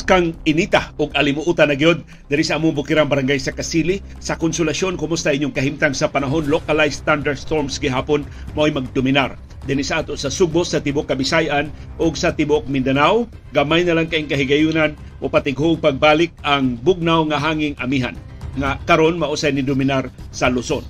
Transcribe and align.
Lapas 0.00 0.16
kang 0.16 0.32
inita 0.48 0.96
og 0.96 1.12
alimuutan 1.12 1.68
na 1.68 1.76
gyud. 1.76 2.00
Diri 2.24 2.40
sa 2.40 2.56
among 2.56 2.72
bukirang 2.72 3.04
barangay 3.04 3.36
sa 3.36 3.52
Kasili. 3.52 4.00
Sa 4.16 4.32
konsolasyon 4.32 4.96
kumusta 4.96 5.28
inyong 5.28 5.52
kahimtang 5.52 5.92
sa 5.92 6.08
panahon? 6.08 6.48
Localized 6.48 7.04
thunderstorms 7.04 7.76
gihapon 7.76 8.24
mo'y 8.56 8.72
magdominar 8.72 9.36
dinhi 9.68 9.84
sa 9.84 10.00
ato 10.00 10.16
sa 10.16 10.32
Subo 10.32 10.64
sa 10.64 10.80
tibok 10.80 11.04
Kabisayan 11.04 11.68
ug 12.00 12.16
sa 12.16 12.32
tibok 12.32 12.64
Mindanao. 12.64 13.28
Gamay 13.52 13.84
na 13.84 13.92
lang 13.92 14.08
kay 14.08 14.24
kahigayunan. 14.24 14.96
O 15.20 15.28
patighog 15.28 15.84
pagbalik 15.84 16.32
ang 16.48 16.80
bugnaw 16.80 17.28
nga 17.28 17.36
hanging 17.36 17.76
amihan. 17.76 18.16
Nga 18.56 18.80
karon 18.88 19.20
mausay 19.20 19.52
ni 19.52 19.60
dominar 19.60 20.08
sa 20.32 20.48
Luzon. 20.48 20.80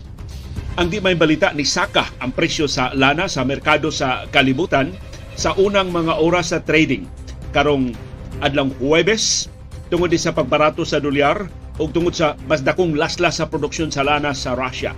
Ang 0.78 0.86
di 0.86 1.02
may 1.02 1.18
balita 1.18 1.50
ni 1.50 1.66
Saka 1.66 2.14
ang 2.22 2.30
presyo 2.30 2.70
sa 2.70 2.94
lana 2.94 3.26
sa 3.26 3.42
merkado 3.42 3.90
sa 3.90 4.30
kalibutan 4.30 4.94
sa 5.34 5.50
unang 5.58 5.90
mga 5.90 6.22
oras 6.22 6.54
sa 6.54 6.62
trading. 6.62 7.10
Karong 7.50 8.09
adlang 8.40 8.72
Huwebes 8.80 9.46
tungod 9.92 10.12
sa 10.16 10.32
pagbarato 10.32 10.84
sa 10.84 11.00
dolyar 11.00 11.48
ug 11.80 11.88
tungod 11.92 12.12
sa 12.12 12.36
mas 12.44 12.60
dakong 12.60 12.96
laslas 12.96 13.40
sa 13.40 13.48
produksyon 13.48 13.88
sa 13.88 14.04
lana 14.04 14.36
sa 14.36 14.52
Russia. 14.52 14.92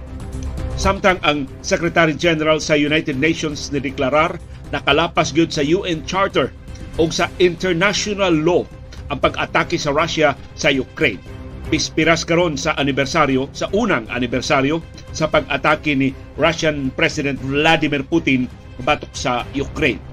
Samtang 0.74 1.20
ang 1.22 1.46
Secretary 1.62 2.16
General 2.16 2.58
sa 2.58 2.74
United 2.74 3.14
Nations 3.20 3.70
ni 3.70 3.78
deklarar 3.78 4.40
nakalapas 4.72 5.30
gyud 5.30 5.52
sa 5.52 5.62
UN 5.62 6.02
Charter 6.08 6.50
o 6.96 7.06
sa 7.12 7.28
international 7.38 8.32
law 8.32 8.64
ang 9.12 9.20
pag-atake 9.20 9.76
sa 9.76 9.92
Russia 9.92 10.32
sa 10.56 10.72
Ukraine. 10.72 11.20
Pispiras 11.68 12.24
karon 12.24 12.56
sa 12.56 12.76
anibersaryo, 12.76 13.48
sa 13.56 13.68
unang 13.72 14.04
anibersaryo 14.12 14.80
sa 15.12 15.28
pag-atake 15.28 15.96
ni 15.96 16.12
Russian 16.36 16.92
President 16.92 17.40
Vladimir 17.40 18.04
Putin 18.04 18.48
batok 18.84 19.12
sa 19.12 19.44
Ukraine. 19.56 20.11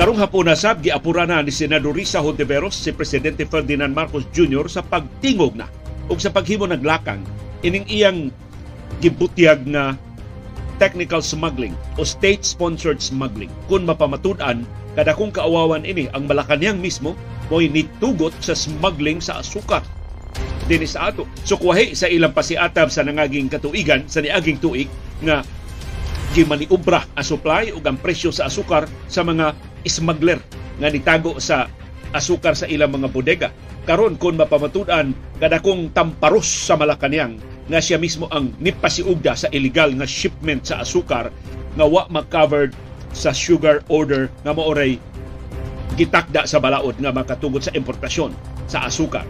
Karong 0.00 0.16
hapon 0.16 0.48
na 0.48 0.56
sab 0.56 0.80
giapura 0.80 1.28
na 1.28 1.44
ni 1.44 1.52
Senador 1.52 1.92
Risa 1.92 2.24
Hontiveros 2.24 2.72
si 2.72 2.88
Presidente 2.88 3.44
Ferdinand 3.44 3.92
Marcos 3.92 4.24
Jr. 4.32 4.64
sa 4.64 4.80
pagtingog 4.80 5.52
na 5.52 5.68
ug 6.08 6.16
sa 6.16 6.32
paghimo 6.32 6.64
naglakang 6.64 7.20
ining 7.60 7.84
iyang 7.84 8.32
gibutyag 9.04 9.60
na 9.68 10.00
technical 10.80 11.20
smuggling 11.20 11.76
o 12.00 12.08
state-sponsored 12.08 12.96
smuggling. 12.96 13.52
Kung 13.68 13.84
mapamatud-an, 13.84 14.64
kada 14.96 15.12
kung 15.12 15.28
kaawawan 15.28 15.84
ini 15.84 16.08
ang 16.16 16.24
Malacanang 16.24 16.80
mismo 16.80 17.12
mo'y 17.52 17.68
nitugot 17.68 18.32
sa 18.40 18.56
smuggling 18.56 19.20
sa 19.20 19.44
asukar 19.44 19.84
din 20.64 20.80
sa 20.88 21.12
ato. 21.12 21.28
So 21.44 21.60
kuwahi 21.60 21.92
sa 21.92 22.08
ilang 22.08 22.32
pasiatab 22.32 22.88
sa 22.88 23.04
nangaging 23.04 23.52
katuigan 23.52 24.08
sa 24.08 24.24
niaging 24.24 24.64
tuig 24.64 24.88
nga 25.20 25.44
gimaniubra 26.32 27.04
ang 27.12 27.26
supply 27.26 27.68
ug 27.68 27.84
ang 27.84 28.00
presyo 28.00 28.32
sa 28.32 28.48
asukar 28.48 28.88
sa 29.12 29.20
mga 29.20 29.68
smuggler 29.86 30.40
nga 30.80 30.88
nitago 30.88 31.38
sa 31.38 31.68
asukar 32.10 32.58
sa 32.58 32.66
ilang 32.66 32.92
mga 32.96 33.08
bodega. 33.12 33.48
Karon 33.86 34.20
kung 34.20 34.36
mapamatudan 34.36 35.14
kadakong 35.40 35.90
tamparos 35.94 36.46
sa 36.46 36.76
Malacañang 36.76 37.40
nga 37.70 37.80
siya 37.80 37.96
mismo 37.96 38.26
ang 38.28 38.52
nipasiugda 38.58 39.32
sa 39.38 39.48
illegal 39.54 39.94
nga 39.94 40.04
shipment 40.04 40.66
sa 40.66 40.82
asukar 40.82 41.30
nga 41.78 41.86
wa 41.86 42.04
mag-covered 42.10 42.74
sa 43.14 43.30
sugar 43.30 43.82
order 43.86 44.26
nga 44.42 44.52
maoray 44.54 44.98
gitakda 45.94 46.46
sa 46.46 46.62
balaod 46.62 46.98
nga 46.98 47.10
makatugod 47.14 47.62
sa 47.62 47.74
importasyon 47.74 48.34
sa 48.70 48.86
asukar. 48.86 49.26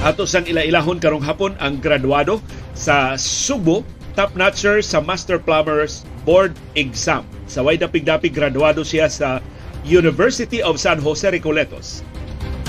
Ato 0.00 0.24
sang 0.24 0.46
ila-ilahon 0.48 0.96
karong 0.96 1.24
hapon 1.26 1.52
ang 1.60 1.76
graduado 1.76 2.40
sa 2.72 3.18
Subo 3.20 3.84
top 4.16 4.34
notcher 4.34 4.80
sa 4.80 4.98
Master 4.98 5.36
Plumbers 5.38 6.08
Board 6.24 6.56
Exam. 6.74 7.26
Sa 7.50 7.66
way 7.66 7.74
dapig-dapig 7.74 8.30
graduado 8.30 8.86
siya 8.86 9.10
sa 9.10 9.42
University 9.82 10.62
of 10.62 10.78
San 10.78 11.02
Jose 11.02 11.26
Recoletos. 11.26 12.06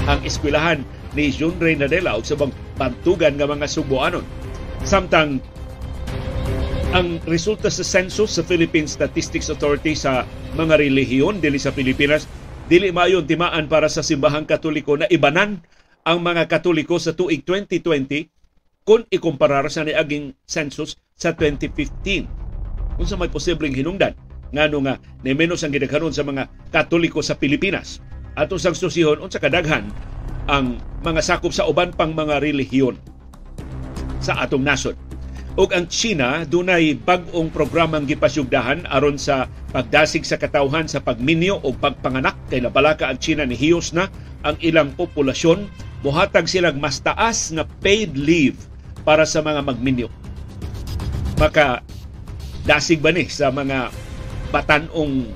Ang 0.09 0.25
eskwelahan 0.25 0.81
ni 1.13 1.29
Jun 1.29 1.53
Reynadela 1.61 2.17
ug 2.17 2.25
subang 2.25 2.49
bantugan 2.81 3.37
nga 3.37 3.45
mga 3.45 3.70
Suboanon. 3.70 4.25
Samtang 4.81 5.37
ang 6.97 7.21
resulta 7.30 7.70
sa 7.70 7.86
census 7.86 8.36
sa 8.36 8.43
Philippine 8.43 8.89
Statistics 8.89 9.53
Authority 9.53 9.93
sa 9.93 10.25
mga 10.58 10.81
relihiyon 10.81 11.37
dili 11.37 11.61
sa 11.61 11.70
Pilipinas 11.70 12.25
dili 12.65 12.89
mayon 12.89 13.30
timaan 13.30 13.70
para 13.70 13.86
sa 13.86 14.02
simbahang 14.02 14.49
katoliko 14.49 14.97
na 14.97 15.05
ibanan 15.14 15.61
ang 16.02 16.25
mga 16.25 16.49
katoliko 16.49 16.97
sa 16.97 17.14
tuig 17.14 17.45
2020 17.45 18.33
kung 18.81 19.05
ikumparar 19.14 19.70
sa 19.70 19.86
niaging 19.86 20.33
census 20.49 20.97
sa 21.14 21.37
2015. 21.37 22.97
Kung 22.97 23.08
sa 23.08 23.15
may 23.15 23.30
posibleng 23.30 23.77
hinungdan, 23.77 24.17
ngano 24.52 24.84
nga 24.84 24.95
ni 25.23 25.32
menos 25.32 25.64
ang 25.64 25.72
gidaghanon 25.72 26.14
sa 26.16 26.28
mga 26.28 26.48
katoliko 26.72 27.23
sa 27.23 27.36
Pilipinas. 27.36 28.04
Ato 28.36 28.56
sang 28.56 28.76
susihon 28.76 29.20
unsa 29.20 29.39
kadaghan 29.39 29.92
ang 30.48 30.80
mga 31.04 31.23
sakop 31.23 31.52
sa 31.52 31.67
uban 31.67 31.92
pang 31.92 32.16
mga 32.16 32.39
relihiyon 32.39 32.95
sa 34.22 34.44
atong 34.44 34.64
nasod. 34.64 34.95
Ug 35.60 35.67
ang 35.76 35.84
China 35.92 36.48
dunay 36.48 36.95
bag-ong 36.95 37.52
programang 37.52 38.08
gipasyugdahan 38.08 38.88
aron 38.88 39.20
sa 39.20 39.52
pagdasig 39.76 40.23
sa 40.23 40.39
katawhan 40.39 40.88
sa 40.88 41.04
pagminyo 41.04 41.60
o 41.60 41.76
pagpanganak 41.76 42.39
kay 42.48 42.64
nabalaka 42.64 43.12
ang 43.12 43.20
China 43.20 43.44
ni 43.44 43.60
hiyos 43.60 43.92
na 43.92 44.08
ang 44.48 44.56
ilang 44.64 44.95
populasyon 44.95 45.68
buhatag 46.00 46.48
silang 46.48 46.80
mas 46.80 47.04
taas 47.04 47.52
nga 47.52 47.68
paid 47.83 48.16
leave 48.16 48.56
para 49.04 49.28
sa 49.28 49.44
mga 49.44 49.60
magminyo. 49.60 50.08
Maka 51.36 51.83
dasig 52.64 53.04
ba 53.04 53.12
ni 53.12 53.28
sa 53.28 53.52
mga 53.52 53.92
batanong 54.52 55.28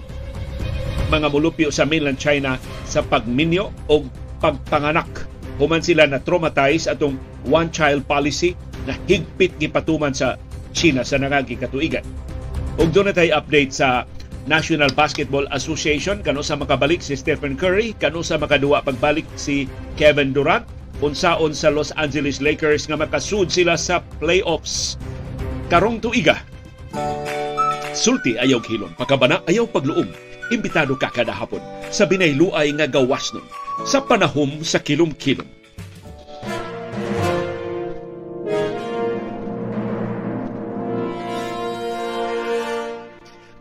mga 1.09 1.27
mulupyo 1.31 1.69
sa 1.71 1.87
mainland 1.87 2.19
China 2.19 2.59
sa 2.85 3.01
pagminyo 3.01 3.71
o 3.89 4.05
pagpanganak. 4.43 5.07
Human 5.55 5.79
sila 5.79 6.03
na 6.03 6.19
traumatized 6.19 6.91
atong 6.91 7.15
one-child 7.47 8.03
policy 8.03 8.53
na 8.83 8.93
higpit 9.07 9.55
gipatuman 9.55 10.11
sa 10.11 10.35
China 10.75 11.01
sa 11.07 11.15
nangagi 11.15 11.55
katuigan. 11.55 12.03
Ug 12.75 12.91
doon 12.91 13.09
na 13.09 13.15
tayo 13.15 13.39
update 13.39 13.71
sa 13.71 14.03
National 14.45 14.91
Basketball 14.93 15.47
Association 15.55 16.21
kano 16.21 16.45
sa 16.45 16.59
makabalik 16.59 17.01
si 17.01 17.17
Stephen 17.17 17.57
Curry, 17.57 17.97
kano 17.97 18.21
sa 18.21 18.37
makaduwa 18.37 18.83
pagbalik 18.83 19.25
si 19.39 19.65
Kevin 19.97 20.35
Durant, 20.35 20.67
unsaon 21.01 21.55
sa 21.55 21.71
Los 21.71 21.95
Angeles 21.95 22.43
Lakers 22.43 22.85
nga 22.85 22.99
makasud 22.99 23.49
sila 23.49 23.79
sa 23.79 24.03
playoffs. 24.21 24.99
Karong 25.71 25.97
tuiga. 25.97 26.43
Sulti 27.95 28.35
ayaw 28.35 28.59
kilon, 28.59 28.91
pakabana 28.99 29.39
ayaw 29.47 29.71
pagluom. 29.71 30.11
Imbitado 30.51 30.99
ka 30.99 31.07
kada 31.07 31.31
hapon 31.31 31.63
sa 31.87 32.03
binayluay 32.03 32.75
nga 32.75 32.91
gawas 32.91 33.31
nun 33.31 33.47
sa 33.87 34.03
panahom 34.03 34.67
sa 34.67 34.83
kilom-kilom. 34.83 35.47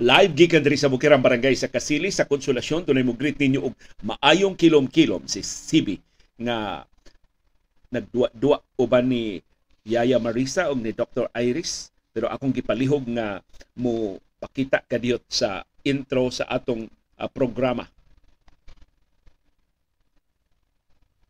Live 0.03 0.35
gikan 0.35 0.67
diri 0.67 0.75
sa 0.75 0.91
Bukirang 0.91 1.23
Barangay 1.23 1.55
sa 1.55 1.71
Kasili 1.71 2.11
sa 2.11 2.27
Konsolasyon 2.27 2.83
dunay 2.83 3.07
mo 3.07 3.15
greet 3.15 3.39
ninyo 3.39 3.71
og 3.71 3.79
maayong 4.03 4.59
kilom-kilom 4.59 5.31
si 5.31 5.47
Sibi 5.47 6.03
nga 6.43 6.83
nagduwa-duwa 7.95 8.59
uban 8.83 9.07
ni 9.07 9.39
Yaya 9.87 10.19
Marisa 10.19 10.75
og 10.75 10.83
ni 10.83 10.91
Dr. 10.91 11.31
Iris 11.39 11.94
pero 12.15 12.31
akong 12.31 12.55
gipalihog 12.55 13.03
nga 13.11 13.43
mo 13.75 14.23
pakita 14.39 14.79
kadiyot 14.87 15.27
sa 15.27 15.67
intro 15.83 16.31
sa 16.31 16.47
atong 16.47 16.87
uh, 17.19 17.27
programa. 17.27 17.91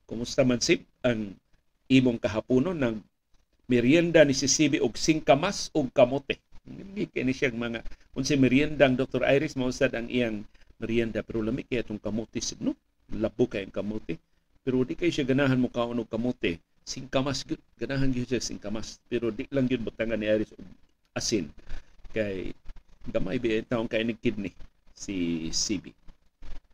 Kumusta 0.04 0.44
man 0.44 0.60
sip 0.60 0.84
ang 1.00 1.32
imong 1.88 2.20
kahaponon 2.20 2.76
ng 2.76 3.00
merienda 3.64 4.20
ni 4.28 4.36
si 4.36 4.44
Sibi 4.44 4.76
og 4.76 5.00
singkamas 5.00 5.72
og 5.72 5.88
kamote. 5.96 6.36
Hindi 6.68 7.08
kini 7.08 7.32
siya 7.32 7.48
mga 7.48 7.80
unsa 8.12 8.36
merienda 8.36 8.84
ang 8.84 9.00
Dr. 9.00 9.24
Iris 9.24 9.56
mausad 9.56 9.96
ang 9.96 10.12
iyang 10.12 10.44
merienda 10.76 11.24
pero 11.24 11.40
lami 11.40 11.64
kay 11.64 11.80
atong 11.80 12.00
kamote 12.00 12.44
no? 12.60 12.76
Labo 13.16 13.48
kay 13.48 13.64
ang 13.64 13.72
kamote. 13.72 14.20
Pero 14.60 14.84
di 14.84 14.96
kay 14.96 15.08
siya 15.08 15.24
ganahan 15.24 15.60
mo 15.60 15.72
kaon 15.72 16.04
og 16.04 16.08
kamote. 16.12 16.60
Singkamas 16.84 17.48
gyud 17.48 17.60
ganahan 17.80 18.12
gyud 18.12 18.28
siya 18.28 18.44
singkamas 18.44 19.00
pero 19.08 19.32
di 19.32 19.48
lang 19.48 19.64
gyud 19.64 19.82
butangan 19.82 20.20
ni 20.20 20.28
Iris 20.28 20.52
og 20.52 20.64
asin. 21.16 21.48
Kay 22.12 22.52
gamay 23.08 23.40
bi 23.40 23.64
taong 23.64 23.88
kay 23.88 24.04
ni 24.04 24.14
kidney 24.14 24.52
si 24.92 25.48
CB. 25.48 25.90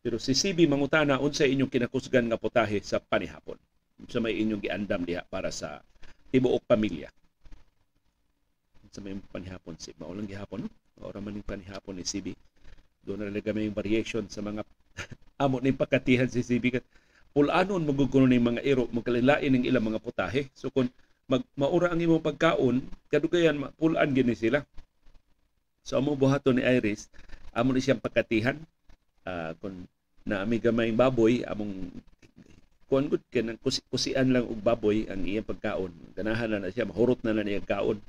Pero 0.02 0.18
si 0.18 0.34
CB 0.34 0.66
mangutana 0.66 1.22
unsa 1.22 1.46
inyong 1.46 1.70
kinakusgan 1.70 2.26
nga 2.26 2.40
putahe 2.40 2.82
sa 2.82 2.98
panihapon. 2.98 3.56
Unsa 4.02 4.18
may 4.18 4.36
inyong 4.42 4.60
giandam 4.60 5.06
diha 5.06 5.22
para 5.30 5.54
sa 5.54 5.78
tibuok 6.34 6.66
pamilya? 6.66 7.08
Sa 8.90 8.98
may 8.98 9.14
panihapon 9.30 9.78
si 9.78 9.94
maulang 9.96 10.26
gihapon 10.26 10.66
no? 10.66 10.70
Ora 11.00 11.22
man 11.22 11.38
ning 11.38 11.46
panihapon 11.46 11.96
ni 11.96 12.04
CB 12.04 12.34
doon 13.04 13.24
na 13.24 13.32
lang 13.32 13.56
may 13.56 13.68
variation 13.72 14.28
sa 14.28 14.44
mga 14.44 14.60
amo 15.42 15.56
ning 15.60 15.76
pagkatihan 15.76 16.28
si 16.28 16.44
CB 16.44 16.80
pulanon 17.30 17.86
maguguno 17.86 18.26
ning 18.26 18.42
mga 18.42 18.62
iro 18.66 18.84
magkalilain 18.90 19.50
ning 19.50 19.64
ilang 19.66 19.86
mga 19.86 20.02
putahe 20.02 20.50
so 20.56 20.68
kung 20.70 20.90
mag 21.30 21.46
maura 21.54 21.94
ang 21.94 22.02
imong 22.02 22.24
pagkaon 22.24 22.82
kadugayan 23.06 23.58
pulaan 23.78 24.10
gini 24.10 24.34
sila 24.34 24.66
so 25.86 25.94
amo 25.94 26.18
buhaton 26.18 26.58
ni 26.58 26.66
Iris 26.66 27.06
amo 27.54 27.70
ni 27.70 27.78
siyang 27.78 28.02
pagkatihan 28.02 28.58
uh, 29.26 29.54
kung 29.62 29.86
na 30.26 30.44
ami 30.44 30.60
gamayng 30.60 30.98
baboy 30.98 31.42
among 31.48 31.90
kuan 32.90 33.06
gud 33.06 33.22
kanang 33.30 33.54
kusian 33.62 34.34
lang 34.34 34.50
og 34.50 34.58
baboy 34.66 35.06
ang 35.06 35.22
iyang 35.22 35.46
pagkaon. 35.46 35.94
Ganahan 36.18 36.58
na, 36.58 36.66
na 36.66 36.74
siya 36.74 36.90
mahurot 36.90 37.22
na 37.22 37.30
na 37.30 37.46
niya 37.46 37.62
kaon. 37.62 38.02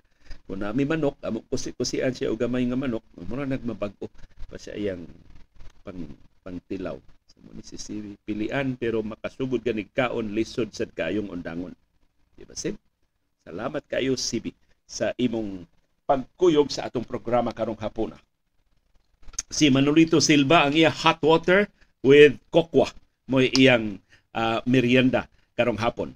Kung 0.50 0.58
nami 0.58 0.90
manok, 0.90 1.22
amo 1.22 1.46
kusi-kusian 1.54 2.18
siya 2.18 2.34
og 2.34 2.42
gamay 2.42 2.66
nga 2.66 2.74
manok, 2.74 3.06
mura 3.30 3.46
nagmabag-o 3.46 4.10
pa 4.50 4.58
siya 4.58 4.74
iyang 4.74 5.06
pang 5.86 6.02
pangtilaw. 6.42 6.98
So 7.42 7.50
mo 7.50 7.58
ni 7.58 7.66
si 7.66 7.78
pilian 8.22 8.78
pero 8.78 9.02
makasugod 9.02 9.66
ganig 9.66 9.90
kaon 9.98 10.30
lisod 10.38 10.70
sad 10.78 10.94
kayong 10.94 11.34
undangon. 11.34 11.74
Di 12.38 12.46
ba 12.46 12.54
sim? 12.54 12.78
Salamat 13.42 13.82
kayo 13.90 14.14
Sibi 14.14 14.54
sa 14.86 15.10
imong 15.18 15.66
pagkuyog 16.06 16.70
sa 16.70 16.86
atong 16.86 17.02
programa 17.02 17.50
karong 17.50 17.80
hapon. 17.82 18.14
Si 19.50 19.74
Manolito 19.74 20.22
Silva 20.22 20.70
ang 20.70 20.78
iya 20.78 20.94
hot 20.94 21.18
water 21.26 21.66
with 22.06 22.38
kokwa 22.54 22.94
mo 23.26 23.42
iyang 23.42 23.98
uh, 24.38 24.62
merienda 24.70 25.26
karong 25.58 25.82
hapon. 25.82 26.14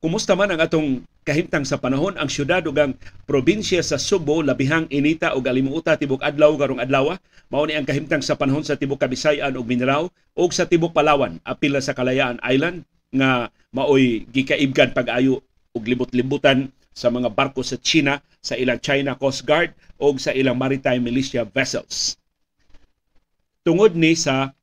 Kumusta 0.00 0.32
man 0.32 0.56
ang 0.56 0.60
atong 0.64 1.04
kahimtang 1.26 1.66
sa 1.66 1.82
panahon 1.82 2.14
ang 2.14 2.30
syudad 2.30 2.62
ug 2.62 2.78
ang 2.78 2.94
probinsya 3.26 3.82
sa 3.82 3.98
Subo 3.98 4.46
labihang 4.46 4.86
inita 4.94 5.34
ug 5.34 5.42
alimuota 5.50 5.98
tibok 5.98 6.22
adlaw 6.22 6.54
karong 6.54 6.78
adlaw 6.78 7.18
mao 7.50 7.66
ni 7.66 7.74
ang 7.74 7.82
kahimtang 7.82 8.22
sa 8.22 8.38
panahon 8.38 8.62
sa 8.62 8.78
tibok 8.78 9.02
Kabisayan 9.02 9.58
ug 9.58 9.66
Mindanao 9.66 10.06
ug 10.38 10.50
sa 10.54 10.70
tibok 10.70 10.94
Palawan 10.94 11.42
apil 11.42 11.74
sa 11.82 11.98
Kalayaan 11.98 12.38
Island 12.46 12.86
nga 13.10 13.50
maoy 13.74 14.22
gikaibgan 14.30 14.94
pag-ayo 14.94 15.42
ug 15.74 15.82
libot-libutan 15.82 16.70
sa 16.96 17.12
mga 17.12 17.28
barko 17.28 17.60
sa 17.60 17.76
China, 17.76 18.24
sa 18.40 18.56
ilang 18.56 18.80
China 18.80 19.12
Coast 19.20 19.44
Guard 19.44 19.76
o 20.00 20.16
sa 20.16 20.32
ilang 20.32 20.56
maritime 20.56 21.04
militia 21.04 21.44
vessels. 21.44 22.16
Tungod 23.60 23.92
ni 23.92 24.16
sa 24.16 24.56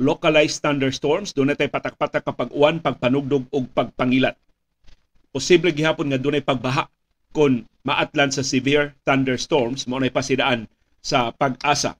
localized 0.00 0.64
thunderstorms, 0.64 1.36
doon 1.36 1.52
natin 1.52 1.68
patak-patak 1.68 2.24
kapag 2.24 2.48
uwan, 2.56 2.80
pagpanugdog 2.80 3.44
o 3.52 3.68
pagpangilat. 3.68 4.38
Posible 5.34 5.74
gihapon 5.74 6.14
nga 6.14 6.20
doon 6.22 6.38
ay 6.38 6.46
pagbaha 6.46 6.86
kung 7.34 7.66
maatlan 7.82 8.30
sa 8.30 8.46
severe 8.46 8.94
thunderstorms, 9.02 9.90
mo 9.90 9.98
na 9.98 10.06
pasidaan 10.06 10.70
sa 11.02 11.34
pag-asa. 11.34 11.98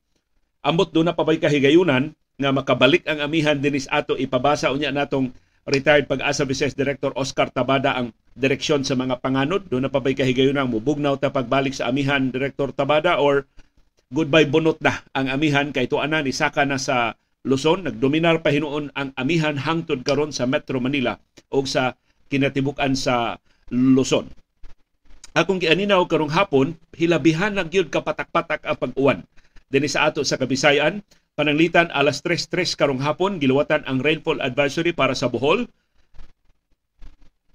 Ambot 0.63 0.95
doon 0.95 1.11
na 1.11 1.19
pabay 1.19 1.43
kahigayunan 1.43 2.15
nga 2.15 2.51
makabalik 2.55 3.03
ang 3.11 3.19
amihan 3.19 3.59
dinis 3.59 3.91
ato 3.91 4.15
ipabasa 4.15 4.71
unya 4.71 4.95
natong 4.95 5.35
retired 5.67 6.07
pag-asa 6.07 6.47
Vice 6.47 6.79
Director 6.79 7.11
Oscar 7.19 7.51
Tabada 7.51 7.99
ang 7.99 8.15
direksyon 8.39 8.87
sa 8.87 8.95
mga 8.95 9.19
panganod. 9.19 9.67
Doon 9.67 9.89
na 9.89 9.91
pa 9.91 9.99
ba'y 9.99 10.15
kahigayon 10.15 10.55
ang 10.55 10.71
mubugnaw 10.71 11.19
ta 11.19 11.35
pagbalik 11.35 11.75
sa 11.75 11.91
amihan 11.91 12.31
Director 12.31 12.71
Tabada 12.71 13.19
or 13.19 13.51
goodbye 14.15 14.47
bunot 14.47 14.79
na 14.79 15.03
ang 15.11 15.27
amihan 15.27 15.75
kay 15.75 15.91
tuana 15.91 16.23
ni 16.23 16.31
Saka 16.31 16.63
na 16.69 16.79
sa 16.79 17.19
Luzon. 17.43 17.89
Nagdominar 17.89 18.47
pa 18.47 18.55
hinuon 18.55 18.95
ang 18.95 19.11
amihan 19.19 19.59
hangtod 19.59 20.07
karon 20.07 20.31
sa 20.31 20.47
Metro 20.47 20.79
Manila 20.79 21.19
o 21.51 21.65
sa 21.67 21.99
kinatibukan 22.33 22.93
sa 22.97 23.41
Luzon. 23.73 24.31
Akong 25.35 25.59
gianinaw 25.59 26.07
karong 26.07 26.31
hapon, 26.31 26.79
hilabihan 26.95 27.59
na 27.59 27.67
gyud 27.67 27.91
kapatak-patak 27.91 28.63
ang 28.63 28.79
pag-uwan. 28.79 29.19
Dinhi 29.67 29.91
sa 29.91 30.07
ato 30.07 30.23
sa 30.23 30.39
Kabisayan, 30.39 31.03
Pananglitan 31.35 31.91
alas 31.91 32.23
3.3 32.23 32.79
karong 32.79 33.03
hapon, 33.03 33.43
giluwatan 33.43 33.83
ang 33.91 33.99
rainfall 33.99 34.39
advisory 34.39 34.95
para 34.95 35.19
sa 35.19 35.27
Bohol. 35.27 35.67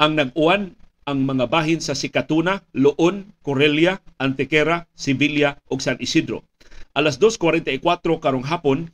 Ang 0.03 0.19
nag-uwan 0.19 0.75
ang 1.07 1.19
mga 1.23 1.47
bahin 1.47 1.79
sa 1.79 1.95
Sikatuna, 1.95 2.59
Loon, 2.75 3.31
Corelia, 3.39 4.03
Antequera, 4.19 4.83
Sibilia 4.93 5.55
ug 5.71 5.79
San 5.79 5.95
Isidro. 6.03 6.43
Alas 6.91 7.15
2.44 7.17 7.79
karong 8.19 8.45
hapon, 8.51 8.91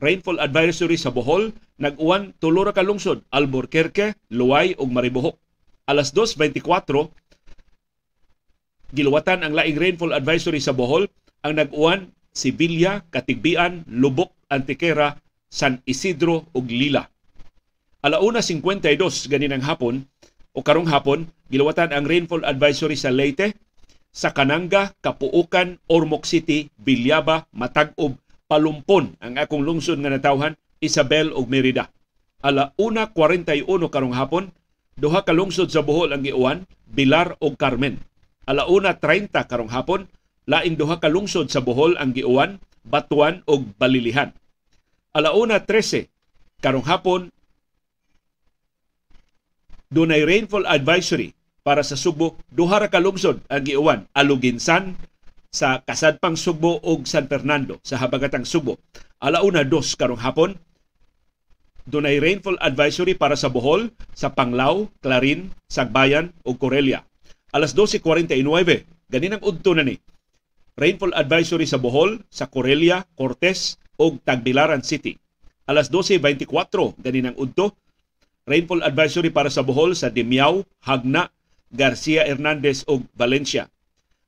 rainfall 0.00 0.40
advisory 0.40 0.96
sa 0.96 1.12
Bohol, 1.12 1.52
nag-uwan 1.76 2.32
tulo 2.40 2.64
ka 2.72 2.80
lungsod, 2.80 3.22
Albuquerque, 3.30 4.16
Luay 4.32 4.74
ug 4.80 4.88
Maribohok. 4.88 5.36
Alas 5.86 6.10
2.24 6.16 7.12
giluwatan 8.90 9.46
ang 9.46 9.54
laing 9.54 9.78
rainfall 9.78 10.10
advisory 10.10 10.58
sa 10.58 10.74
Bohol, 10.74 11.06
ang 11.46 11.54
nag-uwan 11.56 12.10
Sibilya, 12.30 13.06
Katigbian, 13.10 13.86
Lubok, 13.90 14.34
Antiquera, 14.50 15.18
San 15.50 15.82
Isidro 15.86 16.46
ug 16.54 16.66
Lila. 16.66 17.06
Alauna 18.00 18.40
52 18.40 19.28
ganinang 19.28 19.66
hapon 19.66 20.06
o 20.54 20.62
karong 20.62 20.88
hapon 20.88 21.28
giluwatan 21.50 21.90
ang 21.90 22.06
rainfall 22.06 22.46
advisory 22.46 22.96
sa 22.96 23.10
Leyte, 23.10 23.54
sa 24.10 24.34
Kananga, 24.34 24.94
Kapuukan, 25.02 25.78
Ormoc 25.86 26.26
City, 26.26 26.70
Bilyaba, 26.78 27.46
Matag-ob, 27.54 28.18
Palumpon 28.50 29.14
ang 29.22 29.38
akong 29.38 29.62
lungsod 29.62 30.02
nga 30.02 30.10
natawhan 30.10 30.58
Isabel 30.82 31.30
ug 31.30 31.46
Merida. 31.46 31.94
Ala 32.42 32.74
una 32.82 33.14
41 33.14 33.62
karong 33.86 34.16
hapon, 34.18 34.50
duha 34.98 35.22
ka 35.22 35.30
lungsod 35.30 35.70
sa 35.70 35.86
Bohol 35.86 36.10
ang 36.10 36.26
giuwan, 36.26 36.66
Bilar 36.90 37.38
ug 37.38 37.54
Carmen. 37.54 38.02
Ala 38.50 38.66
una 38.66 38.98
30 38.98 39.30
karong 39.46 39.70
hapon, 39.70 40.10
Laing 40.50 40.74
duha 40.74 40.98
ka 40.98 41.06
lungsod 41.06 41.46
sa 41.46 41.62
Bohol 41.62 41.94
ang 41.94 42.10
giuwan, 42.10 42.58
Batuan 42.82 43.46
ug 43.46 43.70
Balilihan. 43.78 44.34
Alauna 45.10 45.62
13 45.66 46.06
karong 46.62 46.86
hapon 46.86 47.34
dunay 49.90 50.22
rainfall 50.22 50.70
advisory 50.70 51.34
para 51.66 51.82
sa 51.82 51.98
Subo 51.98 52.38
duha 52.46 52.78
ra 52.78 52.88
ka 52.88 53.02
lungsod 53.02 53.42
ang 53.50 53.66
giuwan, 53.66 54.06
Aluginsan 54.14 54.94
sa 55.50 55.82
Kasadpang 55.82 56.38
Subo 56.38 56.78
ug 56.86 57.04
San 57.10 57.26
Fernando 57.26 57.82
sa 57.82 57.98
habagatang 57.98 58.46
Subo. 58.46 58.78
Alauna 59.18 59.66
2 59.66 59.98
karong 59.98 60.22
hapon 60.22 60.54
dunay 61.90 62.22
rainfall 62.22 62.54
advisory 62.62 63.18
para 63.18 63.34
sa 63.34 63.50
Bohol, 63.50 63.90
sa 64.14 64.30
Panglao, 64.30 64.94
Clarin, 65.02 65.50
Sagbayan 65.66 66.30
ug 66.46 66.54
Corelia. 66.54 67.02
Alas 67.50 67.74
12:49 67.74 68.86
ganinang 69.10 69.42
udto 69.42 69.74
na 69.74 69.82
ni 69.82 69.98
rainfall 70.78 71.10
advisory 71.18 71.66
sa 71.66 71.82
Bohol, 71.82 72.22
sa 72.30 72.46
Corelia, 72.46 73.02
Cortes 73.18 73.82
ug 73.98 74.22
Tagbilaran 74.22 74.86
City. 74.86 75.18
Alas 75.66 75.90
12:24 75.90 76.94
ganinang 77.02 77.34
udto, 77.34 77.74
rainfall 78.46 78.86
advisory 78.86 79.34
para 79.34 79.50
sa 79.50 79.66
Bohol 79.66 79.98
sa 79.98 80.14
Dimiao, 80.14 80.62
Hagna, 80.86 81.34
Garcia 81.74 82.22
Hernandez 82.22 82.86
ug 82.86 83.02
Valencia. 83.18 83.66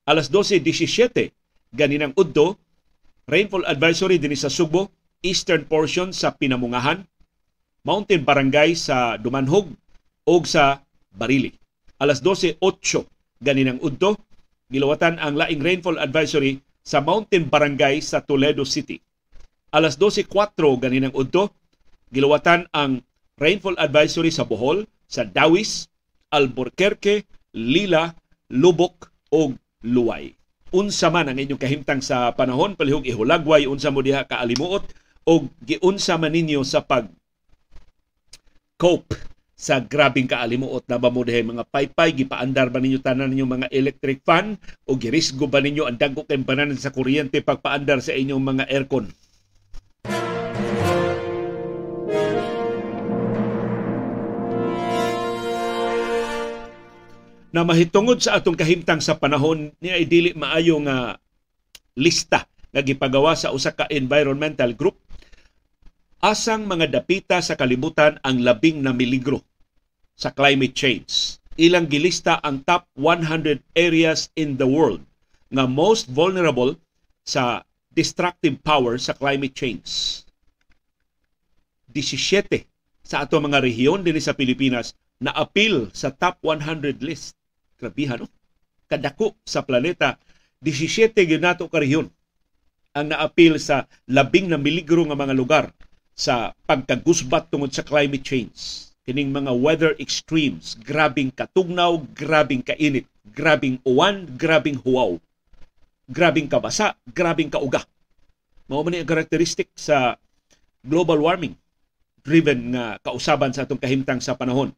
Alas 0.03 0.27
12:17 0.27 1.31
ganinang 1.71 2.11
udto, 2.19 2.59
rainfall 3.23 3.63
advisory 3.63 4.19
dinhi 4.19 4.35
sa 4.35 4.51
Subo, 4.51 4.91
eastern 5.23 5.63
portion 5.63 6.11
sa 6.11 6.35
Pinamungahan, 6.35 7.07
Mountain 7.87 8.27
Barangay 8.27 8.75
sa 8.75 9.15
Dumanhog 9.15 9.71
ug 10.27 10.41
sa 10.43 10.83
Barili. 11.15 11.55
Alas 12.03 12.19
12:08 12.19 12.59
ganinang 13.39 13.79
udto, 13.79 14.19
gilawatan 14.67 15.23
ang 15.23 15.39
laing 15.39 15.63
rainfall 15.63 15.95
advisory 15.95 16.59
sa 16.83 16.99
Mountain 16.99 17.47
Barangay 17.47 18.03
sa 18.03 18.19
Toledo 18.19 18.67
City. 18.67 18.99
Alas 19.71 19.95
12.04 19.95 20.83
ganinang 20.83 21.15
udto, 21.15 21.55
gilawatan 22.11 22.67
ang 22.75 22.99
rainfall 23.39 23.79
advisory 23.79 24.29
sa 24.29 24.43
Bohol, 24.43 24.83
sa 25.07 25.23
Dawis, 25.23 25.87
Albuquerque, 26.29 27.23
Lila, 27.55 28.11
Lubok 28.51 29.09
ug 29.31 29.57
Luway. 29.83 30.33
Unsa 30.73 31.13
man 31.13 31.29
ang 31.29 31.37
inyong 31.37 31.61
kahimtang 31.61 32.01
sa 32.01 32.33
panahon, 32.33 32.73
palihog 32.73 33.05
ihulagway 33.05 33.69
unsa 33.69 33.93
mo 33.93 34.01
diha 34.01 34.25
kaalimuot 34.25 34.89
o 35.29 35.47
giunsa 35.61 36.17
man 36.17 36.33
ninyo 36.33 36.65
sa 36.65 36.81
pag 36.81 37.07
cope 38.75 39.15
sa 39.53 39.79
grabing 39.79 40.27
kaalimuot 40.27 40.83
na 40.91 40.99
mamudahay 40.99 41.45
mga 41.45 41.63
paypay 41.71 42.11
gipaandar 42.11 42.67
ba 42.67 42.83
ninyo 42.83 42.99
tanan 42.99 43.31
ninyo 43.31 43.47
mga 43.47 43.67
electric 43.71 44.19
fan 44.27 44.59
o 44.83 44.99
girisgo 44.99 45.47
ba 45.47 45.63
ninyo 45.63 45.87
ang 45.87 45.95
dagko 45.95 46.27
kay 46.27 46.41
sa 46.75 46.91
kuryente 46.91 47.39
pagpaandar 47.39 48.03
sa 48.03 48.11
inyong 48.11 48.43
mga 48.43 48.63
aircon 48.67 49.07
na 57.53 57.61
mahitungod 57.61 58.17
sa 58.17 58.41
atong 58.41 58.57
kahimtang 58.57 58.99
sa 58.99 59.15
panahon 59.21 59.69
ni 59.77 59.93
ay 59.93 60.09
dili 60.09 60.33
maayo 60.33 60.81
nga 60.81 61.21
lista 61.93 62.49
nga 62.73 62.81
gipagawa 62.81 63.37
sa 63.37 63.53
usa 63.53 63.69
ka 63.77 63.85
environmental 63.93 64.73
group 64.73 64.97
asang 66.23 66.65
mga 66.65 66.89
dapita 66.89 67.37
sa 67.45 67.53
kalibutan 67.53 68.17
ang 68.25 68.41
labing 68.41 68.81
na 68.81 68.95
miligro 68.95 69.43
sa 70.15 70.31
climate 70.31 70.71
change. 70.71 71.37
Ilang 71.59 71.91
gilista 71.91 72.41
ang 72.41 72.65
top 72.65 72.89
100 72.97 73.61
areas 73.77 74.33
in 74.33 74.57
the 74.57 74.65
world 74.65 75.05
nga 75.53 75.69
most 75.69 76.09
vulnerable 76.09 76.79
sa 77.27 77.61
destructive 77.93 78.57
power 78.65 78.97
sa 78.97 79.13
climate 79.13 79.53
change. 79.53 80.25
17 81.93 82.65
sa 83.05 83.27
ato 83.27 83.37
mga 83.37 83.61
rehiyon 83.61 84.01
din 84.01 84.17
sa 84.17 84.33
Pilipinas 84.33 84.97
na 85.21 85.29
appeal 85.37 85.93
sa 85.93 86.09
top 86.09 86.41
100 86.41 87.03
list. 87.05 87.37
Grabihan, 87.83 88.23
no? 88.23 88.31
Kadako 88.87 89.35
sa 89.43 89.67
planeta, 89.67 90.15
17 90.63 91.11
gyud 91.27 91.43
nato 91.43 91.67
ka 91.67 91.83
rehiyon 91.83 92.07
ang 92.93 93.09
naapil 93.09 93.57
sa 93.57 93.89
labing 94.05 94.47
na 94.47 94.61
miligro 94.61 95.03
nga 95.09 95.17
mga 95.17 95.35
lugar 95.35 95.65
sa 96.13 96.53
pagkagusbat 96.69 97.49
tungod 97.49 97.73
sa 97.73 97.81
climate 97.81 98.21
change. 98.21 98.87
Kining 99.03 99.33
mga 99.35 99.51
weather 99.59 99.91
extremes, 99.99 100.79
grabing 100.79 101.33
katugnaw, 101.33 101.99
grabing 102.15 102.63
kainit, 102.63 103.09
grabing 103.33 103.81
uwan, 103.83 104.29
grabing 104.39 104.79
huwaw, 104.79 105.19
grabing 106.07 106.47
kabasa, 106.47 106.95
grabing 107.11 107.51
kauga. 107.51 107.83
Mao 108.71 108.79
man 108.79 108.95
ang 108.95 109.09
karakteristik 109.09 109.67
sa 109.75 110.15
global 110.85 111.19
warming 111.19 111.57
driven 112.23 112.71
nga 112.71 112.95
kausaban 113.03 113.51
sa 113.51 113.67
atong 113.67 113.81
kahimtang 113.81 114.23
sa 114.23 114.39
panahon. 114.39 114.71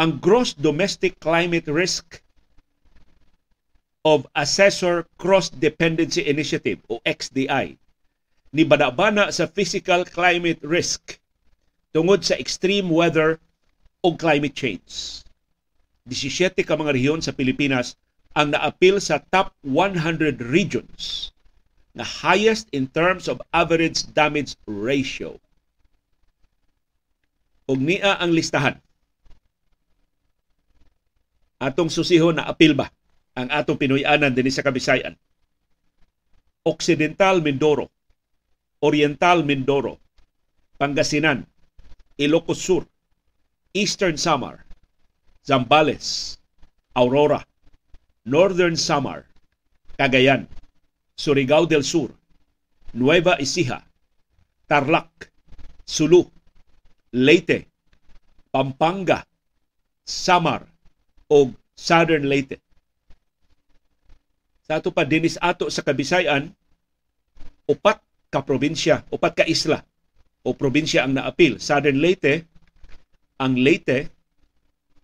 Ang 0.00 0.16
gross 0.16 0.56
domestic 0.56 1.20
climate 1.20 1.68
risk 1.68 2.24
of 4.00 4.24
Assessor 4.32 5.04
Cross 5.20 5.60
Dependency 5.60 6.24
Initiative 6.24 6.80
o 6.88 7.04
XDI 7.04 7.76
ni 8.56 8.64
badabana 8.64 9.28
sa 9.28 9.44
physical 9.44 10.08
climate 10.08 10.56
risk 10.64 11.20
tungod 11.92 12.24
sa 12.24 12.32
extreme 12.40 12.88
weather 12.88 13.44
o 14.00 14.16
climate 14.16 14.56
change. 14.56 15.20
17 16.08 16.64
ka 16.64 16.80
mga 16.80 16.96
rehiyon 16.96 17.20
sa 17.20 17.36
Pilipinas 17.36 18.00
ang 18.32 18.56
naapil 18.56 19.04
sa 19.04 19.20
top 19.28 19.52
100 19.68 20.40
regions 20.40 21.28
na 21.92 22.08
highest 22.08 22.72
in 22.72 22.88
terms 22.88 23.28
of 23.28 23.44
average 23.52 24.08
damage 24.16 24.56
ratio. 24.64 25.36
Ug 27.68 27.84
niya 27.84 28.16
ang 28.16 28.32
listahan. 28.32 28.80
Atong 31.60 31.92
susihon 31.92 32.40
na 32.40 32.48
apil 32.48 32.72
ba 32.72 32.88
ang 33.36 33.52
atong 33.52 33.76
Pinoyanan 33.76 34.32
dinhi 34.32 34.48
sa 34.48 34.64
Kabisayan. 34.64 35.12
Occidental 36.64 37.44
Mindoro, 37.44 37.92
Oriental 38.80 39.44
Mindoro, 39.44 40.00
Pangasinan, 40.80 41.44
Ilocos 42.16 42.64
Sur, 42.64 42.88
Eastern 43.76 44.16
Samar, 44.16 44.64
Zambales, 45.44 46.40
Aurora, 46.96 47.44
Northern 48.24 48.76
Samar, 48.76 49.28
Cagayan, 50.00 50.48
Surigao 51.12 51.68
del 51.68 51.84
Sur, 51.84 52.08
Nueva 52.96 53.36
Ecija, 53.36 53.84
Tarlac, 54.64 55.28
Sulu, 55.84 56.24
Leyte, 57.12 57.68
Pampanga, 58.48 59.28
Samar 60.08 60.70
o 61.30 61.54
Southern 61.78 62.26
Leyte. 62.26 62.58
Sa 64.66 64.82
ato 64.82 64.90
pa 64.90 65.06
dinis 65.06 65.38
ato 65.38 65.70
sa 65.70 65.86
Kabisayan, 65.86 66.50
upat 67.70 68.02
ka 68.28 68.42
probinsya, 68.42 69.06
upat 69.14 69.42
ka 69.42 69.44
isla 69.46 69.80
o 70.42 70.52
probinsya 70.52 71.06
ang 71.06 71.14
naapil. 71.14 71.62
Southern 71.62 72.02
Leyte, 72.02 72.44
ang 73.38 73.56
Leyte, 73.56 74.10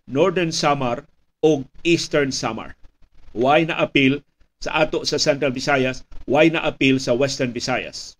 Northern 0.07 0.51
Samar 0.51 1.07
o 1.43 1.63
Eastern 1.83 2.31
Samar. 2.31 2.75
Why 3.31 3.67
naapil 3.67 4.23
sa 4.57 4.85
ato 4.85 5.05
sa 5.05 5.21
Central 5.21 5.53
Visayas, 5.53 6.03
why 6.25 6.49
naapil 6.49 6.97
sa 6.97 7.13
Western 7.13 7.53
Visayas. 7.53 8.17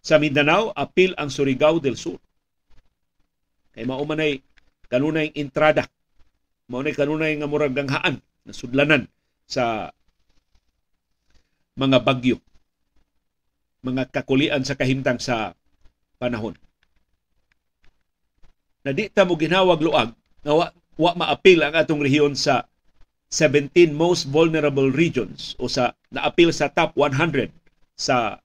Sa 0.00 0.16
Mindanao, 0.16 0.72
apil 0.72 1.12
ang 1.20 1.28
Surigao 1.28 1.76
del 1.76 2.00
Sur. 2.00 2.16
Kay 3.76 3.84
mao 3.84 4.00
man 4.08 4.24
ay 4.24 4.40
kanunay 4.88 5.28
entrada. 5.36 5.84
Mao 6.70 6.86
nay 6.86 6.94
kanunay 6.94 7.34
nga 7.34 7.50
murag 7.50 7.74
ganghaan 7.74 8.22
na 8.46 8.54
sudlanan 8.54 9.10
sa 9.50 9.90
mga 11.74 11.98
bagyo, 12.06 12.38
mga 13.82 14.06
kakulian 14.14 14.62
sa 14.62 14.78
kahimtang 14.78 15.18
sa 15.18 15.58
panahon. 16.22 16.54
Na 18.86 18.94
di 18.94 19.10
ta 19.10 19.26
mo 19.26 19.34
ginawag 19.34 19.82
luag 19.82 20.14
nga 20.46 20.52
wa, 20.54 20.66
wa 20.94 21.12
maapil 21.18 21.58
ang 21.66 21.74
atong 21.74 22.06
rehiyon 22.06 22.38
sa 22.38 22.70
17 23.34 23.74
most 23.90 24.30
vulnerable 24.30 24.94
regions 24.94 25.58
o 25.58 25.66
sa 25.66 25.94
naapil 26.14 26.54
sa 26.54 26.70
top 26.70 26.94
100 26.94 27.50
sa 27.98 28.38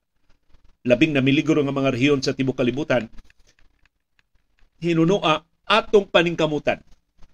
labing 0.82 1.14
na 1.14 1.22
miligro 1.22 1.62
nga 1.62 1.74
mga 1.74 1.94
rehiyon 1.94 2.20
sa 2.22 2.34
tibok 2.34 2.58
kalibutan 2.58 3.10
hinunua 4.78 5.42
atong 5.66 6.06
paningkamutan 6.06 6.78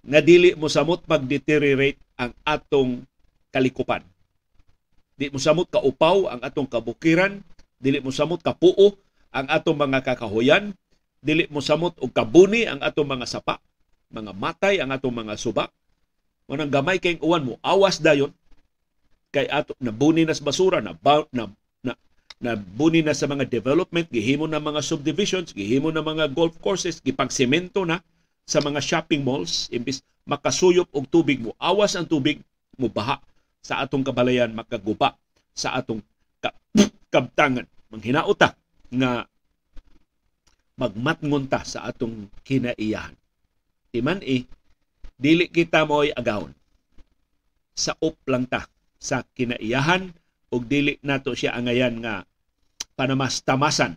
nga 0.03 0.19
dili 0.19 0.51
mo 0.59 0.67
samot 0.67 1.07
pag-deteriorate 1.07 1.99
ang 2.19 2.35
atong 2.43 3.07
kalikupan. 3.55 4.03
Di 5.15 5.31
mo 5.31 5.39
samot 5.39 5.71
ka 5.71 5.79
upaw 5.79 6.27
ang 6.27 6.41
atong 6.43 6.67
kabukiran, 6.67 7.39
dili 7.79 8.03
mo 8.03 8.11
samot 8.11 8.43
ka 8.43 8.51
puo 8.51 8.99
ang 9.31 9.47
atong 9.47 9.79
mga 9.79 10.03
kakahuyan, 10.03 10.75
dili 11.23 11.47
mo 11.47 11.63
samot 11.63 11.95
og 12.03 12.11
kabuni 12.11 12.67
ang 12.67 12.83
atong 12.83 13.07
mga 13.07 13.25
sapa, 13.29 13.63
mga 14.11 14.35
matay 14.35 14.83
ang 14.83 14.91
atong 14.91 15.15
mga 15.15 15.39
suba. 15.39 15.71
Manang 16.51 16.69
gamay 16.69 16.99
kay 16.99 17.15
uwan 17.23 17.47
mo, 17.47 17.53
awas 17.63 18.03
dayon. 18.03 18.35
Kay 19.31 19.47
ato 19.47 19.73
nabuni 19.79 20.27
na 20.27 20.35
sa 20.35 20.43
basura 20.43 20.83
na, 20.83 20.93
na 21.31 21.49
na 21.81 21.93
na 22.43 22.53
buni 22.59 22.99
na 22.99 23.15
sa 23.15 23.25
mga 23.25 23.47
development, 23.47 24.11
gihimo 24.11 24.45
na 24.45 24.59
mga 24.59 24.83
subdivisions, 24.83 25.55
gihimo 25.55 25.89
na 25.89 26.03
mga 26.03 26.27
golf 26.35 26.59
courses, 26.59 26.99
gipagsemento 26.99 27.87
na 27.87 28.03
sa 28.43 28.59
mga 28.59 28.79
shopping 28.83 29.23
malls 29.23 29.71
imbis 29.71 30.03
makasuyop 30.27 30.87
og 30.91 31.07
tubig 31.07 31.39
mo 31.39 31.55
awas 31.59 31.95
ang 31.95 32.07
tubig 32.07 32.39
mo 32.79 32.87
baha 32.87 33.19
sa 33.63 33.79
atong 33.79 34.03
kabalayan 34.03 34.51
makaguba 34.51 35.15
sa 35.55 35.77
atong 35.79 36.03
ka- 36.43 36.57
kabtangan. 37.13 37.69
Manghinauta 37.93 38.57
nga 38.89 39.29
magmatngon 40.75 41.45
ta 41.45 41.61
sa 41.63 41.87
atong 41.87 42.27
kinaiyahan. 42.41 43.13
Timan 43.93 44.19
eh, 44.25 44.49
dili 45.15 45.45
kita 45.47 45.85
mo'y 45.85 46.09
agawon. 46.11 46.51
Sa 47.77 47.93
up 48.01 48.17
lang 48.25 48.49
ta 48.49 48.65
sa 48.97 49.21
kinaiyahan 49.21 50.09
ug 50.49 50.61
dili 50.65 50.97
nato 51.05 51.37
siya 51.37 51.53
angayan 51.53 52.01
nga 52.01 52.25
panamas-tamasan 52.97 53.93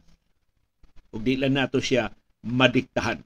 ug 1.12 1.20
dili 1.24 1.48
nato 1.48 1.80
siya 1.80 2.12
madiktahan. 2.44 3.20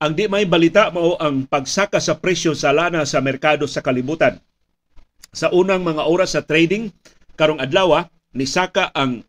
Ang 0.00 0.16
di 0.16 0.24
may 0.32 0.48
balita 0.48 0.88
mao 0.88 1.20
ang 1.20 1.44
pagsaka 1.44 2.00
sa 2.00 2.16
presyo 2.16 2.56
sa 2.56 2.72
lana 2.72 3.04
sa 3.04 3.20
merkado 3.20 3.68
sa 3.68 3.84
kalibutan. 3.84 4.40
Sa 5.28 5.52
unang 5.52 5.84
mga 5.84 6.08
oras 6.08 6.32
sa 6.32 6.40
trading 6.40 6.88
karong 7.36 7.60
adlaw 7.60 8.08
nisaka 8.32 8.88
ang 8.96 9.20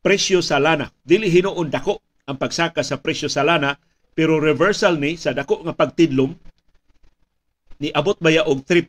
presyo 0.00 0.40
sa 0.40 0.56
lana. 0.56 0.88
Dili 1.04 1.28
hinuon 1.28 1.68
dako 1.68 2.00
ang 2.24 2.40
pagsaka 2.40 2.80
sa 2.80 3.04
presyo 3.04 3.28
sa 3.28 3.44
lana 3.44 3.76
pero 4.16 4.40
reversal 4.40 4.96
ni 4.96 5.20
sa 5.20 5.36
dako 5.36 5.60
nga 5.68 5.76
pagtidlom 5.76 6.32
ni 7.84 7.92
abot 7.92 8.16
baya 8.16 8.48
og 8.48 8.64
3% 8.64 8.88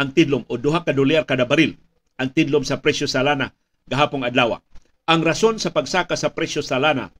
ang 0.00 0.08
tidlom 0.16 0.48
o 0.48 0.56
duha 0.56 0.88
ka 0.88 0.96
dolyar 0.96 1.28
kada 1.28 1.44
baril 1.44 1.76
ang 2.16 2.32
tidlom 2.32 2.64
sa 2.64 2.80
presyo 2.80 3.04
sa 3.04 3.20
lana 3.20 3.52
gahapong 3.84 4.24
adlaw. 4.24 4.56
Ang 5.04 5.20
rason 5.20 5.60
sa 5.60 5.68
pagsaka 5.68 6.16
sa 6.16 6.32
presyo 6.32 6.64
sa 6.64 6.80
lana 6.80 7.12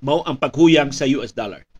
mao 0.00 0.24
ang 0.24 0.40
paghuyang 0.40 0.88
sa 0.88 1.04
US 1.12 1.36
dollar 1.36 1.73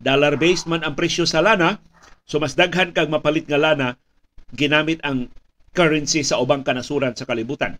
dollar-based 0.00 0.66
man 0.66 0.82
ang 0.82 0.96
presyo 0.96 1.28
sa 1.28 1.44
lana, 1.44 1.78
so 2.24 2.40
mas 2.40 2.56
daghan 2.56 2.96
kag 2.96 3.12
mapalit 3.12 3.44
nga 3.44 3.60
lana 3.60 4.00
ginamit 4.56 4.98
ang 5.06 5.30
currency 5.70 6.26
sa 6.26 6.42
ubang 6.42 6.66
kanasuran 6.66 7.14
sa 7.14 7.28
kalibutan. 7.28 7.78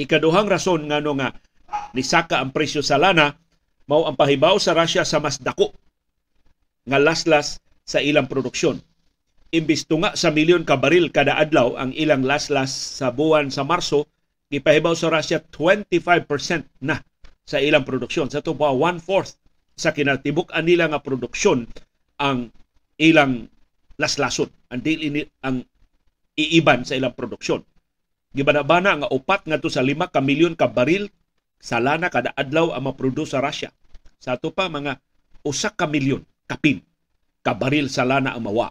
Ikaduhang 0.00 0.48
rason 0.48 0.88
nga 0.88 1.02
no 1.02 1.12
nga 1.18 1.36
nisaka 1.92 2.40
ang 2.40 2.54
presyo 2.54 2.80
sa 2.80 2.96
lana 2.96 3.36
mao 3.90 4.06
ang 4.06 4.16
pahibaw 4.16 4.56
sa 4.56 4.72
Russia 4.72 5.02
sa 5.04 5.18
mas 5.18 5.36
dako 5.42 5.74
nga 6.86 6.96
laslas 6.96 7.60
sa 7.84 7.98
ilang 7.98 8.30
produksyon. 8.30 8.78
Imbis 9.50 9.84
tunga 9.90 10.14
sa 10.14 10.30
milyon 10.30 10.62
ka 10.62 10.78
baril 10.78 11.10
kada 11.10 11.34
adlaw 11.34 11.74
ang 11.74 11.90
ilang 11.98 12.22
laslas 12.22 12.70
sa 12.70 13.10
buwan 13.10 13.50
sa 13.50 13.66
Marso, 13.66 14.06
gipahibaw 14.46 14.94
sa 14.94 15.10
Russia 15.10 15.42
25% 15.42 16.86
na 16.86 17.02
sa 17.42 17.58
ilang 17.58 17.82
produksyon. 17.82 18.30
Sa 18.30 18.38
ito 18.38 18.54
pa, 18.54 18.70
one-fourth 18.70 19.39
sa 19.80 19.96
kinatibuk 19.96 20.52
nila 20.60 20.92
nga 20.92 21.00
produksyon 21.00 21.64
ang 22.20 22.52
ilang 23.00 23.48
laslason 23.96 24.52
ang 24.68 24.80
dili 24.84 25.24
ang 25.40 25.64
iiban 26.36 26.84
sa 26.84 27.00
ilang 27.00 27.16
produksyon. 27.16 27.64
Gibanabana 28.36 29.00
nga 29.00 29.08
upat 29.10 29.48
ngadto 29.48 29.72
sa 29.72 29.82
lima 29.82 30.12
ka 30.12 30.20
milyon 30.20 30.54
ka 30.54 30.68
baril 30.68 31.08
sa 31.58 31.82
lana 31.82 32.12
kada 32.12 32.30
adlaw 32.36 32.76
ang 32.76 32.92
maproduce 32.92 33.34
sa 33.34 33.42
Russia. 33.42 33.72
Sa 34.20 34.36
ato 34.36 34.52
pa 34.54 34.68
mga 34.68 35.00
usa 35.42 35.72
ka 35.72 35.88
milyon 35.88 36.22
kapin 36.46 36.84
ka 37.42 37.56
baril 37.56 37.88
sa 37.88 38.06
lana 38.06 38.36
ang 38.36 38.46
mawa. 38.46 38.70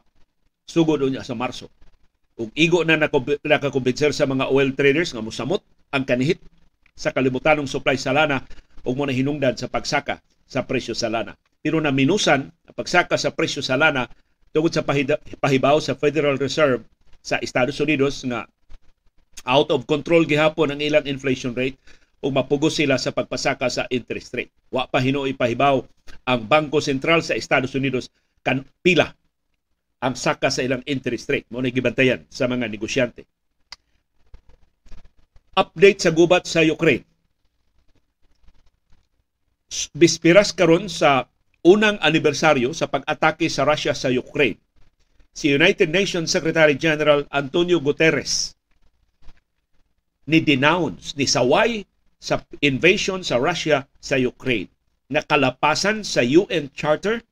Sugod 0.70 1.01
unya 1.01 1.25
sa 1.25 1.36
Marso. 1.36 1.68
Ug 2.39 2.54
igo 2.56 2.86
na 2.88 2.96
nakakumbinser 2.96 4.16
sa 4.16 4.24
mga 4.24 4.48
oil 4.48 4.72
traders 4.72 5.12
nga 5.12 5.20
mosamot 5.20 5.60
ang 5.92 6.08
kanihit 6.08 6.39
sa 6.96 7.12
kalibutanong 7.12 7.68
supply 7.68 8.00
sa 8.00 8.16
lana 8.16 8.46
ug 8.88 8.96
mo 8.96 9.04
na 9.04 9.12
hinungdan 9.12 9.60
sa 9.60 9.68
pagsaka 9.68 10.24
sa 10.50 10.65
presyo 10.65 10.98
sa 10.98 11.13
lana. 11.13 11.38
Pero 11.62 11.77
na 11.77 11.94
minusan, 11.94 12.50
pagsaka 12.74 13.22
sa 13.22 13.29
presyo 13.38 13.62
sa 13.62 13.77
lana 13.77 14.10
tungod 14.50 14.74
sa 14.74 14.82
pahibaw 15.38 15.77
sa 15.77 15.94
Federal 15.94 16.41
Reserve 16.41 16.82
sa 17.22 17.38
Estados 17.38 17.77
Unidos 17.77 18.25
nga 18.25 18.50
out 19.46 19.70
of 19.70 19.86
control 19.86 20.25
gihapon 20.25 20.74
ang 20.74 20.82
ilang 20.82 21.06
inflation 21.06 21.53
rate 21.53 21.77
ug 22.20 22.36
mapugos 22.36 22.75
sila 22.75 23.00
sa 23.00 23.15
pagpasaka 23.15 23.70
sa 23.70 23.84
interest 23.94 24.34
rate. 24.36 24.51
Wa 24.74 24.89
pa 24.89 25.00
hinuoy 25.00 25.38
pahibaw 25.38 25.79
ang 26.27 26.41
Bangko 26.44 26.84
Sentral 26.84 27.24
sa 27.24 27.38
Estados 27.38 27.72
Unidos 27.77 28.12
kan 28.44 28.65
pila 28.84 29.13
ang 30.00 30.15
saka 30.15 30.48
sa 30.51 30.63
ilang 30.63 30.84
interest 30.88 31.27
rate. 31.32 31.48
Mo 31.51 31.63
gibantayan 31.63 32.24
sa 32.32 32.48
mga 32.48 32.68
negosyante. 32.72 33.27
Update 35.60 36.00
sa 36.08 36.12
gubat 36.15 36.48
sa 36.48 36.63
Ukraine. 36.63 37.09
Bispiras 39.93 40.49
karon 40.49 40.89
sa 40.89 41.29
unang 41.61 42.01
anibersaryo 42.01 42.73
sa 42.73 42.89
pag-atake 42.89 43.45
sa 43.53 43.65
Russia 43.69 43.93
sa 43.93 44.09
Ukraine. 44.09 44.57
Si 45.29 45.53
United 45.53 45.93
Nations 45.93 46.33
Secretary 46.33 46.73
General 46.73 47.23
Antonio 47.29 47.77
Guterres 47.77 48.57
ni 50.29 50.41
denounce, 50.41 51.17
ni 51.17 51.25
saway 51.25 51.85
sa 52.21 52.41
invasion 52.61 53.25
sa 53.25 53.38
Russia 53.41 53.85
sa 53.97 54.19
Ukraine 54.19 54.69
na 55.09 55.25
kalapasan 55.25 56.05
sa 56.05 56.21
UN 56.21 56.69
Charter 56.73 57.25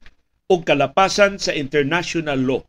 o 0.49 0.63
kalapasan 0.65 1.37
sa 1.37 1.53
international 1.53 2.39
law. 2.41 2.61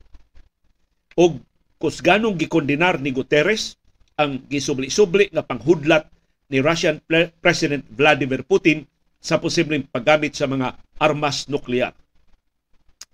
O 1.16 1.38
kusganong 1.78 2.36
gikondinar 2.36 3.00
ni 3.00 3.14
Guterres 3.14 3.78
ang 4.18 4.42
gisubli-subli 4.50 5.30
nga 5.30 5.46
panghudlat 5.46 6.10
ni 6.50 6.58
Russian 6.58 6.98
President 7.40 7.86
Vladimir 7.88 8.42
Putin 8.42 8.84
sa 9.18 9.42
posibleng 9.42 9.86
paggamit 9.90 10.34
sa 10.34 10.46
mga 10.46 10.78
armas 11.02 11.50
nuklear. 11.50 11.94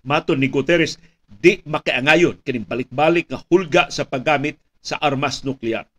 Maton 0.05 0.37
ni 0.37 0.49
Guterres, 0.49 1.01
di 1.25 1.59
makiangayon 1.65 2.41
kining 2.45 2.69
balik-balik 2.69 3.25
nga 3.29 3.41
hulga 3.49 3.89
sa 3.89 4.05
paggamit 4.05 4.61
sa 4.81 5.01
armas 5.01 5.41
nuklear 5.41 5.89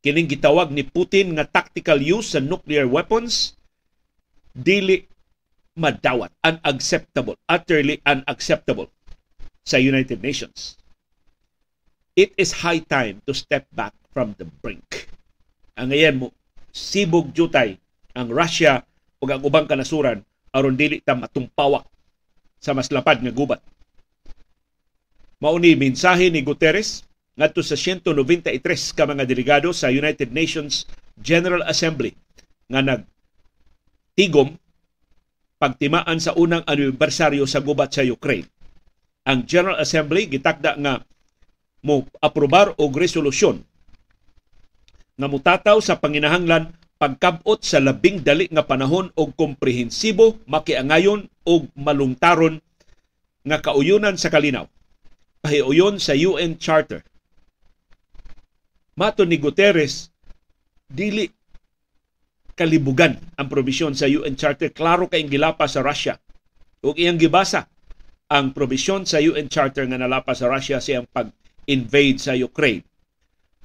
kining 0.00 0.28
gitawag 0.28 0.72
ni 0.72 0.80
Putin 0.84 1.36
nga 1.36 1.44
tactical 1.44 2.00
use 2.00 2.32
sa 2.32 2.40
nuclear 2.40 2.88
weapons 2.88 3.56
dili 4.56 5.04
madawat 5.76 6.32
unacceptable 6.40 7.36
utterly 7.46 8.00
unacceptable 8.08 8.88
sa 9.64 9.76
United 9.76 10.24
Nations. 10.24 10.80
It 12.16 12.34
is 12.40 12.64
high 12.64 12.82
time 12.82 13.22
to 13.28 13.32
step 13.36 13.68
back 13.70 13.94
from 14.10 14.34
the 14.40 14.48
brink. 14.48 15.12
Ang 15.78 15.94
ngayon 15.94 16.16
mo 16.16 16.26
sibog 16.72 17.30
jutay 17.36 17.78
ang 18.16 18.32
Russia 18.32 18.82
ug 19.20 19.28
ang 19.28 19.44
ubang 19.44 19.68
kanasuran 19.68 20.24
aron 20.50 20.74
dili 20.74 21.04
ta 21.04 21.14
matumpawak 21.14 21.84
sa 22.60 22.72
mas 22.72 22.88
lapad 22.88 23.20
nga 23.20 23.32
gubat 23.32 23.60
mauni 25.40 25.76
mensahe 25.76 26.28
ni 26.28 26.44
Guterres 26.44 27.04
ngadto 27.40 27.64
sa 27.64 27.78
193 27.78 28.60
ka 28.92 29.04
mga 29.08 29.24
delegado 29.24 29.72
sa 29.72 29.88
United 29.88 30.28
Nations 30.34 30.84
General 31.16 31.64
Assembly 31.64 32.12
nga 32.68 32.84
nagtigom 32.84 34.60
pagtimaan 35.60 36.20
sa 36.20 36.32
unang 36.36 36.64
anibersaryo 36.64 37.44
sa 37.44 37.60
gubat 37.60 37.92
sa 37.92 38.00
Ukraine. 38.00 38.48
Ang 39.28 39.44
General 39.44 39.76
Assembly 39.76 40.24
gitakda 40.24 40.80
nga 40.80 41.04
mo 41.84 42.08
aprobar 42.24 42.72
og 42.80 42.92
resolusyon 42.96 43.60
nga 45.20 45.28
mutataw 45.28 45.76
sa 45.84 46.00
panginahanglan 46.00 46.72
pagkabot 47.00 47.64
sa 47.64 47.80
labing 47.80 48.20
dali 48.20 48.44
nga 48.52 48.68
panahon 48.68 49.08
og 49.16 49.32
komprehensibo, 49.32 50.36
makiangayon 50.44 51.24
og 51.48 51.72
malungtaron 51.72 52.60
nga 53.40 53.58
kauyunan 53.64 54.20
sa 54.20 54.28
kalinaw. 54.28 54.68
Pahiuyon 55.40 55.96
sa 55.96 56.12
UN 56.12 56.60
Charter 56.60 57.00
Mato 59.00 59.24
ni 59.24 59.40
Guterres, 59.40 60.12
dili 60.84 61.24
kalibugan 62.52 63.16
ang 63.40 63.48
probisyon 63.48 63.96
sa 63.96 64.04
UN 64.04 64.36
Charter. 64.36 64.68
Klaro 64.76 65.08
kay 65.08 65.24
gilapa 65.24 65.64
sa 65.64 65.80
Russia. 65.80 66.20
Ug 66.84 67.00
iyang 67.00 67.16
gibasa 67.16 67.64
ang 68.28 68.52
probisyon 68.52 69.08
sa 69.08 69.16
UN 69.16 69.48
Charter 69.48 69.88
nga 69.88 69.96
nalapa 69.96 70.36
sa 70.36 70.52
Russia 70.52 70.84
siyang 70.84 71.08
pag-invade 71.08 72.20
sa 72.20 72.36
Ukraine. 72.36 72.84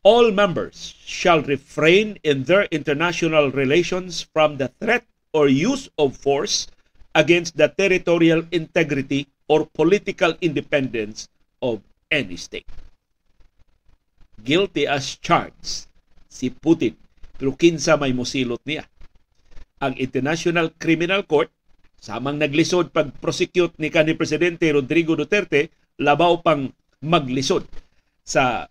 All 0.06 0.30
members 0.30 0.94
shall 1.02 1.42
refrain 1.42 2.22
in 2.22 2.46
their 2.46 2.70
international 2.70 3.50
relations 3.50 4.22
from 4.22 4.62
the 4.62 4.70
threat 4.78 5.02
or 5.34 5.50
use 5.50 5.90
of 5.98 6.14
force 6.14 6.70
against 7.18 7.58
the 7.58 7.74
territorial 7.74 8.46
integrity 8.54 9.26
or 9.50 9.66
political 9.66 10.38
independence 10.46 11.26
of 11.66 11.82
any 12.14 12.38
state 12.38 12.70
guilty 14.46 14.86
as 14.86 15.18
charged 15.18 15.90
si 16.30 16.54
Putin. 16.54 16.94
Pero 17.36 17.58
kinsa 17.58 17.98
may 17.98 18.14
musilot 18.14 18.62
niya. 18.64 18.86
Ang 19.82 19.98
International 20.00 20.72
Criminal 20.78 21.26
Court, 21.28 21.52
samang 22.00 22.40
naglisod 22.40 22.94
pag-prosecute 22.94 23.76
ni 23.82 23.92
kanhi 23.92 24.16
Presidente 24.16 24.70
Rodrigo 24.72 25.18
Duterte, 25.18 25.74
labaw 26.00 26.40
pang 26.40 26.70
maglisod 27.04 27.68
sa 28.24 28.70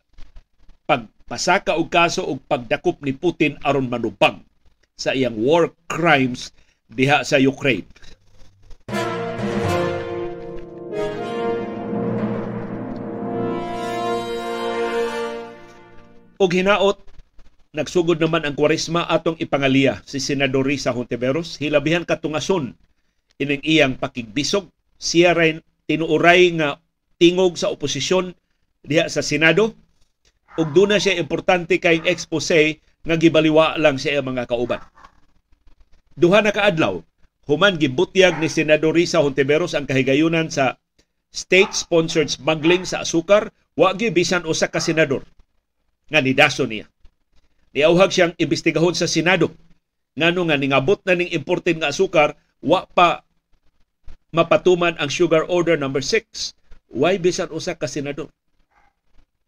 pagpasaka 1.25 1.81
og 1.81 1.89
kaso 1.89 2.21
og 2.21 2.45
pagdakop 2.45 3.01
ni 3.01 3.17
Putin 3.17 3.57
aron 3.65 3.89
manubag 3.89 4.45
sa 4.93 5.17
iyang 5.17 5.41
war 5.41 5.73
crimes 5.89 6.53
diha 6.93 7.25
sa 7.25 7.41
Ukraine. 7.41 7.89
Og 16.37 16.51
hinaot, 16.53 17.01
nagsugod 17.73 18.21
naman 18.21 18.45
ang 18.45 18.53
kwarisma 18.53 19.09
atong 19.09 19.41
ipangaliya 19.41 20.05
si 20.05 20.21
Senador 20.21 20.69
Risa 20.69 20.93
Hontiveros. 20.93 21.57
Hilabihan 21.57 22.05
katungason 22.05 22.77
ining 23.41 23.65
iyang 23.65 23.97
pakigbisog. 23.97 24.69
Siya 25.01 25.33
rin 25.33 25.65
tinuuray 25.89 26.53
nga 26.61 26.85
tingog 27.17 27.57
sa 27.57 27.73
oposisyon 27.73 28.37
diha 28.85 29.09
sa 29.09 29.25
Senado. 29.25 29.73
Ug 30.55 30.71
doon 30.71 30.95
na 30.95 31.03
siya 31.03 31.19
importante 31.19 31.83
kay 31.83 32.03
expose 32.07 32.79
nga 33.05 33.17
gibaliwa 33.19 33.75
lang 33.79 33.99
siya 33.99 34.23
mga 34.23 34.47
kauban. 34.47 34.81
Duha 36.15 36.41
na 36.41 36.55
kaadlaw, 36.55 37.03
human 37.51 37.75
gibutyag 37.75 38.39
ni 38.39 38.47
Senador 38.47 38.95
Risa 38.95 39.19
Hontiveros 39.19 39.75
ang 39.75 39.85
kahigayunan 39.85 40.49
sa 40.49 40.79
state-sponsored 41.35 42.31
smuggling 42.31 42.87
sa 42.87 43.03
asukar, 43.03 43.51
wa 43.75 43.91
bisan 43.91 44.47
usa 44.47 44.71
ka 44.71 44.79
senador 44.79 45.27
nga 46.07 46.23
nidaso 46.23 46.63
niya. 46.63 46.87
Niauhag 47.75 48.15
siyang 48.15 48.35
imbestigahon 48.39 48.95
sa 48.95 49.11
Senado 49.11 49.51
ngano 50.15 50.47
nga 50.47 50.57
ningabot 50.59 51.03
na 51.03 51.19
ning 51.19 51.31
imported 51.35 51.83
nga 51.83 51.91
asukar 51.91 52.39
wa 52.63 52.87
pa 52.87 53.27
mapatuman 54.31 54.95
ang 54.99 55.11
sugar 55.11 55.43
order 55.51 55.75
number 55.75 56.03
6 56.03 56.55
why 56.95 57.19
bisan 57.19 57.51
usa 57.51 57.75
ka 57.75 57.91
senador 57.91 58.31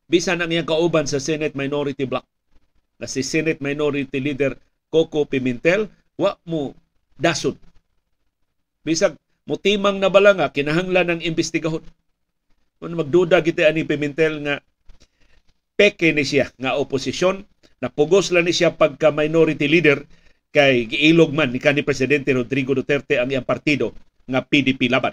bisan 0.06 0.38
ang 0.38 0.50
iyang 0.50 0.66
kauban 0.66 1.06
sa 1.06 1.18
Senate 1.18 1.58
Minority 1.58 2.06
Block 2.06 2.26
na 2.96 3.10
si 3.10 3.26
Senate 3.26 3.58
Minority 3.58 4.22
Leader 4.22 4.54
Coco 4.88 5.26
Pimentel 5.26 5.90
wa 6.16 6.38
mo 6.46 6.72
dasod. 7.18 7.58
Bisag 8.86 9.18
mutimang 9.44 9.98
na 9.98 10.08
bala 10.08 10.32
nga 10.32 10.54
kinahanglan 10.54 11.18
ng 11.18 11.20
imbestigahon 11.26 11.82
kung 12.78 12.94
magduda 12.94 13.42
kita 13.42 13.66
ani 13.66 13.82
Pimentel 13.82 14.40
nga 14.46 14.54
peke 15.74 16.14
ni 16.14 16.22
siya 16.22 16.54
nga 16.56 16.78
oposisyon 16.78 17.44
napugos 17.82 18.30
lang 18.32 18.46
ni 18.48 18.54
siya 18.54 18.72
pagka 18.72 19.12
minority 19.12 19.68
leader 19.68 20.06
kay 20.54 20.88
giilog 20.88 21.34
man 21.34 21.52
ni 21.52 21.60
kanhi 21.60 21.84
presidente 21.84 22.32
Rodrigo 22.32 22.72
Duterte 22.72 23.20
ang 23.20 23.28
iyang 23.28 23.44
partido 23.44 23.92
nga 24.24 24.40
PDP 24.40 24.88
laban. 24.88 25.12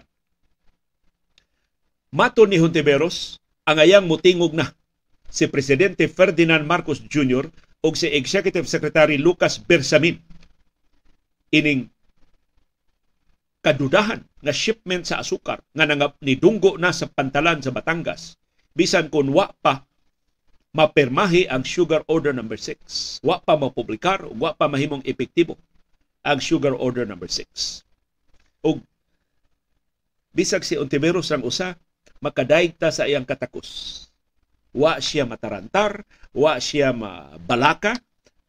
Mato 2.14 2.46
ni 2.46 2.62
Hontiveros 2.62 3.42
ang 3.66 3.82
ayang 3.82 4.06
mutingog 4.06 4.54
na 4.54 4.70
si 5.34 5.50
presidente 5.50 6.06
Ferdinand 6.06 6.62
Marcos 6.62 7.02
Jr. 7.02 7.50
o 7.82 7.88
si 7.98 8.14
Executive 8.14 8.70
Secretary 8.70 9.18
Lucas 9.18 9.58
Bersamin 9.58 10.22
ining 11.50 11.90
kadudahan 13.66 14.22
nga 14.46 14.54
shipment 14.54 15.10
sa 15.10 15.26
asukar 15.26 15.66
nga 15.74 15.90
nangap 15.90 16.14
ni 16.22 16.38
dunggo 16.38 16.78
na 16.78 16.94
sa 16.94 17.10
pantalan 17.10 17.58
sa 17.66 17.74
Batangas 17.74 18.38
bisan 18.78 19.10
kun 19.10 19.34
wa 19.34 19.50
pa 19.58 19.82
mapirmahi 20.74 21.46
ang 21.54 21.62
Sugar 21.62 22.02
Order 22.10 22.34
number 22.34 22.58
6. 22.58 23.22
Wa 23.22 23.38
pa 23.38 23.54
mapublikar, 23.54 24.26
wa 24.26 24.58
pa 24.58 24.66
mahimong 24.66 25.06
epektibo 25.06 25.56
ang 26.26 26.42
Sugar 26.42 26.74
Order 26.74 27.06
number 27.06 27.30
6. 27.30 27.86
Ug 28.66 28.82
bisag 30.34 30.66
si 30.66 30.74
Ontiveros 30.74 31.30
ang 31.30 31.46
usa, 31.46 31.78
makadaig 32.18 32.74
ta 32.74 32.90
sa 32.90 33.06
iyang 33.06 33.22
katakos. 33.22 34.10
Wa 34.74 34.98
siya 34.98 35.30
matarantar, 35.30 36.02
wa 36.34 36.58
siya 36.58 36.92
mabalaka 36.92 37.98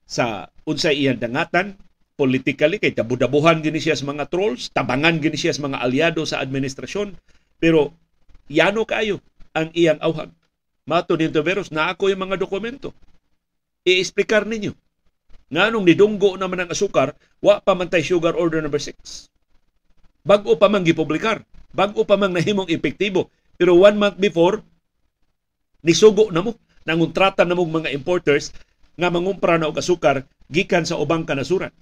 sa 0.04 0.48
unsay 0.64 1.04
iyang 1.04 1.20
dangatan 1.20 1.76
politically 2.14 2.78
kay 2.78 2.94
tabudabuhan 2.94 3.60
gini 3.60 3.82
siya 3.82 3.98
sa 3.98 4.06
mga 4.06 4.30
trolls, 4.30 4.70
tabangan 4.70 5.18
gini 5.18 5.34
siya 5.34 5.52
sa 5.52 5.66
mga 5.66 5.82
aliado 5.82 6.22
sa 6.22 6.40
administrasyon, 6.40 7.18
pero 7.58 7.92
yano 8.46 8.86
kayo 8.86 9.18
ang 9.52 9.70
iyang 9.74 9.98
awhag. 9.98 10.30
Mato 10.84 11.16
ni 11.16 11.26
Ontiveros, 11.26 11.72
na 11.72 11.90
ako 11.90 12.12
yung 12.12 12.28
mga 12.28 12.36
dokumento. 12.36 12.92
I-explicar 13.88 14.44
ninyo. 14.44 14.76
Nga 15.48 15.72
nung 15.72 15.88
nidunggo 15.88 16.36
naman 16.36 16.64
ang 16.64 16.70
asukar, 16.70 17.16
wa 17.40 17.60
pa 17.60 17.72
man 17.72 17.88
sugar 18.04 18.36
order 18.36 18.60
number 18.60 18.80
6. 18.80 19.32
Bago 20.24 20.56
pa 20.60 20.68
man 20.68 20.84
gipublikar. 20.84 21.44
Bago 21.72 22.04
pa 22.04 22.20
man 22.20 22.36
nahimong 22.36 22.68
epektibo. 22.68 23.32
Pero 23.56 23.76
one 23.76 23.96
month 23.96 24.18
before, 24.20 24.60
nisugo 25.84 26.32
na 26.32 26.40
mo. 26.40 26.56
Nanguntrata 26.84 27.48
na 27.48 27.56
mga 27.56 27.92
importers 27.96 28.52
nga 28.96 29.08
mangumpra 29.08 29.56
na 29.56 29.68
og 29.68 29.80
asukar 29.80 30.28
gikan 30.52 30.84
sa 30.84 31.00
ubang 31.00 31.24
kanasuran. 31.24 31.72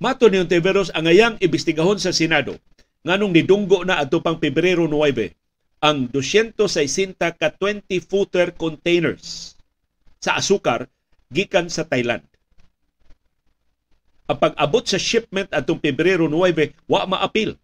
Mato 0.00 0.32
ni 0.32 0.40
Ontiveros 0.40 0.88
ang 0.96 1.04
ayang 1.04 1.36
ibistigahon 1.44 2.00
sa 2.00 2.08
Senado 2.08 2.56
nganong 3.04 3.32
nidunggo 3.36 3.84
na 3.84 4.00
adto 4.00 4.24
pang 4.24 4.40
Pebrero 4.40 4.88
9 4.88 5.84
ang 5.84 6.08
260 6.08 7.16
ka 7.16 7.48
20 7.52 7.84
footer 8.04 8.52
containers 8.52 9.56
sa 10.20 10.36
asukar 10.36 10.88
gikan 11.32 11.72
sa 11.72 11.84
Thailand. 11.88 12.24
Ang 14.28 14.38
pag-abot 14.40 14.84
sa 14.84 15.00
shipment 15.00 15.48
atong 15.52 15.80
Pebrero 15.80 16.28
9 16.28 16.88
wa 16.88 17.04
maapil 17.08 17.56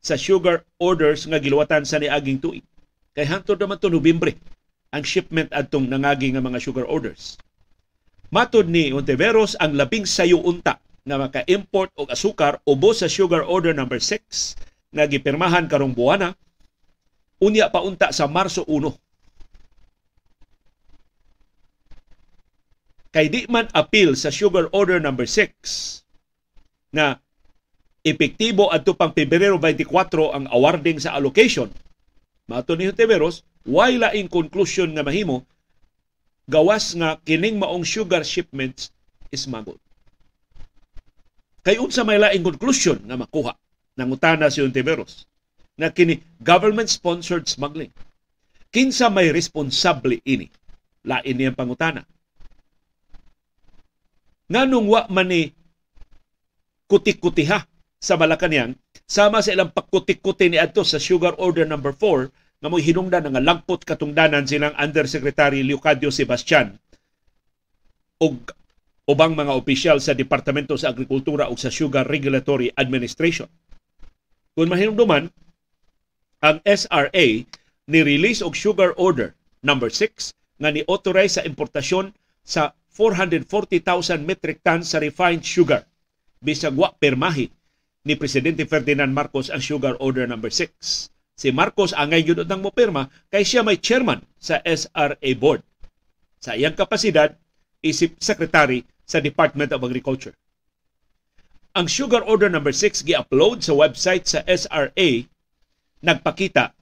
sa 0.00 0.14
sugar 0.14 0.64
orders 0.76 1.24
nga 1.24 1.40
giluwatan 1.40 1.84
sa 1.88 2.00
niaging 2.00 2.40
tuig. 2.40 2.64
Kay 3.16 3.24
hangtod 3.24 3.56
naman 3.56 3.80
to 3.80 3.88
Nobyembre 3.88 4.36
ang 4.92 5.00
shipment 5.00 5.48
atong 5.48 5.88
nangagi 5.88 6.36
nga 6.36 6.44
mga 6.44 6.60
sugar 6.60 6.84
orders. 6.84 7.40
Matod 8.28 8.68
ni 8.68 8.92
Ontiveros 8.92 9.56
ang 9.56 9.72
labing 9.72 10.04
sayo 10.04 10.44
unta 10.44 10.76
nga 11.06 11.16
maka-import 11.16 11.96
og 11.96 12.12
asukar 12.12 12.60
ubos 12.68 13.00
sa 13.00 13.08
sugar 13.08 13.40
order 13.40 13.72
number 13.72 13.96
6 13.96 14.92
nga 14.92 15.08
gipirmahan 15.08 15.64
karong 15.64 15.96
buwana 15.96 16.36
unya 17.40 17.72
pa 17.72 17.80
unta 17.80 18.12
sa 18.12 18.28
Marso 18.28 18.68
1. 18.68 18.92
Kay 23.16 23.32
di 23.32 23.48
man 23.48 23.64
appeal 23.72 24.12
sa 24.12 24.28
sugar 24.28 24.68
order 24.76 25.00
number 25.00 25.24
6 25.24 26.04
na 26.92 27.16
epektibo 28.04 28.68
adto 28.68 28.92
pang 28.92 29.16
Pebrero 29.16 29.56
24 29.56 30.36
ang 30.36 30.44
awarding 30.52 31.00
sa 31.00 31.16
allocation. 31.16 31.72
Mato 32.46 32.78
ni 32.78 32.86
Hontiveros, 32.86 33.42
why 33.66 33.98
laing 33.98 34.30
conclusion 34.30 34.94
nga 34.94 35.02
mahimo 35.02 35.42
gawas 36.46 36.94
nga 36.94 37.18
kining 37.26 37.58
maong 37.58 37.82
sugar 37.82 38.22
shipments 38.22 38.94
is 39.34 39.50
magod. 39.50 39.82
Kay 41.66 41.82
unsa 41.82 42.06
may 42.06 42.22
laing 42.22 42.46
conclusion 42.46 43.02
nga 43.02 43.18
makuha 43.18 43.58
ng 43.98 44.10
utana 44.14 44.46
si 44.46 44.62
Ontiveros 44.62 45.26
na 45.74 45.90
kini 45.90 46.22
government-sponsored 46.38 47.50
smuggling. 47.50 47.90
Kinsa 48.70 49.10
may 49.10 49.34
responsable 49.34 50.22
ini? 50.22 50.46
Lain 51.02 51.34
niyang 51.34 51.58
pangutana. 51.58 52.06
Nganong 54.46 54.86
wa 54.86 55.02
man 55.10 55.26
ni 55.26 55.50
kutik-kutiha 56.86 57.66
sa 58.00 58.14
Malacanang 58.20 58.76
sama 59.06 59.40
sa 59.40 59.54
ilang 59.54 59.70
pagkutik-kuti 59.72 60.50
ni 60.50 60.58
adto 60.60 60.82
sa 60.82 61.00
Sugar 61.00 61.38
Order 61.38 61.64
number 61.64 61.94
4 61.94 62.62
nga 62.62 62.68
mo 62.72 62.80
hinungdan 62.80 63.28
nga 63.28 63.42
lagpot 63.42 63.84
katungdanan 63.84 64.48
silang 64.48 64.74
Undersecretary 64.74 65.62
Leocadio 65.62 66.10
Sebastian 66.10 66.76
og 68.20 68.52
ubang 69.06 69.36
mga 69.36 69.52
opisyal 69.54 70.02
sa 70.02 70.16
Departamento 70.16 70.74
sa 70.74 70.90
Agrikultura 70.90 71.46
o 71.46 71.54
sa 71.54 71.70
Sugar 71.70 72.08
Regulatory 72.08 72.74
Administration. 72.74 73.46
Kung 74.56 74.72
mahinumduman, 74.72 75.30
ang 76.42 76.58
SRA 76.64 77.26
ni-release 77.86 78.42
og 78.42 78.58
Sugar 78.58 78.96
Order 78.98 79.36
number 79.62 79.92
6 79.92 80.34
nga 80.58 80.72
ni-authorize 80.72 81.38
sa 81.38 81.46
importasyon 81.46 82.10
sa 82.42 82.72
440,000 82.96 84.24
metric 84.24 84.64
tons 84.64 84.88
sa 84.88 84.98
refined 84.98 85.44
sugar 85.44 85.84
bisag 86.40 86.72
wa 86.72 86.88
permahi 86.96 87.52
ni 88.06 88.14
Presidente 88.14 88.62
Ferdinand 88.70 89.10
Marcos 89.10 89.50
ang 89.50 89.58
Sugar 89.58 89.98
Order 89.98 90.30
number 90.30 90.54
6. 90.54 91.10
Si 91.36 91.48
Marcos 91.50 91.90
angay 91.90 92.22
gyud 92.22 92.46
mo 92.62 92.70
pirma 92.70 93.10
kay 93.34 93.42
siya 93.42 93.66
may 93.66 93.82
chairman 93.82 94.22
sa 94.38 94.62
SRA 94.62 95.30
board. 95.34 95.66
Sa 96.38 96.54
iyang 96.54 96.78
kapasidad 96.78 97.34
isip 97.82 98.14
secretary 98.22 98.86
sa 99.02 99.18
Department 99.18 99.74
of 99.74 99.82
Agriculture. 99.82 100.38
Ang 101.74 101.90
Sugar 101.90 102.22
Order 102.24 102.48
number 102.48 102.72
6 102.72 103.04
gi-upload 103.04 103.66
sa 103.66 103.74
website 103.74 104.24
sa 104.24 104.40
SRA 104.46 105.26
nagpakita 106.00 106.72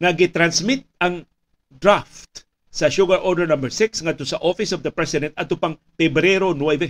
nga 0.00 0.10
gi-transmit 0.14 0.86
ang 1.02 1.26
draft 1.68 2.46
sa 2.70 2.86
Sugar 2.86 3.18
Order 3.20 3.50
number 3.50 3.68
6 3.68 4.06
ngadto 4.06 4.22
sa 4.22 4.38
Office 4.38 4.70
of 4.70 4.86
the 4.86 4.94
President 4.94 5.34
adto 5.34 5.58
pang 5.58 5.74
Pebrero 5.98 6.54
9. 6.54 6.88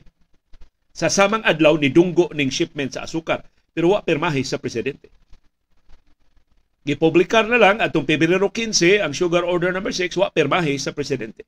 Sa 0.93 1.09
samang 1.09 1.43
adlaw 1.49 1.81
ni 1.81 1.89
dunggo 1.89 2.29
ning 2.37 2.53
shipment 2.53 2.93
sa 2.93 3.09
asukar 3.09 3.41
pero 3.73 3.95
wa 3.95 4.03
pirmahi 4.03 4.43
sa 4.43 4.59
presidente. 4.59 5.09
Gipublikar 6.81 7.45
na 7.45 7.61
lang 7.61 7.79
atong 7.79 8.09
Pebrero 8.09 8.49
15 8.49 9.05
ang 9.05 9.13
Sugar 9.13 9.45
Order 9.45 9.71
number 9.71 9.93
6 9.93 10.17
wa 10.17 10.33
pirmahi 10.33 10.81
sa 10.81 10.97
presidente. 10.97 11.45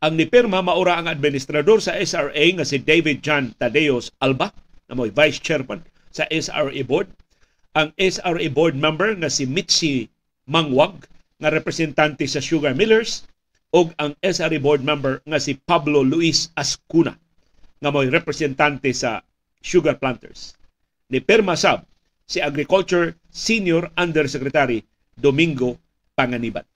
Ang 0.00 0.20
nipirma 0.20 0.62
maura 0.62 1.00
ang 1.00 1.10
administrador 1.10 1.82
sa 1.82 1.96
SRA 1.98 2.44
nga 2.54 2.64
si 2.64 2.78
David 2.78 3.24
John 3.26 3.56
Tadeos 3.58 4.12
Alba 4.22 4.54
na 4.86 4.94
mo'y 4.94 5.10
vice 5.10 5.42
chairman 5.42 5.82
sa 6.14 6.24
SRA 6.30 6.80
board. 6.86 7.10
Ang 7.74 7.92
SRA 8.00 8.46
board 8.52 8.76
member 8.78 9.12
nga 9.18 9.28
si 9.28 9.44
Mitzi 9.44 10.08
Mangwag 10.46 11.04
nga 11.42 11.52
representante 11.52 12.24
sa 12.24 12.40
Sugar 12.40 12.72
Millers 12.72 13.26
ug 13.76 13.92
ang 14.00 14.16
SRA 14.24 14.56
board 14.56 14.80
member 14.80 15.20
nga 15.26 15.36
si 15.36 15.58
Pablo 15.58 16.00
Luis 16.00 16.48
Ascuna 16.56 17.12
nga 17.82 17.90
mo'y 17.92 18.08
representante 18.08 18.88
sa 18.96 19.20
Sugar 19.60 20.00
Planters. 20.00 20.55
Ni 21.06 21.22
Perma 21.22 21.54
Sab 21.54 21.86
si 22.26 22.42
Agriculture 22.42 23.14
Senior 23.30 23.94
Undersecretary 23.94 24.82
Domingo 25.14 25.78
Panganiban 26.18 26.66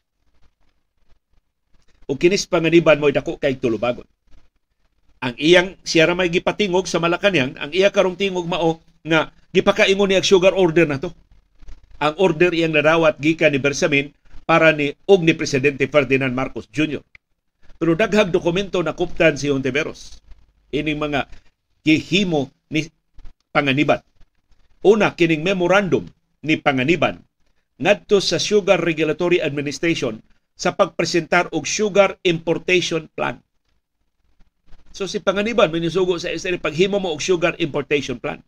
o 2.11 2.19
kinis 2.19 2.43
panganiban 2.51 2.99
mo 2.99 3.07
dako 3.07 3.39
kay 3.39 3.55
tulubagon. 3.55 4.03
Ang 5.23 5.39
iyang 5.39 5.79
siya 5.87 6.11
may 6.11 6.27
gipatingog 6.27 6.91
sa 6.91 6.99
Malacañang, 6.99 7.55
ang 7.55 7.71
iya 7.71 7.95
karong 7.95 8.19
tingog 8.19 8.51
mao 8.51 8.83
nga 9.07 9.31
gipakaingon 9.55 10.11
ni 10.11 10.19
sugar 10.27 10.51
order 10.59 10.91
na 10.91 10.99
to. 10.99 11.15
Ang 12.03 12.19
order 12.19 12.51
iyang 12.51 12.75
nadawat 12.75 13.23
gikan 13.23 13.55
ni 13.55 13.63
Bersamin 13.63 14.11
para 14.43 14.75
ni 14.75 14.99
og 15.07 15.23
ni 15.23 15.39
presidente 15.39 15.87
Ferdinand 15.87 16.35
Marcos 16.35 16.67
Jr. 16.75 17.05
Pero 17.79 17.95
daghag 17.95 18.35
dokumento 18.35 18.83
na 18.83 18.97
kuptan 18.97 19.39
si 19.39 19.47
Ontiveros. 19.47 20.19
Ining 20.75 20.99
mga 20.99 21.31
gihimo 21.87 22.51
ni 22.73 22.91
Panganiban. 23.55 24.03
Una, 24.81 25.13
kining 25.13 25.45
memorandum 25.45 26.09
ni 26.41 26.57
Panganiban 26.57 27.21
ngadto 27.77 28.17
sa 28.17 28.41
Sugar 28.41 28.81
Regulatory 28.81 29.37
Administration 29.37 30.25
sa 30.57 30.73
pagpresentar 30.73 31.53
og 31.53 31.69
sugar 31.69 32.17
importation 32.25 33.13
plan. 33.13 33.45
So 34.97 35.05
si 35.05 35.21
Panganiban 35.21 35.69
minisugo 35.69 36.17
sa 36.17 36.33
SRA 36.33 36.57
paghimo 36.57 36.97
mo 36.97 37.13
og 37.13 37.21
sugar 37.21 37.61
importation 37.61 38.17
plan. 38.17 38.41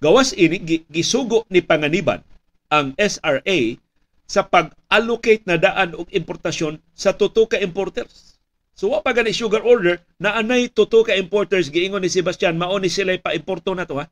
Gawas 0.00 0.32
ini 0.32 0.84
gisugo 0.88 1.44
ni 1.52 1.60
Panganiban 1.60 2.24
ang 2.72 2.96
SRA 2.96 3.76
sa 4.24 4.48
pag-allocate 4.48 5.44
na 5.44 5.60
daan 5.60 5.92
og 5.92 6.08
importasyon 6.08 6.80
sa 6.96 7.12
tuto 7.12 7.44
ka 7.44 7.60
importers. 7.60 8.40
So 8.72 8.96
wa 8.96 9.04
pa 9.04 9.12
gani 9.12 9.36
sugar 9.36 9.60
order 9.60 10.00
na 10.16 10.40
anay 10.40 10.72
tuto 10.72 11.04
ka 11.04 11.12
importers 11.12 11.68
giingon 11.68 12.00
ni 12.00 12.08
Sebastian 12.08 12.56
mao 12.56 12.80
ni 12.80 12.88
sila 12.88 13.12
pa-importo 13.20 13.76
na 13.76 13.84
to 13.84 14.00
ha. 14.00 14.08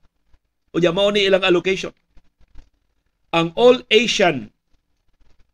O 0.77 0.81
ya 0.85 0.93
mao 0.93 1.09
ni 1.09 1.25
ilang 1.25 1.41
allocation. 1.41 1.89
Ang 3.33 3.57
All 3.57 3.81
Asian 3.89 4.53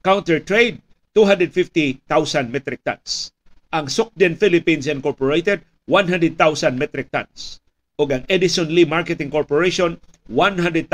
counter 0.02 0.42
trade 0.42 0.82
250,000 1.14 2.02
metric 2.50 2.82
tons. 2.82 3.30
Ang 3.70 3.86
Sukden 3.86 4.34
Philippines 4.34 4.90
Incorporated 4.90 5.62
100,000 5.86 6.34
metric 6.74 7.14
tons. 7.14 7.62
O 8.02 8.10
ang 8.10 8.26
Edison 8.26 8.66
Lee 8.66 8.82
Marketing 8.82 9.30
Corporation 9.30 9.94
100,000 10.26 10.90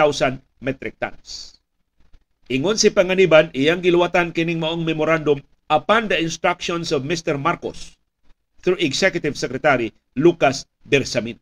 metric 0.60 1.00
tons. 1.00 1.56
Ingon 2.52 2.76
si 2.76 2.92
Panganiban, 2.92 3.48
iyang 3.56 3.80
giluwatan 3.80 4.36
kining 4.36 4.60
maong 4.60 4.84
memorandum 4.84 5.40
upon 5.72 6.12
the 6.12 6.20
instructions 6.20 6.92
of 6.92 7.00
Mr. 7.00 7.40
Marcos 7.40 7.96
through 8.60 8.76
Executive 8.76 9.40
Secretary 9.40 9.88
Lucas 10.20 10.68
Bersamin. 10.84 11.40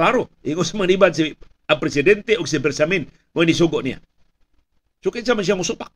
Klaro, 0.00 0.32
ingon 0.48 0.64
si 0.64 0.72
Panganiban 0.72 1.12
si 1.12 1.28
ang 1.68 1.76
presidente 1.76 2.40
o 2.40 2.48
si 2.48 2.56
Bersamin 2.56 3.04
mo 3.36 3.44
nisugo 3.44 3.84
niya. 3.84 4.00
So 5.04 5.12
kinsa 5.12 5.36
man 5.36 5.44
siya 5.44 5.60
musupak. 5.60 5.92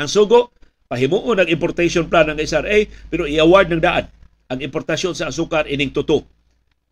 Ang 0.00 0.08
sugo, 0.08 0.56
pahimuon 0.88 1.44
ang 1.44 1.52
importation 1.52 2.08
plan 2.08 2.32
ng 2.32 2.40
SRA 2.40 2.88
pero 3.12 3.28
i-award 3.28 3.68
ng 3.68 3.84
daan 3.84 4.08
ang 4.48 4.64
importasyon 4.64 5.12
sa 5.12 5.28
asukar 5.28 5.68
ining 5.68 5.92
tuto 5.92 6.24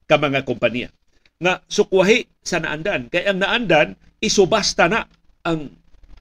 ka 0.05 0.21
mga 0.21 0.45
kompanya. 0.45 0.93
Nga 1.41 1.65
sukwahi 1.65 2.29
sa 2.45 2.61
naandan. 2.61 3.09
Kay 3.09 3.25
ang 3.25 3.41
naandan, 3.41 3.97
isubasta 4.21 4.93
na 4.93 5.09
ang 5.49 5.73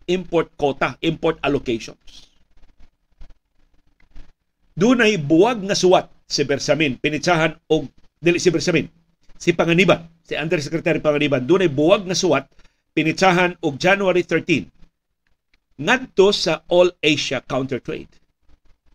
import 0.07 0.47
quota, 0.55 0.95
import 1.03 1.43
allocations. 1.43 2.31
Dunay 4.79 5.19
buwag 5.19 5.59
nga 5.67 5.75
suwat 5.75 6.07
si 6.23 6.47
Bersamin, 6.47 6.95
pinitsahan 7.03 7.59
og 7.67 7.91
dili 8.23 8.39
si 8.39 8.47
Bersamin, 8.47 8.87
si 9.37 9.53
Panganiban, 9.53 10.09
si 10.25 10.33
Undersecretary 10.35 10.99
Panganiban, 10.99 11.45
dunay 11.45 11.69
buwag 11.69 12.05
nga 12.05 12.17
suwat 12.17 12.49
pinitsahan 12.97 13.57
og 13.61 13.77
January 13.77 14.25
13 14.25 14.73
ngadto 15.77 16.33
sa 16.33 16.65
All 16.73 16.89
Asia 17.05 17.37
Counter 17.45 17.77
Trade. 17.77 18.09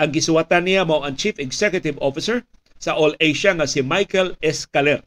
Ang 0.03 0.11
gisuwatan 0.11 0.67
niya 0.67 0.83
mao 0.83 1.07
ang 1.07 1.15
Chief 1.15 1.39
Executive 1.39 1.95
Officer 2.03 2.43
sa 2.83 2.99
All 2.99 3.15
Asia 3.23 3.55
nga 3.55 3.71
si 3.71 3.87
Michael 3.87 4.35
Escaler. 4.43 5.07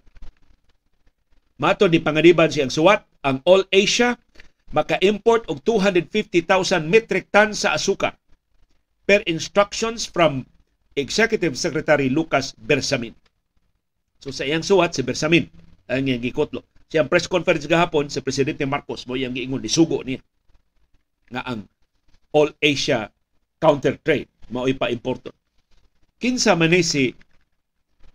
Mato 1.59 1.91
ni 1.91 1.99
Panganiban 1.99 2.47
siyang 2.47 2.71
suwat, 2.71 3.03
ang 3.27 3.43
All 3.43 3.67
Asia 3.75 4.15
maka-import 4.71 5.47
og 5.51 5.59
250,000 5.67 6.87
metric 6.87 7.27
tons 7.31 7.63
sa 7.63 7.75
asukar 7.75 8.15
per 9.03 9.23
instructions 9.27 10.07
from 10.07 10.47
Executive 10.95 11.59
Secretary 11.59 12.07
Lucas 12.07 12.55
Bersamin. 12.55 13.11
So 14.21 14.31
sa 14.31 14.47
iyang 14.47 14.65
suwat 14.65 14.95
si 14.95 15.01
Bersamin 15.01 15.49
ang 15.89 16.05
iyang 16.05 16.23
gikotlo. 16.23 16.65
Siyang 16.89 17.09
press 17.09 17.25
conference 17.25 17.65
gahapon 17.65 18.07
si 18.09 18.21
Presidente 18.21 18.63
Marcos 18.63 19.05
mo 19.09 19.17
iyang 19.17 19.33
giingon 19.33 19.61
disugo 19.61 20.01
niya 20.05 20.21
nga 21.33 21.41
ang 21.43 21.65
All 22.35 22.53
Asia 22.61 23.09
Counter 23.57 23.97
Trade 24.05 24.29
mao 24.53 24.69
ipa-importo. 24.69 25.33
Kinsa 26.21 26.53
man 26.53 26.71
ni 26.71 26.85
si 26.85 27.17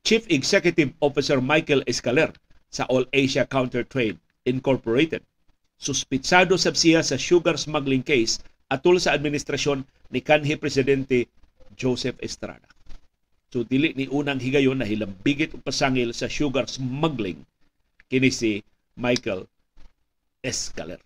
Chief 0.07 0.25
Executive 0.31 0.95
Officer 1.03 1.43
Michael 1.43 1.85
Escaler 1.85 2.31
sa 2.71 2.87
All 2.87 3.05
Asia 3.11 3.45
Counter 3.45 3.83
Trade 3.83 4.17
Incorporated. 4.47 5.27
Suspitsado 5.81 6.55
sab 6.55 6.79
siya 6.79 7.03
sa 7.03 7.19
sugar 7.19 7.59
smuggling 7.59 8.05
case 8.05 8.39
atol 8.71 9.03
sa 9.03 9.13
administrasyon 9.19 9.83
ni 10.15 10.23
kanhi 10.23 10.55
presidente 10.55 11.27
Joseph 11.75 12.17
Estrada. 12.23 12.70
So 13.51 13.67
dili 13.67 13.91
ni 13.99 14.07
unang 14.07 14.39
higayon 14.39 14.79
na 14.79 14.87
hilambigit 14.87 15.51
og 15.59 15.67
pasangil 15.67 16.15
sa 16.15 16.31
sugar 16.31 16.71
smuggling 16.71 17.43
kini 18.07 18.31
si 18.31 18.63
Michael 18.95 19.43
Escaler. 20.39 21.03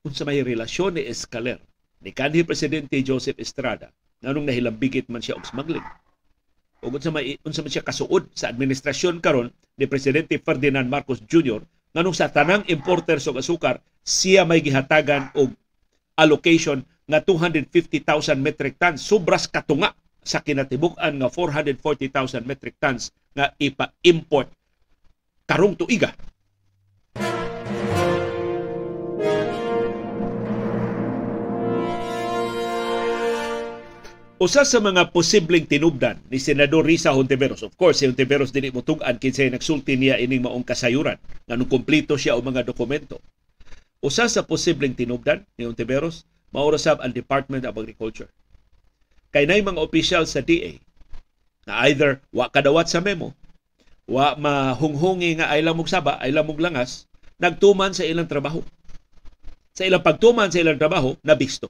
Unsa 0.00 0.24
may 0.24 0.40
relasyon 0.40 0.96
ni 0.96 1.04
Escaler 1.04 1.60
ni 2.00 2.08
kanhi 2.08 2.40
presidente 2.40 2.96
Joseph 3.04 3.36
Estrada 3.36 3.92
nganong 4.24 4.48
nahilambigit 4.48 5.12
man 5.12 5.20
siya 5.20 5.36
og 5.36 5.44
smuggling. 5.44 5.84
Ug 6.80 6.96
unsa 6.96 7.12
may 7.12 7.36
unsa 7.44 7.60
man 7.60 7.68
siya 7.68 7.84
kasuod 7.84 8.32
sa 8.32 8.48
administrasyon 8.48 9.20
karon 9.20 9.52
ni 9.76 9.84
presidente 9.84 10.40
Ferdinand 10.40 10.88
Marcos 10.88 11.20
Jr. 11.20 11.60
nganong 11.92 12.16
sa 12.16 12.32
tanang 12.32 12.64
importers 12.64 13.28
og 13.28 13.36
asukar 13.36 13.84
siya 14.08 14.48
may 14.48 14.64
gihatagan 14.64 15.36
og 15.36 15.52
allocation 16.16 16.80
nga 17.04 17.20
250,000 17.20 18.40
metric 18.40 18.80
tons 18.80 19.04
sobras 19.04 19.44
katunga 19.44 19.92
sa 20.24 20.44
kinatibuk-an 20.44 21.20
nga 21.20 21.28
440,000 21.30 22.44
metric 22.44 22.76
tons 22.78 23.10
nga 23.32 23.54
ipa-import 23.56 24.50
karong 25.48 25.74
tuiga. 25.78 26.12
Usa 34.38 34.62
sa 34.62 34.78
mga 34.78 35.10
posibleng 35.10 35.66
tinubdan 35.66 36.14
ni 36.30 36.38
Senador 36.38 36.86
Risa 36.86 37.10
Hontiveros. 37.10 37.66
Of 37.66 37.74
course, 37.74 37.98
si 37.98 38.06
Hontiveros 38.06 38.54
dili 38.54 38.70
mo 38.70 38.86
tug-an 38.86 39.18
kinsay 39.18 39.50
nagsulti 39.50 39.98
niya 39.98 40.14
ining 40.14 40.46
maong 40.46 40.62
kasayuran 40.62 41.18
nga 41.18 41.58
nung 41.58 41.66
kumpleto 41.66 42.14
siya 42.14 42.38
o 42.38 42.42
mga 42.44 42.62
dokumento. 42.62 43.18
Usa 43.98 44.30
sa 44.30 44.46
posibleng 44.46 44.94
tinubdan 44.94 45.42
ni 45.58 45.66
Hontiveros, 45.66 46.22
maurasab 46.54 47.02
ang 47.02 47.10
Department 47.10 47.66
of 47.66 47.74
Agriculture. 47.74 48.30
Kay 49.34 49.44
nay 49.44 49.60
mga 49.60 49.82
opisyal 49.82 50.24
sa 50.24 50.40
DA 50.40 50.80
na 51.68 51.84
either 51.88 52.24
wa 52.32 52.48
kadawat 52.48 52.88
sa 52.88 53.04
memo, 53.04 53.36
wa 54.08 54.32
mahunghungi 54.40 55.36
nga 55.36 55.52
ay 55.52 55.60
lamog 55.60 55.88
saba, 55.88 56.16
ay 56.16 56.32
lamog 56.32 56.56
langas, 56.56 57.04
nagtuman 57.36 57.92
sa 57.92 58.08
ilang 58.08 58.24
trabaho. 58.24 58.64
Sa 59.76 59.84
ilang 59.84 60.00
pagtuman 60.00 60.48
sa 60.48 60.64
ilang 60.64 60.80
trabaho, 60.80 61.12
nabisto 61.20 61.68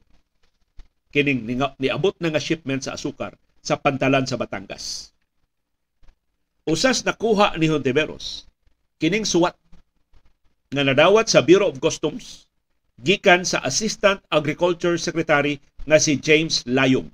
kining 1.09 1.49
niabot 1.81 2.13
na 2.21 2.29
nga 2.33 2.41
shipment 2.41 2.85
sa 2.85 2.95
asukar 2.95 3.37
sa 3.65 3.81
pantalan 3.81 4.29
sa 4.29 4.37
Batangas. 4.37 5.13
Usas 6.69 7.01
nakuha 7.01 7.57
ni 7.57 7.69
Hontiveros 7.73 8.45
kining 9.01 9.25
suwat 9.25 9.57
nga 10.69 10.85
nadawat 10.85 11.33
sa 11.33 11.41
Bureau 11.41 11.73
of 11.73 11.81
Customs 11.81 12.45
gikan 13.01 13.49
sa 13.49 13.65
Assistant 13.65 14.21
Agriculture 14.29 15.01
Secretary 15.01 15.57
nga 15.89 15.97
si 15.97 16.21
James 16.21 16.61
Layong. 16.69 17.09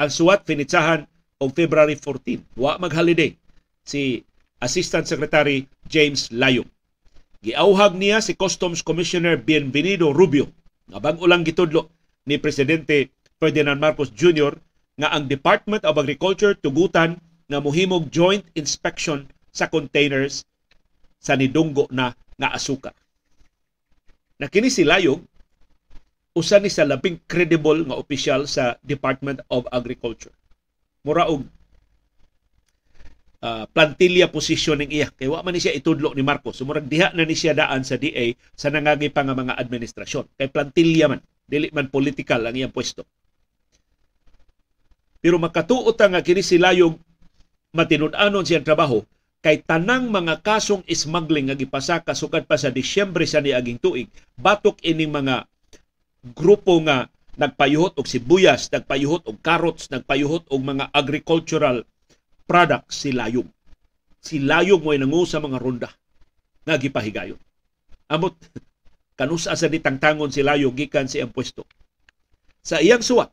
Ang 0.00 0.08
suwat 0.08 0.48
finitsahan 0.48 1.04
og 1.44 1.52
February 1.52 1.92
14. 1.92 2.40
Wa 2.56 2.80
mag-holiday 2.80 3.36
si 3.84 4.24
Assistant 4.56 5.04
Secretary 5.04 5.68
James 5.92 6.32
Layong. 6.32 6.64
Giauhag 7.44 8.00
niya 8.00 8.24
si 8.24 8.32
Customs 8.32 8.80
Commissioner 8.80 9.36
Bienvenido 9.36 10.08
Rubio 10.16 10.48
nga 10.88 11.04
bag 11.04 11.20
ulang 11.20 11.44
gitudlo 11.44 11.92
ni 12.24 12.40
Presidente 12.40 13.12
Ferdinand 13.36 13.76
Marcos 13.76 14.08
Jr. 14.12 14.56
nga 14.96 15.12
ang 15.12 15.28
Department 15.28 15.84
of 15.84 16.00
Agriculture 16.00 16.56
tugutan 16.56 17.20
nga 17.52 17.60
muhimog 17.60 18.08
joint 18.08 18.44
inspection 18.56 19.28
sa 19.52 19.68
containers 19.68 20.48
sa 21.20 21.36
nidunggo 21.36 21.84
na 21.92 22.16
nga 22.40 22.56
asukar. 22.56 22.96
Na 24.40 24.48
kini 24.48 24.72
si 24.72 24.80
Layog 24.80 25.20
usa 26.36 26.62
ni 26.62 26.70
sa 26.70 26.86
labing 26.86 27.18
credible 27.26 27.82
nga 27.86 27.98
opisyal 27.98 28.46
sa 28.46 28.78
Department 28.86 29.42
of 29.50 29.66
Agriculture. 29.74 30.32
Mura 31.02 31.26
og 31.26 31.48
uh, 33.42 33.64
plantilla 33.72 34.30
position 34.30 34.78
ning 34.78 34.92
iya 34.92 35.08
kay 35.10 35.26
wa 35.26 35.42
man 35.42 35.56
ni 35.56 35.60
siya 35.62 35.74
itudlo 35.74 36.14
ni 36.14 36.22
Marcos. 36.22 36.60
Sumurag 36.60 36.86
diha 36.86 37.10
na 37.16 37.26
ni 37.26 37.34
siya 37.34 37.56
daan 37.56 37.82
sa 37.82 37.98
DA 37.98 38.36
sa 38.54 38.70
nangagi 38.70 39.10
pa 39.10 39.26
nga 39.26 39.34
mga 39.34 39.58
administrasyon. 39.58 40.38
Kay 40.38 40.48
plantilla 40.52 41.10
man 41.10 41.20
dili 41.50 41.66
man 41.74 41.90
political 41.90 42.46
ang 42.46 42.54
iyang 42.54 42.70
pwesto. 42.70 43.02
Pero 45.20 45.36
makatuot 45.36 45.98
nga 45.98 46.22
kini 46.22 46.40
si 46.40 46.56
Layog 46.56 46.96
matinud-anon 47.74 48.46
siyang 48.46 48.64
trabaho 48.66 49.02
kay 49.40 49.64
tanang 49.64 50.12
mga 50.12 50.44
kasong 50.44 50.84
smuggling 50.84 51.48
nga 51.48 51.56
gipasaka 51.56 52.12
sukad 52.12 52.44
pa 52.44 52.60
sa 52.60 52.68
Disyembre 52.68 53.24
sa 53.24 53.40
niaging 53.40 53.80
tuig 53.80 54.08
batok 54.36 54.76
ining 54.84 55.08
mga 55.08 55.48
grupo 56.20 56.76
nga 56.84 57.08
nagpayuhot 57.40 57.96
og 57.96 58.04
sibuyas, 58.04 58.68
nagpayuhot 58.68 59.24
og 59.24 59.36
carrots, 59.40 59.88
nagpayuhot 59.88 60.52
og 60.52 60.60
mga 60.60 60.92
agricultural 60.92 61.88
products 62.44 63.00
si 63.00 63.16
Layog. 63.16 63.48
Si 64.20 64.36
Layog 64.36 64.84
mo 64.84 64.92
nangu 64.92 65.24
sa 65.24 65.40
mga 65.40 65.56
ronda 65.56 65.88
nga 66.68 66.76
gipahigayon. 66.76 67.40
Amot 68.12 68.36
kanusa 69.18 69.56
sa 69.56 69.68
ditangtangon 69.72 70.28
si 70.28 70.44
Layo 70.44 70.72
gikan 70.76 71.08
iyang 71.08 71.32
pwesto. 71.32 71.64
Sa 72.60 72.76
iyang 72.80 73.00
suwat 73.00 73.32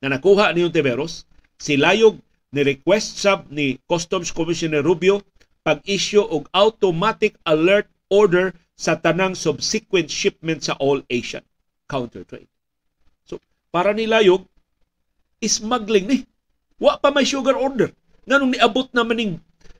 na 0.00 0.16
nakuha 0.16 0.52
ni 0.56 0.64
Ontiveros, 0.64 1.28
si 1.60 1.76
Layog 1.76 2.16
ni 2.56 2.64
request 2.64 3.20
sub 3.20 3.44
ni 3.52 3.76
Customs 3.84 4.32
Commissioner 4.32 4.80
Rubio 4.80 5.20
pag-issue 5.66 6.24
og 6.24 6.48
automatic 6.56 7.36
alert 7.44 7.90
order 8.08 8.54
sa 8.78 8.96
tanang 8.96 9.36
subsequent 9.36 10.08
shipment 10.08 10.64
sa 10.64 10.78
All 10.80 11.02
Asian 11.10 11.42
counter 11.86 12.26
trade. 12.26 12.50
So, 13.24 13.38
para 13.70 13.94
ni 13.94 14.10
Layog, 14.10 14.46
smuggling 15.46 16.06
ni. 16.06 16.18
Wa 16.76 16.98
pa 17.00 17.14
may 17.14 17.24
sugar 17.24 17.56
order. 17.56 17.88
Nganong 18.26 18.58
niabot 18.58 18.90
naman 18.92 19.16
ning 19.16 19.32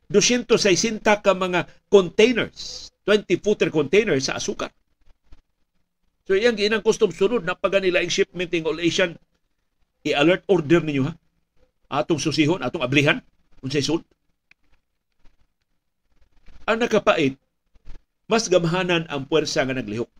260 0.08 1.02
ka 1.02 1.34
mga 1.34 1.66
containers, 1.90 2.88
20-footer 3.02 3.74
containers 3.74 4.30
sa 4.30 4.38
asukar. 4.38 4.70
So 6.26 6.34
iyang 6.34 6.58
ginang 6.58 6.82
custom 6.82 7.10
sunod 7.10 7.42
na 7.42 7.58
pag 7.58 7.78
nila 7.82 8.02
ang 8.02 8.10
shipment 8.10 8.50
ng 8.50 8.66
All 8.66 8.82
Asian 8.82 9.14
i-alert 10.06 10.46
order 10.46 10.82
ninyo 10.82 11.10
ha. 11.10 11.14
Atong 11.86 12.18
susihon, 12.18 12.62
atong 12.62 12.82
ablihan 12.82 13.22
unsay 13.62 13.82
sud. 13.82 14.02
Ang 16.66 16.82
nakapait 16.82 17.38
mas 18.26 18.50
gamhanan 18.50 19.06
ang 19.06 19.22
puwersa 19.26 19.62
nga 19.62 19.74
naglihok 19.74 20.10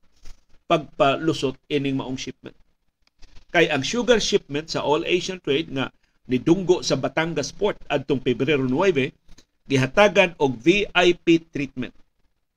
pagpalusot 0.67 1.57
ining 1.71 1.99
maong 1.99 2.19
shipment. 2.19 2.55
Kay 3.55 3.71
ang 3.71 3.87
sugar 3.87 4.19
shipment 4.19 4.69
sa 4.69 4.83
All 4.83 5.07
Asian 5.07 5.39
Trade 5.39 5.71
nga 5.73 5.89
nidunggo 6.27 6.83
sa 6.83 6.99
Batangas 6.99 7.55
Port 7.55 7.79
adtong 7.87 8.21
Pebrero 8.21 8.67
9 8.67 9.27
gihatagan 9.67 10.39
og 10.39 10.59
VIP 10.59 11.51
treatment. 11.51 11.95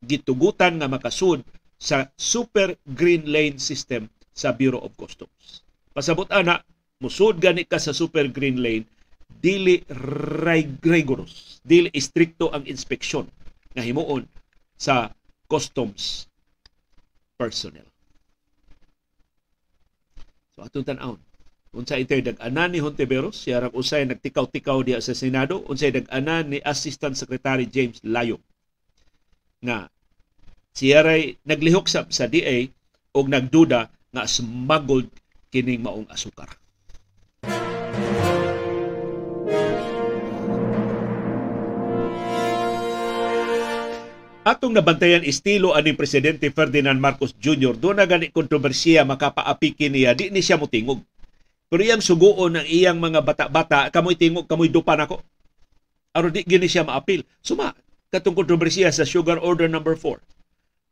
Gitugutan 0.05 0.77
nga 0.77 0.89
makasud 0.89 1.41
sa 1.79 2.07
Super 2.13 2.77
Green 2.85 3.25
Lane 3.25 3.57
System 3.57 4.07
sa 4.33 4.53
Bureau 4.53 4.85
of 4.85 4.93
Customs. 4.95 5.65
Pasabot 5.91 6.29
ana, 6.29 6.61
musud 7.01 7.41
gani 7.41 7.65
ka 7.65 7.81
sa 7.81 7.91
Super 7.91 8.29
Green 8.29 8.61
Lane, 8.61 8.85
dili 9.29 9.81
rigorous, 10.85 11.59
dili 11.65 11.89
istrikto 11.91 12.53
ang 12.53 12.63
inspeksyon 12.67 13.25
nga 13.73 13.83
himuon 13.83 14.25
sa 14.79 15.11
customs 15.49 16.29
personnel. 17.35 17.88
So 20.59 20.67
atong 20.67 20.91
tan-awon. 20.91 21.23
Unsay 21.71 22.03
intay 22.03 22.19
dag-anan 22.19 22.75
ni 22.75 22.83
Hontiveros, 22.83 23.47
siya 23.47 23.63
rang 23.63 23.71
usay 23.71 24.03
nagtikaw-tikaw 24.03 24.83
diya 24.83 24.99
sa 24.99 25.15
Senado, 25.15 25.63
unsay 25.71 25.95
dag-anan 25.95 26.51
ni 26.51 26.59
Assistant 26.59 27.15
Secretary 27.15 27.63
James 27.63 28.03
Layo 28.03 28.43
nga 29.63 29.87
siya 30.75 30.99
ray 31.03 31.39
naglihok 31.47 31.87
sa, 31.87 32.03
sa 32.11 32.27
DA 32.27 32.67
og 33.15 33.31
nagduda 33.31 33.87
nga 33.87 34.23
smuggled 34.27 35.07
kining 35.47 35.79
maong 35.79 36.07
asukar. 36.11 36.51
Atong 44.47 44.71
nabantayan 44.71 45.27
estilo 45.27 45.75
aning 45.75 45.99
presidente 45.99 46.47
Ferdinand 46.47 46.95
Marcos 46.95 47.35
Jr. 47.35 47.75
doon 47.75 47.99
na 47.99 48.07
gani 48.07 48.31
kontrobersiya 48.31 49.03
makapaapiki 49.03 49.91
niya 49.91 50.15
di 50.15 50.31
ni 50.31 50.39
siya 50.39 50.55
mutingog. 50.55 51.03
Pero 51.67 51.83
iyang 51.83 51.99
suguon 51.99 52.55
ng 52.55 52.67
iyang 52.71 53.03
mga 53.03 53.19
bata-bata 53.19 53.91
kamoy 53.91 54.15
tingog 54.15 54.47
kamoy 54.47 54.71
dupan 54.71 55.03
ako. 55.03 55.19
Aron 56.15 56.31
di 56.31 56.47
gini 56.47 56.71
siya 56.71 56.87
maapil. 56.87 57.27
Suma 57.43 57.75
katong 58.15 58.31
kontrobersiya 58.31 58.95
sa 58.95 59.03
Sugar 59.03 59.43
Order 59.43 59.67
number 59.67 59.99
4. 59.99 60.23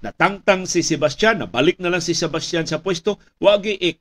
Natangtang 0.04 0.68
si 0.68 0.84
Sebastian, 0.84 1.42
nabalik 1.42 1.80
na 1.80 1.88
lang 1.90 2.04
si 2.04 2.12
Sebastian 2.14 2.68
sa 2.68 2.84
pwesto, 2.84 3.18
wagi 3.40 3.80
ik 3.80 3.98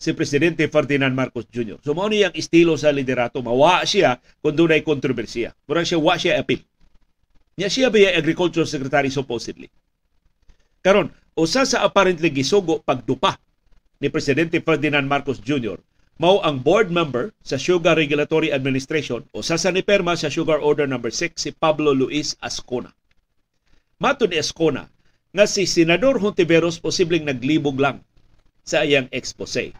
si 0.00 0.16
Presidente 0.16 0.66
Ferdinand 0.72 1.12
Marcos 1.12 1.46
Jr. 1.52 1.78
So 1.84 1.92
mao 1.92 2.08
niyang 2.08 2.32
estilo 2.32 2.80
sa 2.80 2.88
liderato, 2.90 3.44
mawa 3.44 3.84
siya 3.84 4.18
kung 4.40 4.56
doon 4.56 4.72
ay 4.72 4.80
kontrobersiya. 4.80 5.52
Murang 5.68 5.84
siya 5.84 6.00
wa 6.00 6.16
siya 6.16 6.40
apil. 6.40 6.64
Nya 7.54 7.70
siya 7.70 7.86
ba 7.86 8.02
Agriculture 8.10 8.66
Secretary 8.66 9.14
supposedly. 9.14 9.70
Karon, 10.82 11.14
usa 11.38 11.62
sa 11.62 11.86
apparently 11.86 12.28
gisugo 12.28 12.82
pagdupa 12.82 13.38
ni 14.02 14.10
Presidente 14.10 14.58
Ferdinand 14.58 15.06
Marcos 15.06 15.38
Jr. 15.38 15.78
mao 16.18 16.42
ang 16.42 16.62
board 16.62 16.90
member 16.90 17.30
sa 17.42 17.58
Sugar 17.58 17.98
Regulatory 17.98 18.50
Administration 18.50 19.26
o 19.34 19.42
sa 19.42 19.58
ni 19.70 19.82
perma 19.82 20.18
sa 20.18 20.30
Sugar 20.30 20.62
Order 20.62 20.86
number 20.86 21.10
6 21.10 21.38
si 21.38 21.50
Pablo 21.54 21.94
Luis 21.94 22.38
Ascona. 22.42 22.90
Mato 24.02 24.26
ni 24.26 24.38
Ascona 24.38 24.90
nga 25.34 25.46
si 25.46 25.66
Senador 25.66 26.22
Hontiveros 26.22 26.78
posibleng 26.78 27.26
naglibog 27.26 27.78
lang 27.78 28.02
sa 28.62 28.86
iyang 28.86 29.10
expose. 29.10 29.74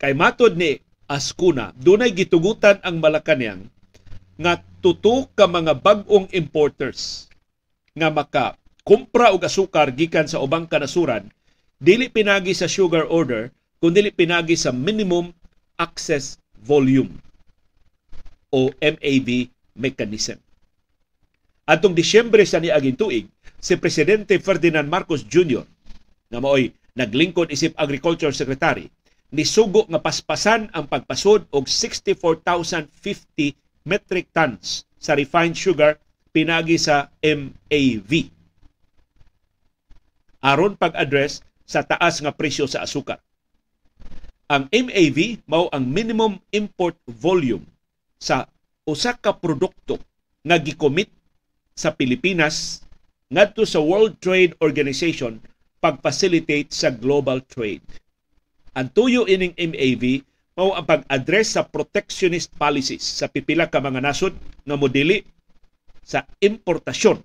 Kay 0.00 0.12
matod 0.14 0.54
ni 0.54 0.80
Ascuna, 1.10 1.74
dunay 1.74 2.14
gitugutan 2.14 2.78
ang 2.82 3.02
Malacanang 3.02 3.66
nga 4.40 4.56
tuto 4.80 5.28
ka 5.36 5.44
mga 5.44 5.76
bag-ong 5.76 6.32
importers 6.32 7.28
nga 7.92 8.08
maka 8.08 8.56
kumpra 8.88 9.36
og 9.36 9.44
asukar 9.44 9.92
gikan 9.92 10.24
sa 10.24 10.40
ubang 10.40 10.64
kanasuran 10.64 11.28
dili 11.76 12.08
pinagi 12.08 12.56
sa 12.56 12.64
sugar 12.64 13.04
order 13.12 13.52
kundi 13.84 14.08
pinagi 14.08 14.56
sa 14.56 14.72
minimum 14.72 15.36
access 15.76 16.40
volume 16.56 17.20
o 18.52 18.68
MAV 18.80 19.48
mechanism. 19.76 20.40
Atong 21.64 21.94
Disyembre 21.94 22.42
sa 22.42 22.58
niaging 22.58 22.98
tuig, 22.98 23.30
si 23.62 23.78
Presidente 23.78 24.42
Ferdinand 24.42 24.90
Marcos 24.90 25.22
Jr. 25.22 25.62
na 26.28 26.42
maoy 26.42 26.74
naglingkod 26.98 27.52
isip 27.52 27.72
Agriculture 27.78 28.34
Secretary 28.34 28.90
nisugo 29.30 29.86
nga 29.86 30.02
paspasan 30.02 30.66
ang 30.74 30.90
pagpasod 30.90 31.46
og 31.54 31.70
64,050 31.70 33.54
metric 33.84 34.28
tons 34.34 34.84
sa 35.00 35.16
refined 35.16 35.56
sugar 35.56 35.96
pinagi 36.30 36.76
sa 36.78 37.10
MAV. 37.20 38.30
Aron 40.40 40.76
pag-address 40.76 41.44
sa 41.68 41.84
taas 41.84 42.18
nga 42.18 42.32
presyo 42.32 42.64
sa 42.64 42.82
asukar. 42.82 43.20
Ang 44.50 44.66
MAV 44.72 45.46
mao 45.46 45.70
ang 45.70 45.86
minimum 45.86 46.42
import 46.50 46.98
volume 47.06 47.62
sa 48.18 48.50
usa 48.82 49.14
ka 49.14 49.36
produkto 49.36 50.00
nga 50.42 50.58
gikomit 50.58 51.12
sa 51.76 51.94
Pilipinas 51.94 52.82
ngadto 53.30 53.62
sa 53.62 53.78
World 53.78 54.18
Trade 54.18 54.58
Organization 54.58 55.38
pag-facilitate 55.78 56.74
sa 56.74 56.90
global 56.90 57.40
trade. 57.46 57.84
Ang 58.74 58.90
tuyo 58.90 59.24
ining 59.30 59.54
MAV 59.54 60.26
mao 60.58 60.74
ang 60.74 60.86
pag-address 60.86 61.58
sa 61.58 61.66
protectionist 61.66 62.50
policies 62.58 63.02
sa 63.02 63.30
pipila 63.30 63.70
ka 63.70 63.78
mga 63.78 64.02
nasod 64.02 64.34
nga 64.66 64.76
modili 64.76 65.22
sa 66.02 66.26
importasyon 66.42 67.22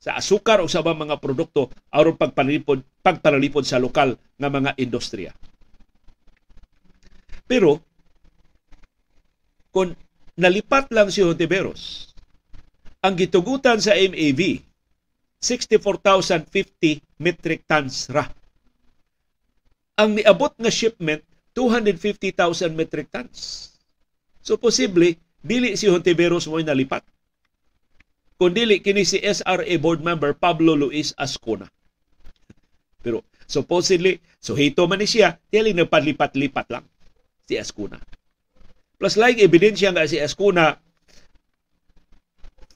sa 0.00 0.16
asukar 0.16 0.64
o 0.64 0.66
sa 0.66 0.80
mga 0.80 1.20
produkto 1.20 1.68
aron 1.92 2.16
pagpalipod 2.16 2.80
pagpalipod 3.04 3.68
sa 3.68 3.76
lokal 3.76 4.16
nga 4.40 4.48
mga 4.48 4.72
industriya. 4.80 5.36
Pero 7.44 7.84
kung 9.68 9.92
nalipat 10.40 10.88
lang 10.88 11.12
si 11.12 11.20
Hontiveros, 11.20 12.10
ang 13.04 13.14
gitugutan 13.14 13.76
sa 13.76 13.92
MAV 13.92 14.64
64,050 15.40 17.20
metric 17.20 17.64
tons 17.64 18.12
ra. 18.12 18.28
Ang 20.00 20.20
niabot 20.20 20.52
nga 20.56 20.72
shipment 20.72 21.24
250,000 21.60 22.72
metric 22.72 23.12
tons. 23.12 23.68
So 24.40 24.56
posible 24.56 25.20
dili 25.44 25.76
si 25.76 25.92
Hontiveros 25.92 26.48
mo 26.48 26.56
nalipat. 26.56 27.04
Kung 28.40 28.56
dili 28.56 28.80
kini 28.80 29.04
si 29.04 29.20
SRA 29.20 29.74
board 29.76 30.00
member 30.00 30.32
Pablo 30.32 30.72
Luis 30.72 31.12
Ascona. 31.20 31.68
Pero 33.04 33.20
supposedly, 33.44 34.24
so 34.40 34.56
hito 34.56 34.88
man 34.88 35.04
ni 35.04 35.08
siya, 35.08 35.36
dili 35.52 35.76
nagpalipat-lipat 35.76 36.66
lang 36.72 36.88
si 37.44 37.60
Ascona. 37.60 38.00
Plus 38.96 39.20
like 39.20 39.44
ebidensya 39.44 39.92
nga 39.92 40.08
si 40.08 40.16
Ascona 40.16 40.80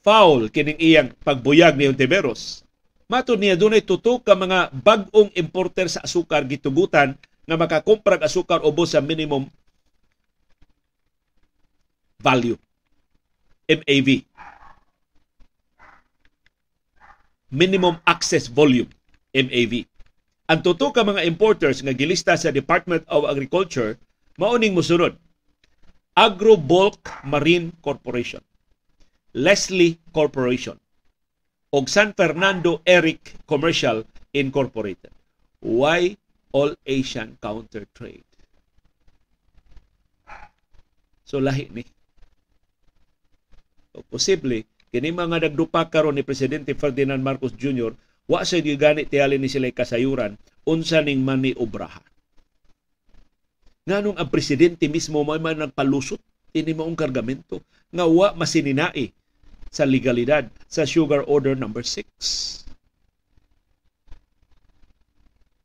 foul 0.04 0.52
kining 0.52 0.76
iyang 0.76 1.16
pagbuyag 1.24 1.80
ni 1.80 1.88
Hontiveros. 1.88 2.60
Mato 3.08 3.36
niya 3.36 3.56
dunay 3.56 3.80
tutok 3.80 4.28
ka 4.28 4.36
mga 4.36 4.68
bag-ong 4.76 5.32
importer 5.32 5.88
sa 5.88 6.04
asukar 6.04 6.44
gitugutan 6.44 7.16
nga 7.44 7.56
makakumpra 7.60 8.16
asukar 8.20 8.64
ubos 8.64 8.96
sa 8.96 9.04
minimum 9.04 9.48
value. 12.24 12.56
MAV. 13.68 14.24
Minimum 17.52 18.00
Access 18.08 18.48
Volume. 18.48 18.88
MAV. 19.36 19.84
Ang 20.44 20.60
tuto 20.60 20.92
ka 20.92 21.04
mga 21.04 21.24
importers 21.24 21.80
nga 21.80 21.96
gilista 21.96 22.36
sa 22.36 22.52
Department 22.52 23.04
of 23.08 23.24
Agriculture 23.28 23.96
mauning 24.36 24.76
musunod. 24.76 25.16
Agro 26.14 26.54
Bulk 26.54 27.10
Marine 27.26 27.74
Corporation, 27.82 28.38
Leslie 29.34 29.98
Corporation, 30.14 30.78
og 31.74 31.90
San 31.90 32.14
Fernando 32.14 32.78
Eric 32.86 33.34
Commercial 33.50 34.06
Incorporated. 34.30 35.10
Why 35.58 36.14
All 36.54 36.78
Asian 36.86 37.34
Counter 37.42 37.82
Trade? 37.90 38.24
So 41.26 41.42
lahi 41.42 41.66
ni. 41.74 41.82
So, 43.90 44.06
posible 44.06 44.62
kini 44.94 45.10
mga 45.10 45.50
nagdupa 45.50 45.90
karon 45.90 46.14
ni 46.14 46.22
presidente 46.22 46.78
Ferdinand 46.78 47.18
Marcos 47.18 47.58
Jr. 47.58 47.90
wa 48.30 48.46
sa 48.46 48.62
gani 48.62 49.02
tiyali 49.02 49.42
ni 49.42 49.50
sila 49.50 49.66
kasayuran 49.74 50.38
unsa 50.62 51.02
ning 51.02 51.26
mani 51.26 51.58
obraha. 51.58 52.00
Nganong 53.84 54.16
ang 54.16 54.30
presidente 54.30 54.86
mismo 54.86 55.26
may 55.26 55.42
man 55.42 55.60
nagpalusot 55.60 56.22
ini 56.54 56.72
maong 56.72 56.96
kargamento 56.96 57.60
nga 57.90 58.06
wa 58.06 58.30
masininai 58.32 59.10
sa 59.74 59.84
legalidad 59.84 60.46
sa 60.70 60.86
Sugar 60.86 61.26
Order 61.26 61.58
number 61.58 61.82
6. 61.82 62.63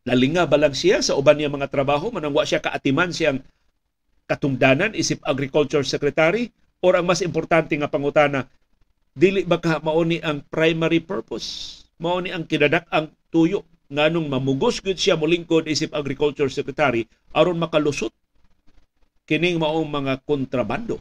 Nalinga 0.10 0.50
ba 0.50 0.58
lang 0.58 0.74
siya 0.74 1.06
sa 1.06 1.14
uban 1.14 1.38
niya 1.38 1.54
mga 1.54 1.70
trabaho 1.70 2.10
manang 2.10 2.34
wa 2.34 2.42
siya 2.42 2.58
kaatiman 2.58 3.14
siyang 3.14 3.46
katungdanan 4.26 4.98
isip 4.98 5.22
Agriculture 5.22 5.86
Secretary 5.86 6.50
or 6.82 6.98
ang 6.98 7.06
mas 7.06 7.22
importante 7.22 7.78
nga 7.78 7.86
pangutana 7.86 8.50
dili 9.14 9.46
ba 9.46 9.62
ka 9.62 9.78
mauni 9.86 10.18
ang 10.26 10.42
primary 10.50 10.98
purpose? 10.98 11.82
Mauni 12.02 12.34
ang 12.34 12.50
kinadak 12.50 12.90
ang 12.90 13.14
tuyo 13.30 13.70
nganong 13.94 14.26
mamugos 14.26 14.82
gud 14.82 14.98
siya 14.98 15.14
molingkod 15.14 15.70
isip 15.70 15.94
Agriculture 15.94 16.50
Secretary 16.50 17.06
aron 17.38 17.62
makalusot 17.62 18.10
kining 19.30 19.62
maong 19.62 19.86
mga 19.86 20.26
kontrabando 20.26 20.98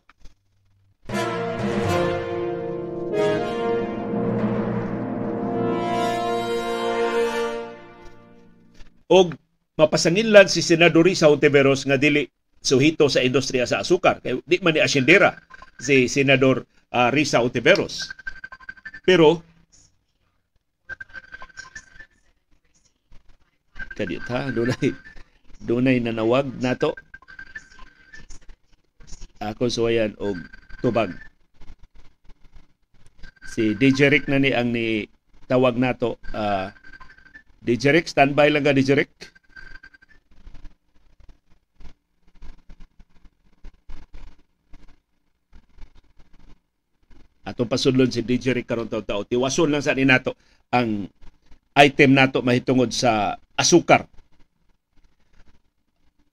og 9.09 9.33
mapasanginlan 9.81 10.49
si 10.53 10.61
Senador 10.61 11.09
Risa 11.09 11.33
Ontiveros 11.33 11.89
nga 11.89 11.97
dili 11.97 12.29
suhito 12.61 13.09
sa 13.09 13.25
industriya 13.25 13.65
sa 13.65 13.81
asukar. 13.81 14.21
Kay 14.21 14.43
di 14.45 14.61
man 14.61 14.77
ni 14.77 14.83
asyendera 14.85 15.39
si 15.81 16.11
Senador 16.11 16.67
uh, 16.93 17.09
Risa 17.15 17.41
Ontiveros. 17.41 18.13
Pero 19.07 19.41
kadit 23.99 24.23
ha 24.31 24.47
dunay 24.55 24.95
dunay 25.59 25.99
nanawag 25.99 26.47
nato 26.63 26.95
ako 29.43 29.67
suwayan 29.67 30.15
og 30.23 30.39
tubag 30.79 31.11
si 33.51 33.75
DJ 33.75 34.07
Rick 34.07 34.31
na 34.31 34.39
ni 34.39 34.55
ang 34.55 34.71
ni 34.71 35.11
tawag 35.51 35.75
nato 35.75 36.15
uh, 36.31 36.71
Rick 37.65 38.07
standby 38.07 38.49
lang 38.53 38.65
ka 38.65 38.77
DJ 38.77 38.99
Rick 38.99 39.39
atong 47.49 47.69
pasudlon 47.69 48.13
si 48.13 48.21
Rick 48.23 48.69
karon 48.69 48.93
taw-taw 48.93 49.25
tiwason 49.25 49.73
lang 49.73 49.81
sa 49.81 49.97
ni 49.97 50.05
nato 50.05 50.37
ang 50.69 51.09
item 51.81 52.13
nato 52.13 52.45
mahitungod 52.45 52.93
sa 52.93 53.41
asukar. 53.57 54.05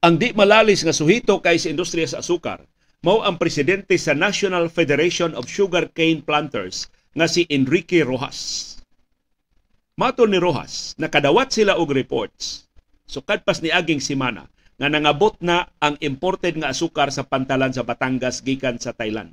Ang 0.03 0.21
di 0.21 0.35
malalis 0.35 0.83
nga 0.85 0.93
suhito 0.93 1.39
kay 1.41 1.57
sa 1.57 1.71
industriya 1.71 2.05
sa 2.05 2.19
asukar 2.21 2.67
mao 3.01 3.23
ang 3.23 3.39
presidente 3.39 3.95
sa 4.01 4.13
National 4.17 4.67
Federation 4.67 5.33
of 5.37 5.49
Sugarcane 5.49 6.25
Planters 6.25 6.89
nga 7.15 7.29
si 7.29 7.47
Enrique 7.47 8.01
Rojas. 8.01 8.74
Mato 9.95 10.27
ni 10.27 10.35
Rojas, 10.35 10.91
nakadawat 10.99 11.55
sila 11.55 11.79
og 11.79 11.95
reports 11.95 12.67
so 13.07 13.23
kadpas 13.23 13.63
ni 13.63 13.71
aging 13.71 14.03
simana 14.03 14.51
nga 14.75 14.91
nangabot 14.91 15.39
na 15.39 15.71
ang 15.79 15.95
imported 16.03 16.59
nga 16.59 16.75
asukar 16.75 17.07
sa 17.15 17.23
pantalan 17.23 17.71
sa 17.71 17.87
Batangas 17.87 18.43
gikan 18.43 18.75
sa 18.75 18.91
Thailand. 18.91 19.31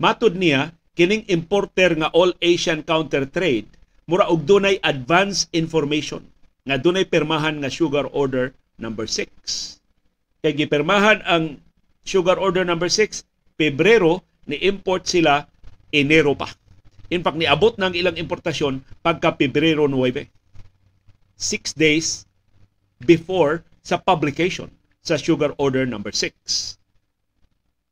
Matud 0.00 0.32
niya, 0.40 0.72
kining 0.96 1.28
importer 1.28 1.92
nga 1.92 2.08
All 2.16 2.32
Asian 2.40 2.80
Counter 2.80 3.28
Trade, 3.28 3.68
mura 4.08 4.32
og 4.32 4.48
dunay 4.48 4.80
advance 4.80 5.44
information 5.52 6.24
nga 6.64 6.80
dunay 6.80 7.04
permahan 7.04 7.60
nga 7.60 7.68
sugar 7.68 8.08
order 8.16 8.56
number 8.80 9.04
6. 9.04 9.28
Kay 10.40 10.56
gipirmahan 10.56 11.20
ang 11.28 11.60
sugar 12.00 12.40
order 12.40 12.64
number 12.64 12.88
6, 12.88 13.28
Pebrero 13.60 14.24
ni 14.48 14.56
import 14.64 15.04
sila 15.04 15.44
Enero 15.92 16.32
pa. 16.32 16.48
In 17.10 17.26
fact, 17.26 17.36
niabot 17.36 17.74
ng 17.74 17.92
ilang 17.98 18.14
importasyon 18.14 18.86
pagka 19.02 19.34
Pebrero 19.34 19.90
9. 19.90 20.30
Six 21.34 21.74
days 21.74 22.24
before 23.02 23.66
sa 23.82 23.98
publication 23.98 24.70
sa 25.02 25.18
sugar 25.18 25.50
order 25.58 25.82
number 25.84 26.14
6. 26.14 26.78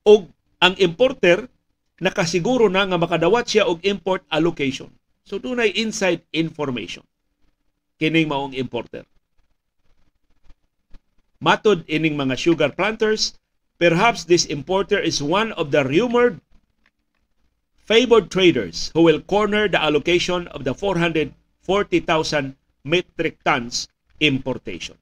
O 0.06 0.30
ang 0.62 0.74
importer 0.78 1.50
nakasiguro 1.98 2.70
na 2.70 2.86
nga 2.86 2.98
makadawat 2.98 3.50
siya 3.50 3.66
og 3.66 3.82
import 3.82 4.22
allocation. 4.30 4.88
So 5.26 5.42
dunay 5.42 5.74
inside 5.74 6.22
information 6.30 7.02
kining 7.98 8.30
maong 8.30 8.54
importer. 8.54 9.02
Matod 11.42 11.82
ining 11.90 12.14
mga 12.14 12.38
sugar 12.38 12.70
planters, 12.70 13.34
perhaps 13.78 14.26
this 14.26 14.46
importer 14.46 14.98
is 14.98 15.22
one 15.22 15.50
of 15.58 15.70
the 15.74 15.82
rumored 15.82 16.38
favored 17.89 18.28
traders 18.28 18.93
who 18.93 19.01
will 19.01 19.24
corner 19.24 19.64
the 19.64 19.80
allocation 19.80 20.45
of 20.53 20.68
the 20.68 20.76
440,000 20.76 21.32
metric 22.84 23.41
tons 23.41 23.89
importation. 24.20 25.01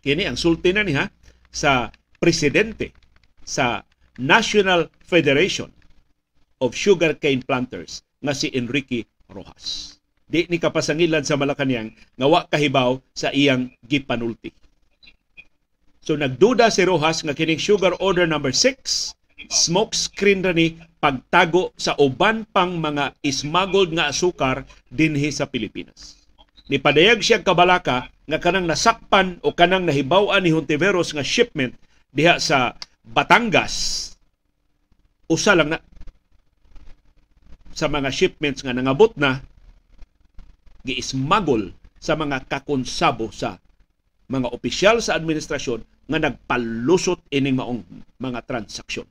Kini 0.00 0.24
ang 0.24 0.40
sulti 0.40 0.72
na 0.72 0.80
niya 0.80 1.12
sa 1.52 1.92
presidente 2.16 2.96
sa 3.44 3.84
National 4.16 4.88
Federation 5.04 5.68
of 6.64 6.72
Sugarcane 6.72 7.44
Planters 7.44 8.00
nga 8.24 8.32
si 8.32 8.48
Enrique 8.56 9.04
Rojas. 9.28 10.00
Di 10.24 10.48
ni 10.48 10.56
kapasangilan 10.56 11.28
sa 11.28 11.36
Malacañang 11.36 11.92
nga 12.16 12.24
wa 12.24 12.48
kahibaw 12.48 12.96
sa 13.12 13.28
iyang 13.36 13.68
gipanulti. 13.84 14.48
So 16.00 16.16
nagduda 16.16 16.72
si 16.72 16.88
Rojas 16.88 17.20
nga 17.20 17.36
kining 17.36 17.60
sugar 17.60 17.92
order 18.00 18.24
number 18.24 18.52
6 18.52 19.12
smoke 19.50 19.96
screen 19.96 20.44
ra 20.44 20.52
ni 20.52 20.78
pagtago 20.98 21.76
sa 21.76 21.92
uban 22.00 22.48
pang 22.48 22.80
mga 22.80 23.12
smuggled 23.28 23.92
nga 23.92 24.08
asukar 24.08 24.64
dinhi 24.88 25.28
sa 25.28 25.44
Pilipinas. 25.48 26.24
Nipadayag 26.72 27.20
siya 27.20 27.44
kabalaka 27.44 28.08
nga 28.24 28.38
kanang 28.40 28.64
nasakpan 28.64 29.36
o 29.44 29.52
kanang 29.52 29.84
nahibaw-an 29.84 30.40
ni 30.40 30.50
Hontiveros 30.56 31.12
nga 31.12 31.20
shipment 31.20 31.76
diha 32.08 32.40
sa 32.40 32.72
Batangas 33.04 34.16
usa 35.28 35.52
lang 35.52 35.76
na 35.76 35.78
sa 37.74 37.90
mga 37.90 38.08
shipments 38.08 38.64
nga 38.64 38.72
nangabot 38.72 39.12
na 39.18 39.44
giismagol 40.88 41.76
sa 42.00 42.16
mga 42.16 42.48
kakonsabo 42.48 43.28
sa 43.28 43.60
mga 44.28 44.48
opisyal 44.52 45.04
sa 45.04 45.16
administrasyon 45.20 45.84
nga 46.08 46.18
nagpalusot 46.20 47.20
ining 47.32 47.56
maong 47.56 47.82
mga 48.20 48.40
transaksyon. 48.44 49.08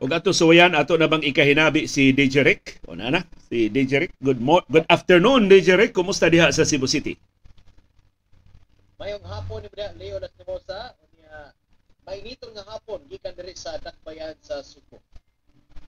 Ug 0.00 0.08
ato 0.16 0.32
suwayan 0.32 0.72
ato 0.72 0.96
na 0.96 1.12
bang 1.12 1.20
ikahinabi 1.20 1.84
si 1.84 2.16
DJ 2.16 2.40
Rick? 2.40 2.80
O 2.88 2.96
na 2.96 3.12
na, 3.12 3.20
si 3.52 3.68
DJ 3.68 4.08
Rick. 4.08 4.16
Good 4.24 4.40
mo 4.40 4.64
good 4.72 4.88
afternoon 4.88 5.44
DJ 5.44 5.76
Rick. 5.76 5.92
Kumusta 5.92 6.32
diha 6.32 6.48
sa 6.56 6.64
Cebu 6.64 6.88
City? 6.88 7.20
Mayong 8.96 9.20
hapon 9.28 9.60
ni 9.60 9.68
Leo 10.00 10.16
Lastimosa, 10.16 10.96
unya 11.04 11.52
may 12.08 12.24
nitong 12.24 12.56
nga 12.56 12.64
hapon 12.72 13.04
gikan 13.12 13.36
diri 13.36 13.52
sa 13.52 13.76
Dakbayan 13.76 14.40
sa 14.40 14.64
Subo. 14.64 14.96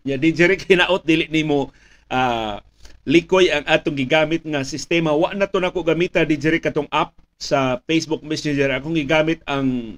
Ya 0.04 0.20
DJ 0.20 0.44
Rick 0.44 0.68
hinaot 0.68 1.08
dili 1.08 1.32
nimo 1.32 1.72
uh, 2.12 2.60
likoy 3.08 3.48
ang 3.48 3.64
atong 3.64 3.96
gigamit 3.96 4.44
nga 4.44 4.60
sistema. 4.60 5.16
Wa 5.16 5.32
na 5.32 5.48
to 5.48 5.56
nako 5.56 5.80
gamita 5.80 6.28
DJ 6.28 6.60
Rick 6.60 6.68
katong 6.68 6.88
app 6.92 7.16
sa 7.40 7.80
Facebook 7.88 8.20
Messenger. 8.20 8.76
Akong 8.76 8.92
gigamit 8.92 9.40
ang 9.48 9.96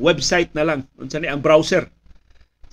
website 0.00 0.56
na 0.56 0.64
lang. 0.64 0.80
Unsa 0.96 1.20
ni 1.20 1.28
ang 1.28 1.44
browser. 1.44 1.92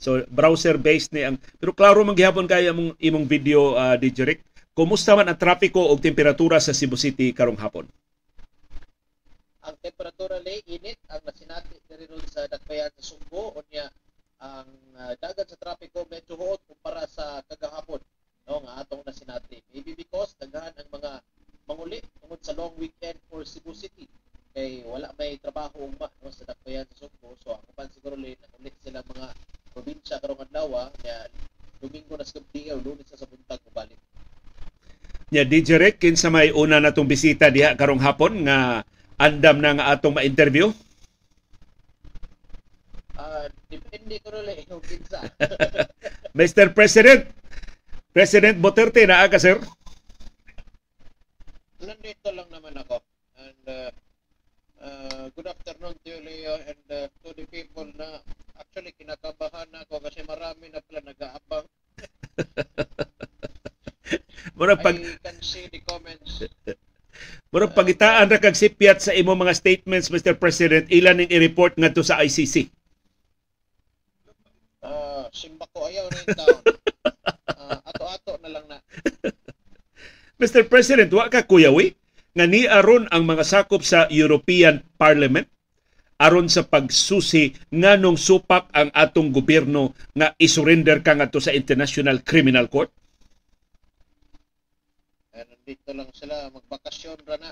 So 0.03 0.19
browser 0.27 0.75
based 0.75 1.15
ni 1.15 1.23
ang 1.23 1.39
pero 1.55 1.71
klaro 1.71 2.03
man 2.03 2.11
gihapon 2.11 2.43
kay 2.43 2.67
among 2.67 2.91
imong 2.99 3.23
video 3.23 3.79
uh, 3.79 3.95
DJ 3.95 4.27
Rick. 4.27 4.43
Kumusta 4.75 5.15
man 5.15 5.31
ang 5.31 5.39
trapiko 5.39 5.79
o 5.79 5.95
temperatura 5.95 6.59
sa 6.59 6.75
Cebu 6.75 6.99
City 6.99 7.31
karong 7.31 7.55
hapon? 7.55 7.87
Ang 9.63 9.75
temperatura 9.79 10.43
lay 10.43 10.59
init 10.67 10.99
ang 11.07 11.23
nasinati 11.23 11.79
diri 11.87 12.03
sa 12.27 12.43
Dakbayan 12.51 12.91
sa 12.99 13.15
Sugbo 13.15 13.55
unya 13.55 13.87
ang 14.43 14.67
uh, 14.99 15.15
dagat 15.23 15.47
sa 15.47 15.55
trapiko 15.55 16.03
medyo 16.11 16.35
huot 16.35 16.59
kumpara 16.67 17.07
sa 17.07 17.39
kagahapon 17.47 18.03
no 18.43 18.59
nga 18.67 18.83
atong 18.83 19.07
nasinati. 19.07 19.63
Maybe 19.71 19.95
because 19.95 20.35
daghan 20.35 20.75
ang 20.75 20.89
mga 20.91 21.11
manguli 21.63 22.03
tungod 22.19 22.43
sa 22.43 22.51
long 22.59 22.75
weekend 22.75 23.15
for 23.31 23.47
Cebu 23.47 23.71
City 23.71 24.03
kay 24.51 24.83
wala 24.83 25.15
may 25.15 25.39
trabaho 25.39 25.87
ugma 25.87 26.11
no 26.19 26.27
sa 26.27 26.43
Dakbayan 26.43 26.83
sa 26.91 27.07
Sugbo 27.07 27.39
so 27.39 27.55
ang 27.55 27.63
uban 27.71 27.87
siguro 27.95 28.19
lay 28.19 28.35
nakulit 28.35 28.75
sila 28.83 28.99
mga 28.99 29.31
probinsya 29.73 30.21
karong 30.21 30.45
adlaw 30.45 30.87
nya 31.01 31.27
Domingo 31.83 32.15
na 32.15 32.23
sa 32.23 32.39
gabi 32.39 32.71
o 32.71 32.79
Lunes 32.79 33.03
na 33.11 33.19
sa 33.19 33.27
buntag 33.27 33.59
balik. 33.75 33.99
Nya 35.33 35.43
DJ 35.43 35.81
Rick 35.81 35.99
kinsa 35.99 36.31
may 36.31 36.53
una 36.55 36.79
natong 36.79 37.09
bisita 37.09 37.51
diha 37.51 37.75
karong 37.75 37.99
hapon 37.99 38.47
nga 38.47 38.87
andam 39.19 39.59
na 39.59 39.75
nga 39.75 39.85
atong 39.91 40.15
ma-interview? 40.15 40.71
Ah, 43.19 43.49
depende 43.67 44.15
ko 44.23 44.31
rin 44.31 44.63
yung 44.69 44.79
kinsa. 44.79 45.27
Mr. 46.39 46.71
President, 46.71 47.27
President 48.15 48.55
Duterte 48.61 49.03
na 49.03 49.27
ka 49.27 49.41
sir? 49.41 49.59
Nandito 51.83 52.29
lang 52.31 52.47
naman 52.47 52.79
ako. 52.79 53.03
And 53.35 53.63
uh, 53.67 53.89
uh, 54.79 55.25
good 55.35 55.51
afternoon 55.51 55.99
to 55.99 56.07
you, 56.07 56.19
Leo, 56.23 56.55
and 56.63 56.83
uh, 56.87 57.11
to 57.25 57.35
the 57.35 57.43
people 57.51 57.89
na 57.99 58.23
actually 58.73 58.97
kinakabahan 58.97 59.69
na 59.69 59.85
ako 59.85 60.01
kasi 60.01 60.25
marami 60.25 60.65
na 60.73 60.81
pala 60.81 61.05
nag-aabang. 61.05 61.61
Mura 64.57 64.73
pag 64.73 64.97
I 64.97 65.13
can 65.21 65.37
see 65.45 65.69
the 65.69 65.77
comments. 65.85 66.41
mura 67.53 67.69
pagitaan 67.69 68.33
ra 68.33 68.41
kag 68.41 68.57
sipyat 68.57 68.97
sa 68.97 69.13
imo 69.13 69.37
mga 69.37 69.53
statements 69.53 70.09
Mr. 70.09 70.33
President 70.33 70.89
ilan 70.89 71.21
ning 71.21 71.29
i-report 71.29 71.77
ngadto 71.77 72.01
sa 72.01 72.17
ICC. 72.25 72.73
Uh, 74.81 75.29
simba 75.29 75.69
ko 75.69 75.85
ayaw 75.85 76.09
yung 76.09 76.33
taon. 76.33 76.65
Uh, 77.53 77.77
ato-ato 77.93 78.41
na 78.41 78.57
lang 78.57 78.65
na. 78.65 78.81
Mr. 80.41 80.65
President, 80.65 81.13
wa 81.13 81.29
ka 81.29 81.45
kuyawi 81.45 81.93
nga 82.33 82.49
ni 82.49 82.65
aron 82.65 83.05
ang 83.13 83.21
mga 83.21 83.45
sakop 83.45 83.85
sa 83.85 84.09
European 84.09 84.81
Parliament 84.97 85.45
aron 86.19 86.47
sa 86.51 86.65
pagsusi 86.65 87.53
nganong 87.73 88.17
supak 88.19 88.69
ang 88.73 88.89
atong 88.93 89.33
gobyerno 89.33 89.93
nga 90.13 90.33
isurrender 90.37 91.01
ka 91.01 91.17
ngadto 91.17 91.39
sa 91.41 91.55
International 91.55 92.21
Criminal 92.21 92.69
Court? 92.69 92.89
Eh, 95.33 95.45
nandito 95.45 95.89
lang 95.93 96.09
sila, 96.13 96.49
magbakasyon 96.53 97.19
ra 97.25 97.37
na. 97.41 97.51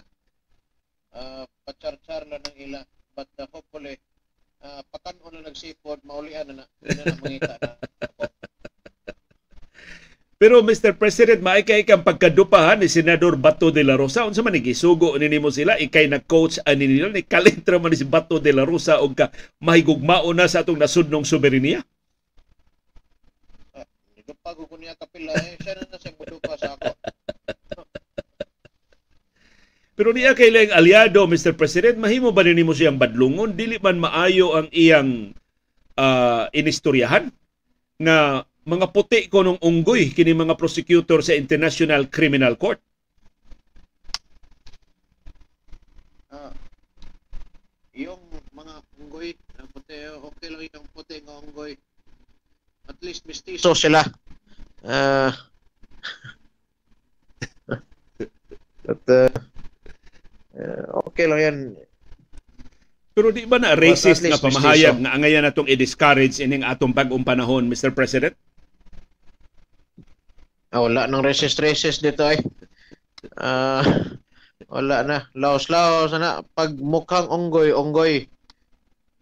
Uh, 1.12 1.44
pachar-char 1.68 2.24
lang 2.30 2.40
ng 2.40 2.58
ila. 2.72 2.82
But 3.12 3.28
uh, 3.42 3.48
hopefully, 3.52 4.00
uh, 4.64 4.80
pakanon 4.90 5.42
na 5.42 5.50
nagsipod, 5.52 6.00
maulian 6.08 6.50
na 6.54 6.64
na. 6.64 6.66
Hindi 6.80 7.02
na 7.04 7.16
mangita 7.20 7.56
na. 7.60 7.72
Pero 10.42 10.66
Mr. 10.66 10.98
President, 10.98 11.38
maikay 11.38 11.86
kang 11.86 12.02
pagkadupahan 12.02 12.82
ni 12.82 12.90
Senador 12.90 13.38
Bato 13.38 13.70
de 13.70 13.86
la 13.86 13.94
Rosa. 13.94 14.26
Unsa 14.26 14.42
man 14.42 14.58
gisugo 14.58 15.14
ni 15.22 15.30
nimo 15.30 15.54
sila 15.54 15.78
ikay 15.78 16.10
na 16.10 16.18
coach 16.18 16.58
ani 16.66 16.90
nila 16.90 17.14
ni 17.14 17.22
kalentra 17.22 17.78
man 17.78 17.94
ni 17.94 18.02
si 18.02 18.10
Bato 18.10 18.42
de 18.42 18.50
la 18.50 18.66
Rosa 18.66 19.06
og 19.06 19.14
ka 19.14 19.30
mahigugmao 19.62 20.34
na 20.34 20.50
sa 20.50 20.66
atong 20.66 20.82
nasudnong 20.82 21.30
soberenya. 21.30 21.86
Pa 24.42 24.58
ko 24.58 24.66
niya 24.82 24.98
kapila 24.98 25.38
eh. 25.38 25.62
Siya 25.62 25.78
na 25.78 25.86
na 25.86 26.02
siya 26.02 26.18
mudupa 26.18 26.58
sa 26.58 26.74
ako. 26.74 26.90
Pero 30.02 30.10
niya 30.18 30.34
kay 30.34 30.50
lang 30.50 30.74
aliado 30.74 31.30
Mr. 31.30 31.54
President, 31.54 32.02
mahimo 32.02 32.34
ba 32.34 32.42
nimo 32.42 32.74
siyang 32.74 32.98
badlungon 32.98 33.54
dili 33.54 33.78
man 33.78 34.02
maayo 34.02 34.58
ang 34.58 34.74
iyang 34.74 35.38
uh, 36.02 36.50
inistoryahan 36.50 37.30
nga 38.02 38.50
mga 38.62 38.94
puti 38.94 39.26
ko 39.26 39.42
nung 39.42 39.58
unggoy 39.58 40.14
kini 40.14 40.38
mga 40.38 40.54
prosecutor 40.54 41.26
sa 41.26 41.34
International 41.34 42.06
Criminal 42.14 42.54
Court. 42.62 42.78
Ah, 46.30 46.54
yung 47.98 48.22
mga 48.54 48.74
unggoy, 49.02 49.34
ang 49.58 49.70
puti, 49.74 49.96
okay 49.98 50.48
lang 50.54 50.62
yung 50.70 50.88
puti 50.94 51.16
ng 51.26 51.38
unggoy. 51.50 51.74
At 52.86 53.02
least 53.02 53.26
mestizo 53.26 53.74
sila. 53.74 54.06
Ah. 54.86 55.34
at 58.92 59.06
uh, 59.10 59.30
okay 61.10 61.26
lang 61.26 61.42
yan. 61.42 61.58
Pero 63.12 63.28
di 63.36 63.44
ba 63.44 63.60
na 63.60 63.76
Well, 63.76 63.92
racist 63.92 64.24
least 64.24 64.40
nga 64.40 64.40
pamahayag 64.40 64.98
nga 65.04 65.12
angayan 65.14 65.44
natong 65.44 65.68
i-discourage 65.68 66.40
ining 66.40 66.64
atong 66.64 66.96
bagong 66.96 67.26
panahon, 67.28 67.68
Mr. 67.68 67.92
President? 67.92 68.38
Ah, 70.72 70.80
wala 70.80 71.04
nang 71.04 71.20
resist-resist 71.24 72.00
dito 72.00 72.24
ay. 72.24 72.40
Ah, 73.36 73.84
wala 74.72 75.04
na. 75.04 75.18
Laos-laos 75.36 76.16
na. 76.16 76.40
Pag 76.56 76.80
mukhang 76.80 77.28
unggoy, 77.28 77.76
unggoy. 77.76 78.26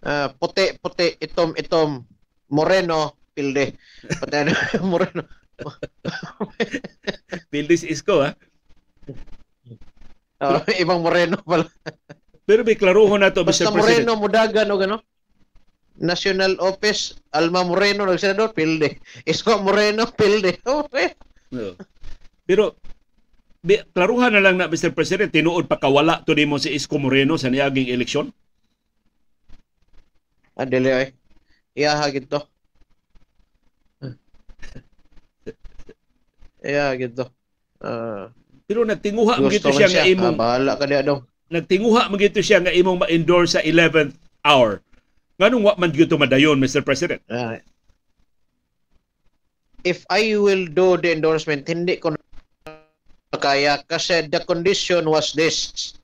Ah, 0.05 0.29
puti, 0.29 0.77
puti, 0.77 1.17
itom, 1.17 1.57
itom. 1.57 2.05
Moreno, 2.53 3.17
pilde. 3.33 3.77
Pati 4.21 4.35
ano, 4.37 4.53
moreno. 4.93 5.21
Pildis 7.51 7.83
isko 7.85 8.25
ha. 8.25 8.33
Ah, 10.39 10.63
ibang 10.79 11.03
moreno 11.03 11.35
pala. 11.43 11.67
Pero 12.47 12.63
may 12.65 12.73
klaruhon 12.79 13.21
na 13.21 13.29
to, 13.29 13.45
Basta 13.45 13.69
Mr. 13.69 13.75
President. 13.75 14.07
moreno, 14.09 14.11
mudagan 14.17 14.71
o 14.73 14.77
gano. 14.77 14.97
National 15.99 16.55
Office, 16.63 17.19
Alma 17.35 17.61
Moreno, 17.67 18.07
nagsenador, 18.07 18.55
pilde. 18.55 19.03
Isko 19.27 19.59
Moreno, 19.59 20.07
pilde. 20.13 20.57
Okay. 20.65 21.11
Pero 22.45 22.77
bi- 23.61 23.83
klaruhan 23.89 24.33
na 24.33 24.41
lang 24.41 24.57
na 24.57 24.67
Mr. 24.67 24.91
President, 24.91 25.29
tinuod 25.29 25.65
pa 25.65 25.77
kawala 25.77 26.21
to 26.23 26.33
nimo 26.33 26.57
si 26.57 26.71
Isko 26.71 26.97
Moreno 26.97 27.35
sa 27.35 27.49
niaging 27.49 27.89
eleksyon. 27.89 28.29
Adili 30.55 30.91
ay. 30.91 31.07
Iyaha 31.73 32.05
gito. 32.11 32.39
Iyaha 36.65 36.91
gito. 36.97 37.25
Ah, 37.79 38.27
Pero 38.67 38.83
nagtinguha 38.83 39.39
mo 39.39 39.47
gito 39.47 39.71
siya 39.71 39.87
siya. 39.87 40.03
nga 40.03 40.11
imong 40.11 40.35
Ah, 40.35 40.39
bahala 40.39 40.71
ka 40.75 40.85
diya 40.85 41.01
daw. 41.01 41.23
nagtinguha 41.49 42.11
mo 42.11 42.19
gito 42.19 42.43
siya 42.43 42.59
nga 42.61 42.69
imong 42.69 43.01
ma-endorse 43.01 43.57
sa 43.57 43.61
11th 43.63 44.13
hour. 44.43 44.83
Nganong 45.39 45.63
wa 45.63 45.73
man 45.79 45.89
gyud 45.89 46.11
to 46.11 46.19
madayon 46.19 46.59
Mr. 46.59 46.83
President? 46.83 47.23
Ah. 47.25 47.63
If 49.89 50.05
I 50.13 50.37
will 50.37 50.69
do 50.69 51.01
the 51.01 51.09
endorsement, 51.09 51.65
hindi 51.65 51.97
ko 51.97 52.13
na 52.13 52.21
kaya 53.33 53.81
kasi 53.89 54.29
the 54.29 54.45
condition 54.45 55.09
was 55.09 55.33
this. 55.33 55.97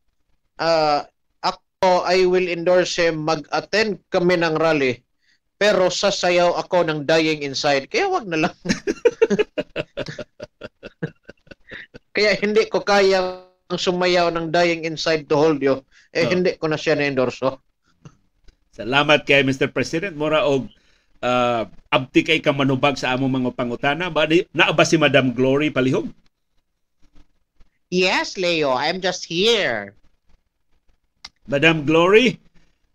Uh, 0.57 1.05
ako, 1.45 2.01
I 2.01 2.25
will 2.25 2.49
endorse 2.49 2.97
him, 2.97 3.21
mag-attend 3.21 4.01
kami 4.09 4.41
ng 4.41 4.57
rally, 4.57 5.05
pero 5.61 5.93
sasayaw 5.93 6.57
ako 6.57 6.89
ng 6.89 7.05
dying 7.05 7.45
inside. 7.45 7.85
Kaya 7.93 8.09
wag 8.09 8.25
na 8.25 8.49
lang. 8.49 8.55
kaya 12.15 12.33
hindi 12.41 12.65
ko 12.71 12.81
kaya 12.81 13.45
sumayaw 13.69 14.31
ng 14.33 14.49
dying 14.53 14.85
inside 14.87 15.29
to 15.29 15.35
hold 15.37 15.61
you. 15.61 15.81
Eh, 16.15 16.25
Oh. 16.25 16.31
hindi 16.31 16.55
ko 16.57 16.71
na 16.71 16.79
siya 16.79 16.95
na-endorso. 16.95 17.59
Salamat 18.71 19.23
kay 19.27 19.43
Mr. 19.43 19.71
President 19.71 20.15
mura 20.15 20.43
og 20.47 20.67
uh, 21.21 21.67
abti 21.91 22.25
kay 22.25 22.39
ka 22.43 22.51
manubag 22.51 22.99
sa 22.99 23.15
among 23.15 23.43
mga 23.43 23.51
pangutana. 23.55 24.11
Ba 24.11 24.27
di- 24.27 24.47
naa 24.51 24.73
ba 24.75 24.83
si 24.83 24.99
Madam 24.99 25.31
Glory 25.31 25.71
palihog? 25.71 26.09
Yes, 27.93 28.35
Leo, 28.35 28.73
I'm 28.73 28.99
just 28.99 29.29
here. 29.29 29.93
Madam 31.45 31.85
Glory, 31.85 32.41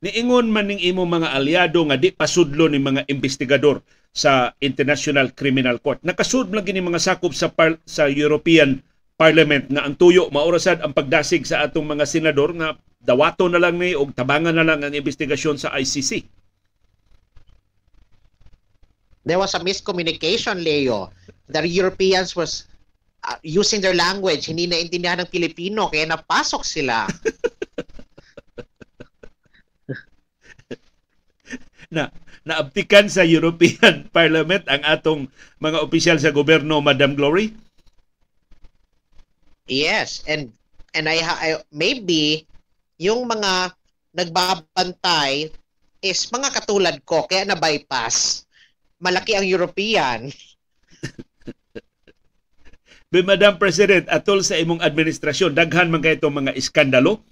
niingon 0.02 0.50
man 0.50 0.66
ning 0.66 0.82
imo 0.82 1.06
mga 1.06 1.30
aliado 1.30 1.86
nga 1.86 1.94
di 1.94 2.10
pasudlo 2.10 2.66
ni 2.66 2.82
mga 2.82 3.06
investigador 3.06 3.78
sa 4.10 4.50
International 4.58 5.30
Criminal 5.30 5.78
Court. 5.78 6.02
Nakasud 6.02 6.50
lang 6.50 6.66
gini 6.66 6.82
mga 6.82 6.98
sakop 6.98 7.30
sa 7.30 7.46
par- 7.54 7.78
sa 7.86 8.10
European 8.10 8.82
Parliament 9.14 9.70
nga 9.70 9.86
ang 9.86 9.94
tuyo 9.94 10.32
maurasad 10.34 10.82
ang 10.82 10.96
pagdasig 10.96 11.46
sa 11.46 11.62
atong 11.62 11.86
mga 11.86 12.08
senador 12.08 12.50
nga 12.56 12.74
dawato 12.98 13.46
na 13.46 13.62
lang 13.62 13.78
ni 13.78 13.94
og 13.94 14.16
tabangan 14.16 14.56
na 14.56 14.66
lang 14.66 14.82
ang 14.82 14.96
investigasyon 14.96 15.60
sa 15.60 15.76
ICC. 15.76 16.26
There 19.30 19.38
was 19.38 19.54
a 19.54 19.62
miscommunication, 19.62 20.58
Leo. 20.58 21.14
The 21.46 21.62
Europeans 21.62 22.34
was 22.34 22.66
uh, 23.22 23.38
using 23.46 23.78
their 23.78 23.94
language, 23.94 24.50
hindi 24.50 24.66
naintindihan 24.66 25.22
ng 25.22 25.30
Pilipino, 25.30 25.86
kaya 25.86 26.10
napasok 26.10 26.66
sila. 26.66 27.06
na 31.90 32.06
naabtikan 32.46 33.10
sa 33.10 33.26
European 33.26 34.06
Parliament 34.16 34.62
ang 34.70 34.82
atong 34.86 35.26
mga 35.58 35.78
opisyal 35.82 36.18
sa 36.18 36.34
gobyerno, 36.34 36.82
Madam 36.82 37.14
Glory? 37.14 37.54
yes, 39.70 40.26
and 40.26 40.50
and 40.98 41.06
I, 41.06 41.22
ha- 41.22 41.38
I 41.38 41.62
maybe 41.70 42.42
yung 42.98 43.30
mga 43.30 43.70
nagbabantay 44.10 45.54
is 46.02 46.26
mga 46.34 46.50
katulad 46.50 46.98
ko, 47.06 47.22
kaya 47.30 47.46
na-bypass. 47.46 48.44
Malaki 49.00 49.32
ang 49.32 49.48
European. 49.48 50.28
Be 53.10 53.26
Madam 53.26 53.58
President, 53.58 54.06
atol 54.06 54.44
sa 54.44 54.60
imong 54.60 54.84
administrasyon, 54.84 55.56
daghan 55.56 55.90
man 55.90 56.04
kay 56.04 56.20
itong 56.20 56.44
mga 56.44 56.54
iskandalo. 56.54 57.24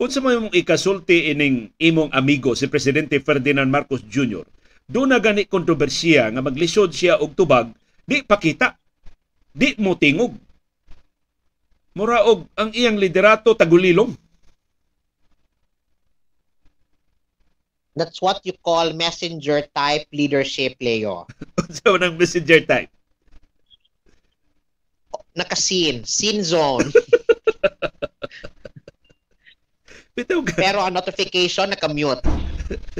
Unsa 0.00 0.18
man 0.18 0.40
imong 0.40 0.56
ikasulti 0.56 1.30
ining 1.30 1.70
imong 1.78 2.10
amigo 2.10 2.58
si 2.58 2.66
Presidente 2.66 3.22
Ferdinand 3.22 3.70
Marcos 3.70 4.02
Jr. 4.02 4.42
Doon 4.88 5.14
na 5.14 5.22
gani 5.22 5.46
kontrobersiya 5.46 6.34
nga 6.34 6.42
maglisod 6.42 6.90
siya 6.90 7.22
og 7.22 7.38
tubag, 7.38 7.70
di 8.02 8.26
pakita. 8.26 8.74
Di 9.52 9.76
mo 9.78 9.94
tingog. 9.94 10.34
Mura 11.92 12.24
og 12.24 12.48
ang 12.56 12.72
iyang 12.72 12.96
liderato 12.96 13.52
tagulilong. 13.52 14.16
That's 17.92 18.24
what 18.24 18.40
you 18.48 18.56
call 18.64 18.96
messenger 18.96 19.68
type 19.76 20.08
leadership, 20.12 20.80
Leo. 20.80 21.28
Man 21.84 22.02
ang 22.02 22.16
messenger 22.16 22.64
type? 22.64 22.88
Naka-scene, 25.36 26.04
scene 26.04 26.44
zone. 26.44 26.92
Bitaw 30.16 30.44
ka. 30.44 30.60
Pero 30.60 30.84
ang 30.84 30.92
notification, 30.92 31.72
naka-mute. 31.72 32.20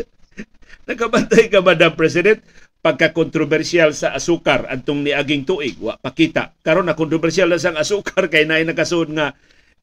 Nakabantay 0.88 1.52
ka, 1.52 1.60
Madam 1.60 1.92
President, 1.92 2.40
pagka-kontrobersyal 2.80 3.92
sa 3.92 4.16
asukar 4.16 4.64
antong 4.66 5.04
niaging 5.04 5.44
tuig, 5.44 5.76
wa 5.76 6.00
pakita. 6.00 6.56
Karon 6.64 6.88
na 6.88 6.96
kontrobersyal 6.96 7.52
na 7.52 7.60
sang 7.60 7.76
asukar 7.76 8.32
kay 8.32 8.48
naay 8.48 8.64
nakasud 8.64 9.12
nga 9.12 9.36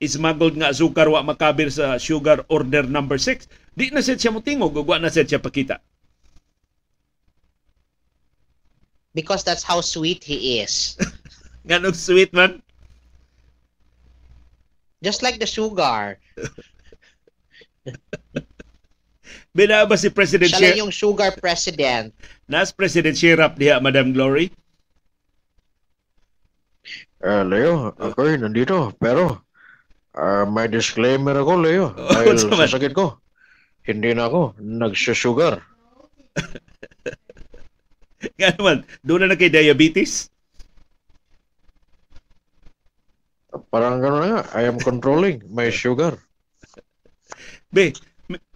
smuggled 0.07 0.55
nga 0.55 0.71
asukar 0.71 1.11
wa 1.11 1.19
makabir 1.19 1.67
sa 1.67 1.99
sugar 1.99 2.47
order 2.47 2.87
number 2.87 3.19
6. 3.19 3.51
Di 3.75 3.91
na 3.91 3.99
sad 3.99 4.15
siya 4.15 4.31
motingog 4.31 4.71
ug 4.71 4.87
wa 4.87 4.95
na 4.95 5.11
sad 5.11 5.27
siya 5.27 5.43
pakita. 5.43 5.83
Because 9.11 9.43
that's 9.43 9.65
how 9.65 9.83
sweet 9.83 10.23
he 10.23 10.63
is. 10.63 10.95
Nganong 11.67 11.97
sweet 11.97 12.31
man. 12.31 12.63
Just 15.03 15.19
like 15.19 15.39
the 15.39 15.47
sugar. 15.49 16.15
Bila 19.49 19.83
ba 19.83 19.97
si 19.97 20.07
President 20.13 20.53
Siya 20.53 20.77
yung 20.79 20.93
sugar 20.93 21.33
president. 21.35 22.13
Nas 22.45 22.69
President 22.71 23.17
Sherap 23.17 23.57
diha, 23.57 23.81
Madam 23.81 24.13
Glory? 24.13 24.53
Ah, 27.19 27.43
Leo, 27.43 27.91
ako 27.97 28.29
nandito. 28.39 28.93
Pero, 29.01 29.41
ah, 30.15 30.45
may 30.45 30.69
disclaimer 30.71 31.35
ako, 31.37 31.53
Leo. 31.59 31.85
Oh, 31.93 32.13
Dahil 32.13 32.37
sa 32.39 32.79
sakit 32.79 32.93
ko, 32.93 33.17
hindi 33.85 34.13
na 34.13 34.29
ako 34.29 34.55
nagsusugar. 34.61 35.61
Nga 38.39 38.59
naman, 38.59 38.77
doon 39.01 39.25
na 39.25 39.33
na 39.33 39.39
kay 39.39 39.51
diabetes? 39.51 40.29
parang 43.69 44.01
gano'n 44.01 44.25
nga. 44.29 44.41
I 44.53 44.69
am 44.69 44.77
controlling 44.81 45.45
my 45.49 45.69
sugar. 45.73 46.17
Be, 47.69 47.93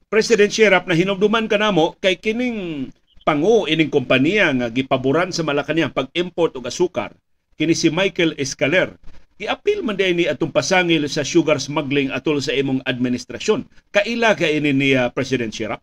President 0.10 0.50
Sherap 0.50 0.86
na 0.86 0.98
hinumduman 0.98 1.50
ka 1.50 1.58
namo 1.58 1.98
kay 1.98 2.18
kining 2.18 2.90
pango 3.26 3.66
ining 3.66 3.90
kompanya 3.90 4.54
nga 4.54 4.68
gipaboran 4.70 5.34
sa 5.34 5.46
Malacañang 5.46 5.94
pag-import 5.94 6.54
og 6.58 6.70
asukar 6.70 7.14
kini 7.58 7.78
si 7.78 7.90
Michael 7.90 8.38
Escaler. 8.38 8.94
Giapil 9.40 9.82
man 9.82 9.98
day 9.98 10.14
ni 10.14 10.30
atong 10.30 10.54
pasangil 10.54 11.04
sa 11.10 11.26
sugar 11.26 11.58
smuggling 11.58 12.14
atol 12.14 12.38
sa 12.38 12.54
imong 12.54 12.86
administrasyon. 12.86 13.66
Kaila 13.90 14.38
ka 14.38 14.46
ini 14.46 14.72
ni 14.72 14.94
ah, 14.94 15.10
President 15.10 15.50
Sherap? 15.50 15.82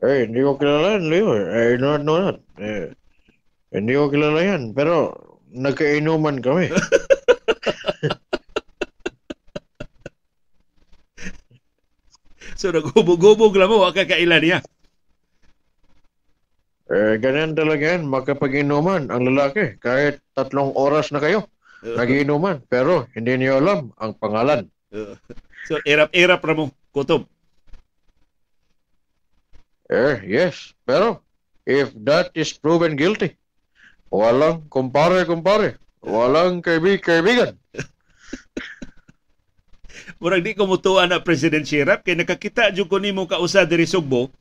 Eh, 0.00 0.28
hindi 0.28 0.40
ko 0.44 0.60
kilala 0.60 1.00
yan, 1.00 1.04
Leo. 1.08 1.32
Eh, 1.32 1.80
no, 1.80 1.96
no, 1.96 2.14
no. 2.20 2.32
Eh, 2.60 2.92
hindi 3.72 3.92
ko 3.96 4.12
kilala 4.12 4.40
yan. 4.44 4.76
Pero, 4.76 5.16
nagkainuman 5.52 6.40
kami. 6.44 6.68
So 12.56 12.72
naghubog-hubog 12.72 13.52
lang 13.52 13.68
mo, 13.68 13.84
wa 13.84 13.92
ka 13.92 14.08
kaila 14.08 14.40
niya. 14.40 14.64
Eh, 17.16 17.18
ganyan 17.18 17.56
talaga 17.56 17.96
yan. 17.96 18.04
Magkapag-inuman 18.04 19.08
ang 19.08 19.24
lalaki. 19.24 19.80
Kahit 19.80 20.20
tatlong 20.36 20.76
oras 20.76 21.08
na 21.08 21.24
kayo. 21.24 21.48
Nagiinuman. 21.80 22.60
Pero, 22.68 23.08
hindi 23.16 23.40
niyo 23.40 23.56
alam 23.56 23.96
ang 23.96 24.12
pangalan. 24.20 24.68
so 25.66 25.80
erap-erap 25.88 26.44
ra 26.44 26.52
mo, 26.52 26.68
kutob. 26.92 27.24
Eh, 29.88 30.20
yes. 30.28 30.76
Pero, 30.84 31.24
if 31.64 31.96
that 32.04 32.28
is 32.36 32.52
proven 32.52 33.00
guilty, 33.00 33.32
walang 34.12 34.68
kumpare-kumpare. 34.68 35.80
Walang 36.04 36.60
kaibig-kaibigan. 36.60 37.56
Murag 40.20 40.44
di 40.44 40.56
ko 40.56 40.64
mutuan 40.64 41.12
na 41.12 41.20
President 41.20 41.66
Sherap 41.66 42.00
kay 42.00 42.16
nakakita 42.16 42.72
jud 42.72 42.88
ko 42.88 42.96
nimo 42.96 43.28
kausa 43.28 43.68
diri 43.68 43.84
Sugbo 43.84 44.32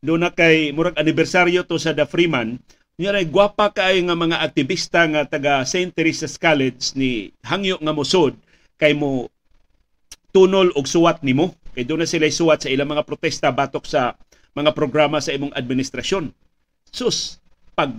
do 0.00 0.16
na 0.16 0.32
kay 0.32 0.72
murag 0.72 0.96
anibersaryo 0.96 1.68
to 1.68 1.76
sa 1.76 1.92
The 1.92 2.08
Freeman 2.08 2.56
Nya 3.00 3.16
ray 3.16 3.24
gwapa 3.28 3.72
kay 3.72 4.04
nga 4.04 4.12
mga 4.12 4.44
aktivista 4.44 5.08
nga 5.08 5.24
taga 5.24 5.64
St. 5.64 5.88
Teresa's 5.96 6.36
College 6.36 6.92
ni 6.96 7.32
hangyo 7.40 7.80
nga 7.80 7.96
mosod 7.96 8.36
kay 8.76 8.92
mo 8.92 9.32
tunol 10.36 10.68
og 10.76 10.84
suwat 10.84 11.24
nimo 11.24 11.56
kay 11.72 11.88
doon 11.88 12.04
na 12.04 12.08
sila 12.08 12.28
suwat 12.28 12.64
sa 12.64 12.68
ilang 12.68 12.92
mga 12.92 13.08
protesta 13.08 13.48
batok 13.48 13.88
sa 13.88 14.20
mga 14.52 14.76
programa 14.76 15.22
sa 15.22 15.32
imong 15.32 15.54
administrasyon. 15.54 16.34
Sus, 16.90 17.38
pag 17.72 17.94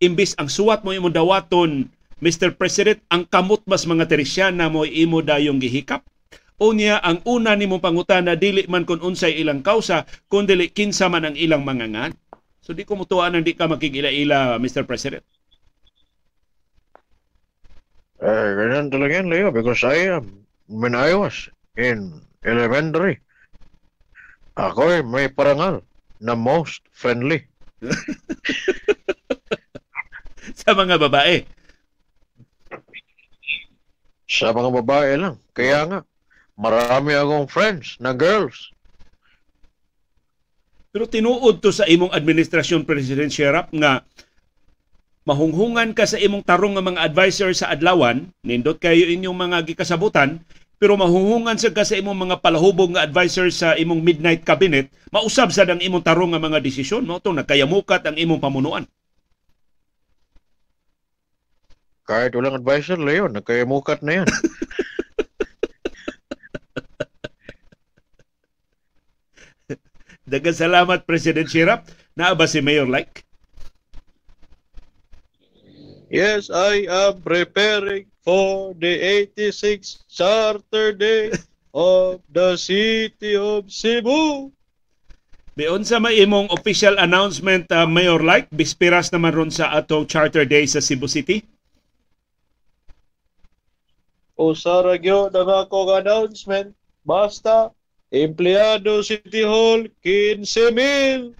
imbis 0.00 0.34
ang 0.40 0.48
suwat 0.48 0.82
mo 0.82 0.90
imong 0.90 1.14
dawaton 1.14 1.86
Mr. 2.22 2.54
President, 2.54 3.02
ang 3.10 3.26
kamot 3.26 3.62
mas 3.66 3.82
mga 3.82 4.06
Teresiana 4.06 4.70
mo 4.70 4.86
imo 4.86 5.22
dayong 5.22 5.58
gihikap. 5.58 6.06
Unya 6.60 7.00
ang 7.00 7.24
una 7.24 7.56
nimo 7.56 7.80
pangutana 7.80 8.36
dili 8.36 8.68
man 8.68 8.84
kun 8.84 9.00
unsay 9.00 9.40
ilang 9.40 9.64
kausa 9.64 10.04
kun 10.28 10.44
dili 10.44 10.68
kinsa 10.68 11.08
man 11.08 11.28
ang 11.28 11.36
ilang 11.38 11.64
mga 11.64 11.86
ngan. 11.88 12.12
So 12.62 12.76
di 12.76 12.86
ko 12.86 12.94
mutuan 12.94 13.34
ang 13.34 13.42
di 13.42 13.56
ka 13.56 13.66
makigila-ila 13.66 14.60
Mr. 14.60 14.86
President. 14.86 15.24
Eh, 18.22 18.48
ganyan 18.54 18.86
talaga 18.86 19.18
yan, 19.18 19.26
Leo. 19.26 19.50
Because 19.50 19.82
I 19.82 20.14
am, 20.14 20.46
when 20.70 20.94
I 20.94 21.10
was 21.10 21.50
in 21.74 22.22
elementary, 22.46 23.18
ako 24.54 25.02
may 25.02 25.26
parangal 25.26 25.82
na 26.22 26.38
most 26.38 26.86
friendly. 26.94 27.42
sa 30.62 30.70
mga 30.78 31.02
babae. 31.02 31.42
Sa 34.30 34.54
mga 34.54 34.70
babae 34.70 35.18
lang. 35.18 35.42
Kaya 35.50 35.82
nga, 35.90 35.98
marami 36.58 37.16
akong 37.16 37.48
friends 37.48 37.96
na 37.98 38.12
girls. 38.12 38.72
Pero 40.92 41.08
tinuod 41.08 41.64
to 41.64 41.72
sa 41.72 41.88
imong 41.88 42.12
administrasyon 42.12 42.84
President 42.84 43.32
Sherap 43.32 43.72
nga 43.72 44.04
mahunghungan 45.24 45.96
ka 45.96 46.04
sa 46.04 46.20
imong 46.20 46.44
tarong 46.44 46.76
nga 46.76 46.84
mga 46.84 47.00
advisor 47.00 47.50
sa 47.56 47.72
adlawan, 47.72 48.28
nindot 48.44 48.76
kayo 48.76 49.08
inyong 49.08 49.32
mga 49.32 49.72
gikasabutan, 49.72 50.44
pero 50.82 50.98
mahunghungan 50.98 51.56
sa 51.56 51.70
ka 51.70 51.86
sa 51.86 51.94
imong 51.94 52.26
mga 52.26 52.36
palahubog 52.42 52.92
nga 52.92 53.06
advisor 53.06 53.48
sa 53.54 53.78
imong 53.78 54.02
midnight 54.02 54.42
cabinet, 54.42 54.90
mausab 55.14 55.54
sa 55.54 55.62
ang 55.62 55.78
imong 55.78 56.02
tarong 56.02 56.34
nga 56.34 56.42
mga 56.42 56.58
desisyon, 56.58 57.06
no? 57.06 57.22
Ito, 57.22 57.30
nakayamukat 57.30 58.02
ang 58.02 58.18
imong 58.18 58.42
pamunuan. 58.42 58.84
Kahit 62.02 62.34
walang 62.34 62.58
advisor, 62.58 62.98
Leo, 62.98 63.30
nagkayamukat 63.30 64.02
na 64.02 64.20
yan. 64.20 64.28
Dagan 70.32 70.56
salamat 70.56 71.04
President 71.04 71.44
Sherap. 71.44 71.84
Naa 72.16 72.32
ba 72.32 72.48
si 72.48 72.64
Mayor 72.64 72.88
Like? 72.88 73.20
Yes, 76.08 76.48
I 76.48 76.88
am 76.88 77.20
preparing 77.20 78.08
for 78.24 78.72
the 78.80 79.28
86th 79.36 80.08
Charter 80.08 80.96
Day 80.96 81.36
of 81.76 82.24
the 82.32 82.56
City 82.56 83.36
of 83.36 83.68
Cebu. 83.68 84.48
Beon 85.52 85.84
sa 85.84 86.00
may 86.00 86.16
imong 86.24 86.48
official 86.48 86.96
announcement 86.96 87.68
uh, 87.68 87.84
Mayor 87.84 88.24
Like, 88.24 88.48
bispiras 88.48 89.12
naman 89.12 89.36
ron 89.36 89.52
sa 89.52 89.68
atong 89.76 90.08
Charter 90.08 90.48
Day 90.48 90.64
sa 90.64 90.80
Cebu 90.80 91.12
City. 91.12 91.44
O 94.40 94.56
saragyo 94.56 95.28
ng 95.28 95.48
akong 95.60 95.92
announcement, 95.92 96.72
basta 97.04 97.68
empleyado 98.12 99.00
City 99.00 99.40
Hall, 99.42 99.88
15,000. 100.04 101.32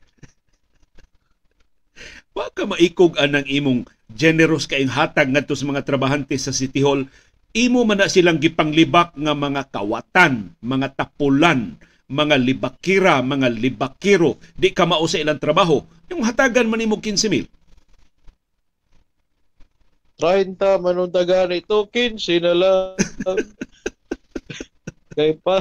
Wa 2.32 2.48
ka 2.48 2.64
maikog 2.64 3.20
anang 3.20 3.44
imong 3.44 3.84
generous 4.08 4.64
kaing 4.64 4.88
hatag 4.88 5.28
ngadto 5.28 5.52
sa 5.52 5.68
mga 5.68 5.84
trabahante 5.84 6.32
sa 6.40 6.48
City 6.48 6.80
Hall. 6.80 7.04
Imo 7.52 7.84
man 7.84 8.00
na 8.00 8.08
silang 8.08 8.40
gipanglibak 8.40 9.12
nga 9.12 9.36
mga 9.36 9.68
kawatan, 9.68 10.56
mga 10.64 10.96
tapulan, 10.96 11.76
mga 12.08 12.40
libakira, 12.40 13.20
mga 13.20 13.52
libakiro. 13.52 14.40
Di 14.56 14.72
ka 14.72 14.88
mao 14.88 15.04
sa 15.04 15.20
ilang 15.20 15.36
trabaho. 15.36 15.84
Yung 16.08 16.24
hatagan 16.24 16.72
man 16.72 16.80
nimo 16.80 16.96
15,000. 16.96 17.44
30 20.16 20.56
manong 20.80 21.12
taga 21.12 21.44
nito, 21.44 21.84
15 21.92 22.40
na 22.40 22.54
lang. 22.56 22.96
kay 25.12 25.36
pa 25.36 25.60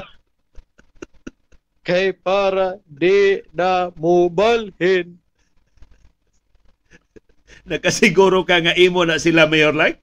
kay 1.91 2.15
para 2.15 2.79
di 2.87 3.43
na 3.51 3.91
mubalhin. 3.99 5.19
Nakasiguro 7.67 8.47
ka 8.47 8.63
nga 8.63 8.71
imo 8.79 9.03
na 9.03 9.19
sila 9.19 9.43
Mayor 9.43 9.75
Like? 9.75 9.99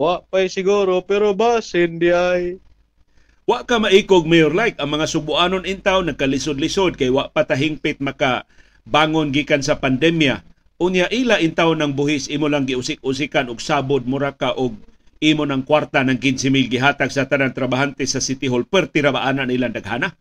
Wa 0.00 0.24
pa'y 0.24 0.48
siguro, 0.48 1.04
pero 1.04 1.36
bas 1.36 1.68
hindi 1.76 2.08
ay. 2.08 2.56
Wa 3.44 3.68
ka 3.68 3.76
maikog 3.76 4.24
Mayor 4.24 4.56
Like 4.56 4.80
ang 4.80 4.96
mga 4.96 5.12
subuanon 5.12 5.68
intaw 5.68 6.00
nagkalisod-lisod 6.00 6.96
kay 6.96 7.12
wa 7.12 7.28
patahingpit 7.28 8.00
maka 8.00 8.48
bangon 8.88 9.36
gikan 9.36 9.60
sa 9.60 9.76
pandemya. 9.76 10.40
Unya 10.80 11.12
ila 11.12 11.40
intaw 11.44 11.76
ng 11.76 11.92
buhis 11.92 12.32
imo 12.32 12.48
lang 12.48 12.64
giusik-usikan 12.64 13.52
og 13.52 13.60
sabod 13.60 14.08
mura 14.08 14.32
ka 14.32 14.56
og 14.56 14.76
imo 15.20 15.48
ng 15.48 15.64
kwarta 15.64 16.04
ng 16.04 16.18
15,000 16.20 16.72
gihatag 16.72 17.10
sa 17.12 17.24
tanang 17.24 17.56
trabahante 17.56 18.04
sa 18.04 18.20
City 18.20 18.48
Hall 18.50 18.68
per 18.68 18.88
tirabaanan 18.90 19.48
nilang 19.48 19.72
daghana. 19.72 20.12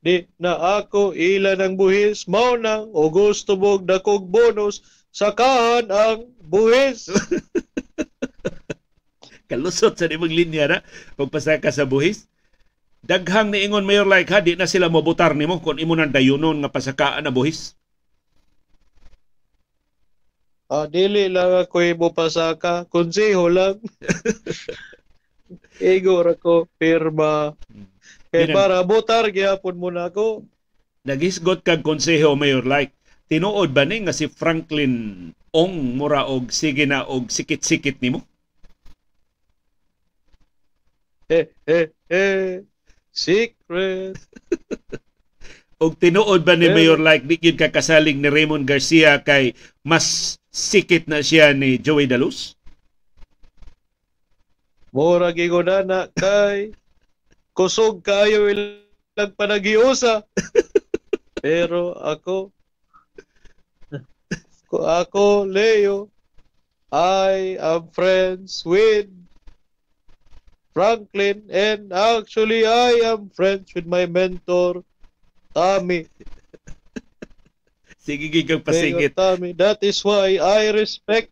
Di 0.00 0.24
na 0.40 0.80
ako 0.80 1.12
ila 1.12 1.60
ng 1.60 1.76
buhis, 1.76 2.24
mao 2.24 2.56
nang 2.56 2.88
o 2.96 3.12
gusto 3.12 3.52
mong 3.60 3.84
dakog 3.84 4.24
bonus, 4.32 4.80
sakahan 5.12 5.92
ang 5.92 6.32
buhis. 6.40 7.12
Kalusot 9.50 10.00
sa 10.00 10.08
nimong 10.08 10.32
linya 10.32 10.64
na 10.64 10.78
pagpasaka 11.20 11.68
sa 11.68 11.84
buhis. 11.84 12.30
Daghang 13.04 13.52
niingon 13.52 13.84
Mayor 13.84 14.08
Like 14.08 14.32
ha, 14.32 14.40
di 14.40 14.56
na 14.56 14.68
sila 14.68 14.88
mobutar 14.88 15.36
nimo 15.36 15.60
kung 15.60 15.80
imo 15.80 15.92
nang 15.96 16.12
dayunon 16.12 16.64
nga 16.64 16.72
pasakaan 16.72 17.24
na 17.24 17.32
buhis. 17.32 17.76
Ah, 20.70 20.86
dili 20.86 21.26
lang 21.26 21.50
ako 21.66 21.82
mo 21.98 22.14
pasaka, 22.14 22.86
konseho 22.86 23.50
lang. 23.50 23.82
Igor 25.82 26.38
ako, 26.38 26.70
pirma. 26.78 27.58
Kay 28.30 28.46
Yun 28.46 28.54
ang- 28.54 28.56
para 28.56 28.78
botar, 28.86 29.26
gihapon 29.34 29.74
mo 29.74 29.90
na 29.90 30.06
ako. 30.06 30.46
Nagisgot 31.02 31.66
kag 31.66 31.82
konseho 31.82 32.38
Mayor 32.38 32.62
Like. 32.62 32.94
Tinuod 33.26 33.74
ba 33.74 33.82
ni 33.82 34.06
nga 34.06 34.14
si 34.14 34.30
Franklin 34.30 35.30
Ong 35.50 35.98
mura 35.98 36.30
og 36.30 36.54
sige 36.54 36.86
na 36.86 37.02
og 37.02 37.34
sikit-sikit 37.34 37.98
nimo? 37.98 38.22
Eh, 41.26 41.50
eh, 41.66 41.90
eh. 42.06 42.62
Secret. 43.10 44.14
Og 45.82 45.96
tinuod 45.96 46.44
ba 46.44 46.54
ni 46.54 46.68
Mayor 46.70 47.00
like 47.00 47.24
di 47.24 47.40
gyud 47.40 47.56
kakasaling 47.56 48.20
ni 48.20 48.28
Raymond 48.28 48.68
Garcia 48.68 49.18
kay 49.24 49.56
mas 49.80 50.36
sikit 50.50 51.06
na 51.06 51.22
siya 51.22 51.54
ni 51.54 51.78
Joey 51.78 52.10
Daluz? 52.10 52.58
Mura 54.90 55.30
gigo 55.30 55.62
na 55.62 55.86
na 55.86 56.10
kay 56.10 56.74
kusog 57.54 58.02
kayo 58.02 58.50
ilang 58.50 59.32
panagiusa. 59.38 60.26
Pero 61.44 61.94
ako 61.96 62.50
ko 64.70 64.76
ako 64.86 65.46
Leo 65.46 66.10
I 66.90 67.54
am 67.62 67.86
friends 67.94 68.66
with 68.66 69.06
Franklin 70.74 71.46
and 71.50 71.94
actually 71.94 72.66
I 72.66 73.02
am 73.06 73.30
friends 73.30 73.70
with 73.74 73.86
my 73.86 74.06
mentor 74.10 74.82
Tommy. 75.54 76.10
Sige 78.00 78.32
kang 78.48 78.64
pasingit. 78.64 79.12
Tommy. 79.12 79.52
That 79.52 79.84
is 79.84 80.00
why 80.00 80.40
I 80.40 80.72
respect 80.72 81.28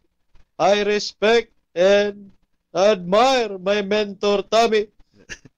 I 0.61 0.85
respect 0.85 1.55
and 1.73 2.35
admire 2.77 3.57
my 3.57 3.81
mentor 3.81 4.45
Tommy. 4.45 4.93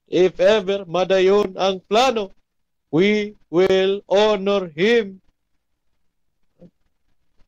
If 0.07 0.39
ever 0.39 0.87
madayon 0.87 1.55
ang 1.59 1.83
plano, 1.87 2.31
we 2.93 3.35
will 3.51 4.03
honor 4.07 4.71
him. 4.71 5.19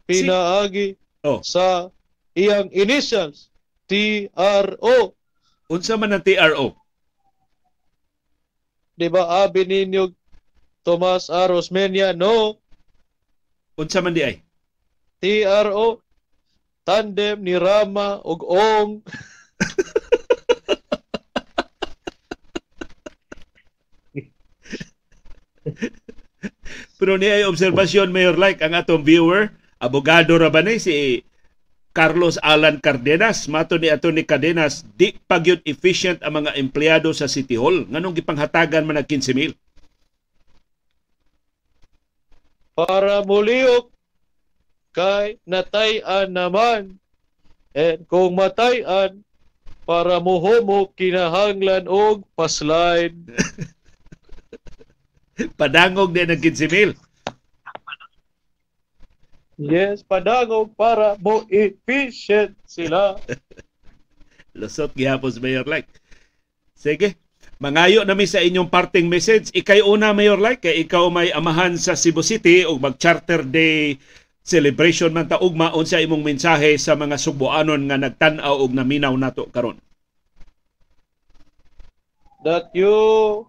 Pinaagi 0.04 1.00
Oh. 1.24 1.40
sa 1.40 1.88
iyang 2.36 2.68
initials, 2.76 3.48
TRO. 3.88 5.16
Unsa 5.72 5.96
man 5.96 6.12
ang 6.12 6.24
TRO? 6.24 6.76
Di 9.00 9.08
ba 9.08 9.48
abi 9.48 9.64
ninyo 9.64 10.12
Tomas 10.84 11.32
Aros 11.32 11.72
Menia? 11.72 12.12
No, 12.12 12.60
Unsa 13.74 14.06
man 14.06 14.14
di 14.14 14.22
ay? 14.22 14.38
TRO. 15.18 15.98
Tandem 16.84 17.40
ni 17.42 17.56
Rama 17.56 18.20
ug 18.22 18.44
Ong. 18.44 19.00
Pero 27.00 27.16
ni 27.16 27.32
ay 27.32 27.48
obserbasyon 27.48 28.12
Mayor 28.12 28.36
like 28.36 28.60
ang 28.60 28.76
atong 28.76 29.08
viewer, 29.08 29.56
abogado 29.80 30.36
ra 30.36 30.52
ba 30.52 30.60
ni 30.60 30.76
si 30.76 31.24
Carlos 31.94 32.42
Alan 32.42 32.82
Cardenas 32.82 33.46
mato 33.48 33.78
ni 33.78 33.88
ato 33.88 34.10
ni 34.10 34.26
Cardenas 34.26 34.82
di 34.98 35.14
pagyud 35.14 35.62
efficient 35.64 36.20
ang 36.26 36.44
mga 36.44 36.58
empleyado 36.58 37.14
sa 37.14 37.30
City 37.30 37.54
Hall 37.54 37.86
nganong 37.86 38.18
gipanghatagan 38.18 38.82
man 38.82 38.98
og 38.98 39.06
15,000 39.06 39.54
para 42.74 43.22
muliok 43.26 43.90
kay 44.94 45.38
natayan 45.46 46.30
naman. 46.30 46.98
And 47.74 48.06
kung 48.06 48.38
matayan, 48.38 49.26
para 49.84 50.22
muhumo 50.22 50.94
kinahanglan 50.96 51.90
og 51.90 52.24
paslide. 52.38 53.18
padangog 55.60 56.14
din 56.14 56.30
ang 56.30 56.40
15,000 56.40 56.94
Yes, 59.54 60.02
padangog 60.02 60.74
para 60.74 61.14
mo 61.22 61.46
efficient 61.50 62.58
sila. 62.66 63.22
Lusot 64.58 64.94
gihapon 64.98 65.30
sa 65.30 65.42
Mayor 65.42 65.66
Like. 65.66 65.90
Sige. 66.74 67.14
Mangayo 67.62 68.02
nami 68.06 68.26
sa 68.26 68.42
inyong 68.42 68.70
parting 68.70 69.06
message. 69.06 69.54
Ikay 69.54 69.86
una, 69.86 70.14
Mayor 70.14 70.42
Like, 70.42 70.66
kay 70.66 70.86
ikaw 70.86 71.10
may 71.14 71.30
amahan 71.30 71.78
sa 71.78 71.94
Cebu 71.94 72.26
City 72.26 72.66
o 72.66 72.82
mag-charter 72.82 73.46
day 73.46 73.98
celebration 74.44 75.16
man 75.16 75.26
taugma 75.32 75.72
unsa 75.72 76.04
imong 76.04 76.20
mensahe 76.20 76.76
sa 76.76 77.00
mga 77.00 77.16
Subuanon 77.16 77.88
nga 77.88 77.96
nagtan-aw 77.96 78.60
og 78.60 78.76
naminaw 78.76 79.16
nato 79.16 79.48
karon. 79.48 79.80
That 82.44 82.76
you 82.76 83.48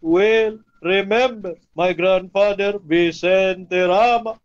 will 0.00 0.64
remember 0.80 1.60
my 1.76 1.92
grandfather 1.92 2.80
Vicente 2.80 3.76
Rama. 3.84 4.40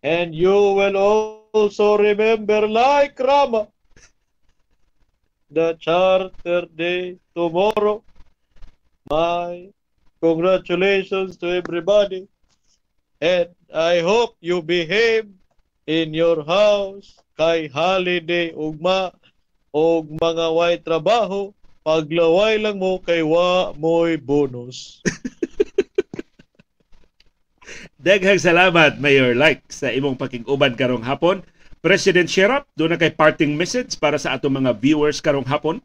And 0.00 0.32
you 0.32 0.80
will 0.80 0.96
also 0.96 2.00
remember 2.00 2.64
like 2.64 3.18
Rama 3.20 3.68
the 5.50 5.76
charter 5.76 6.64
day 6.72 7.18
tomorrow. 7.34 8.00
My 9.10 9.74
congratulations 10.22 11.34
to 11.42 11.50
everybody. 11.50 12.30
And 13.18 13.50
I 13.74 14.06
hope 14.06 14.38
you 14.38 14.62
behave 14.62 15.26
in 15.90 16.14
your 16.14 16.46
house 16.46 17.18
kay 17.34 17.66
holiday 17.66 18.54
ugma 18.54 19.10
og 19.74 20.14
mga 20.14 20.46
way 20.54 20.78
trabaho 20.78 21.50
paglaway 21.82 22.62
lang 22.62 22.78
mo 22.78 23.02
kay 23.02 23.26
wa 23.26 23.74
mo'y 23.74 24.14
bonus. 24.14 25.02
Daghang 27.98 28.38
salamat, 28.38 29.02
Mayor 29.02 29.34
Like, 29.34 29.66
sa 29.74 29.90
imong 29.90 30.14
pakiguban 30.14 30.78
karong 30.78 31.02
hapon. 31.02 31.42
President 31.82 32.30
Sherap, 32.30 32.70
doon 32.78 32.94
na 32.94 33.00
kay 33.00 33.10
parting 33.10 33.58
message 33.58 33.98
para 33.98 34.22
sa 34.22 34.38
atong 34.38 34.62
mga 34.62 34.78
viewers 34.78 35.18
karong 35.18 35.50
hapon. 35.50 35.82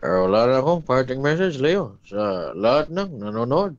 Eh, 0.00 0.08
wala 0.08 0.48
na 0.48 0.64
akong 0.64 0.80
parting 0.80 1.20
message, 1.20 1.60
Leo, 1.60 2.00
sa 2.08 2.56
lahat 2.56 2.88
ng 2.88 3.20
nanonood 3.20 3.76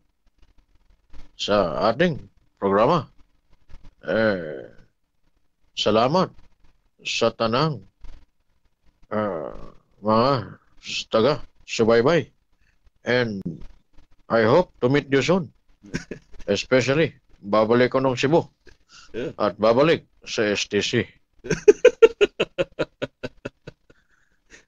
sa 1.33 1.89
ating 1.89 2.21
programa. 2.61 3.09
Eh, 4.05 4.69
salamat 5.73 6.29
sa 7.01 7.33
tanang 7.33 7.81
ah, 9.09 9.73
mga 9.97 10.61
taga 11.09 11.41
subaybay. 11.65 12.29
And 13.01 13.41
I 14.29 14.45
hope 14.45 14.77
to 14.85 14.93
meet 14.93 15.09
you 15.09 15.25
soon. 15.25 15.49
Especially, 16.45 17.17
babalik 17.41 17.97
ko 17.97 17.99
ng 18.01 18.13
Cebu 18.13 18.45
Yeah. 19.11 19.35
at 19.35 19.59
babalik 19.59 20.07
sa 20.23 20.55
STC. 20.55 21.03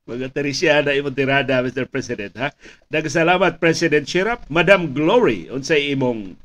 Mga 0.04 0.36
Teresiana 0.36 0.92
imong 0.92 1.16
tirada, 1.16 1.64
Mr. 1.64 1.88
President, 1.88 2.36
ha? 2.36 2.52
Nagsalamat, 2.92 3.56
President 3.56 4.04
Sherap. 4.04 4.44
Madam 4.52 4.92
Glory, 4.92 5.48
unsay 5.48 5.96
imong 5.96 6.36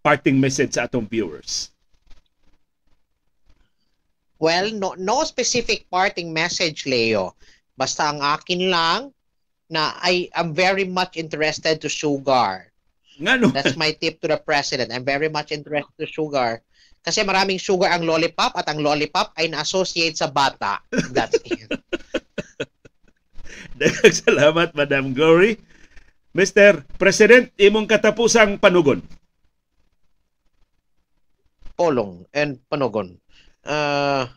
parting 0.00 0.40
message 0.40 0.80
sa 0.80 0.88
atong 0.88 1.04
viewers. 1.04 1.68
Well, 4.40 4.72
no, 4.72 4.96
no 4.96 5.20
specific 5.28 5.92
parting 5.92 6.32
message, 6.32 6.88
Leo. 6.88 7.36
Basta 7.76 8.08
ang 8.08 8.24
akin 8.24 8.72
lang 8.72 9.12
na 9.68 9.92
I 10.00 10.32
am 10.32 10.56
very 10.56 10.88
much 10.88 11.20
interested 11.20 11.84
to 11.84 11.92
sugar. 11.92 12.72
Ngano? 13.20 13.52
That's 13.52 13.76
my 13.76 13.92
tip 13.92 14.24
to 14.24 14.32
the 14.32 14.40
president. 14.40 14.88
I'm 14.88 15.04
very 15.04 15.28
much 15.28 15.52
interested 15.52 15.92
to 16.00 16.08
sugar. 16.08 16.64
Kasi 17.04 17.20
maraming 17.28 17.60
sugar 17.60 17.92
ang 17.92 18.08
lollipop 18.08 18.56
at 18.56 18.72
ang 18.72 18.80
lollipop 18.80 19.36
ay 19.36 19.52
na-associate 19.52 20.16
sa 20.16 20.32
bata. 20.32 20.80
That's 21.12 21.36
it. 21.44 21.68
Daghang 23.80 24.12
salamat, 24.28 24.68
Madam 24.76 25.16
Glory. 25.16 25.56
Mr. 26.36 26.84
President, 27.00 27.48
imong 27.56 27.88
katapusang 27.88 28.60
panugon. 28.60 29.00
Polong 31.80 32.28
and 32.36 32.60
Panogon. 32.68 33.16
Uh, 33.64 34.28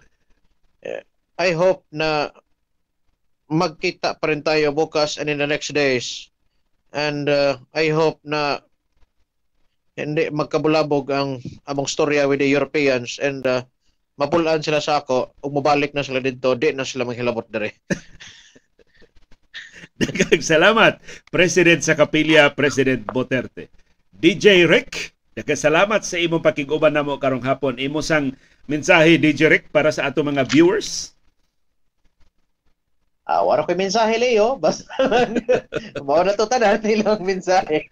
I 1.36 1.50
hope 1.52 1.84
na 1.92 2.32
magkita 3.52 4.16
pa 4.16 4.32
rin 4.32 4.40
tayo 4.40 4.72
bukas 4.72 5.20
and 5.20 5.28
in 5.28 5.44
the 5.44 5.46
next 5.46 5.76
days. 5.76 6.32
And 6.96 7.28
uh, 7.28 7.60
I 7.76 7.92
hope 7.92 8.24
na 8.24 8.64
hindi 10.00 10.32
magkabulabog 10.32 11.12
ang 11.12 11.44
among 11.68 11.92
storya 11.92 12.26
with 12.32 12.40
the 12.40 12.48
Europeans 12.48 13.20
and 13.20 13.44
uh, 13.46 13.62
mapulaan 14.18 14.64
sila 14.64 14.82
sa 14.82 15.04
ako 15.04 15.36
ug 15.44 15.52
mobalik 15.54 15.92
na 15.94 16.02
sila 16.02 16.24
dito 16.24 16.56
di 16.58 16.74
na 16.74 16.88
sila 16.88 17.06
maghilabot 17.06 17.46
dere 17.50 17.78
Daghang 19.94 20.42
salamat, 20.42 20.98
President 21.30 21.86
sa 21.86 21.94
Kapilya, 21.94 22.50
President 22.58 23.06
Duterte. 23.14 23.70
DJ 24.10 24.66
Rick, 24.66 25.14
daghang 25.38 25.60
salamat 25.60 26.02
sa 26.02 26.18
imong 26.18 26.42
pakiguban 26.42 26.94
namo 26.94 27.22
karong 27.22 27.46
hapon. 27.46 27.78
Imo 27.78 28.02
sang 28.02 28.34
mensahe 28.66 29.22
DJ 29.22 29.54
Rick 29.54 29.70
para 29.70 29.94
sa 29.94 30.10
ato 30.10 30.26
mga 30.26 30.50
viewers. 30.50 31.14
Ah, 33.24 33.40
wala 33.46 33.64
ko 33.64 33.72
mensahe, 33.78 34.20
Leo. 34.20 34.60
Basta 34.60 34.90
mao 36.08 36.26
na 36.26 36.36
to 36.36 36.44
tanan 36.50 36.84
ilang 36.90 37.24
mensahe. 37.24 37.88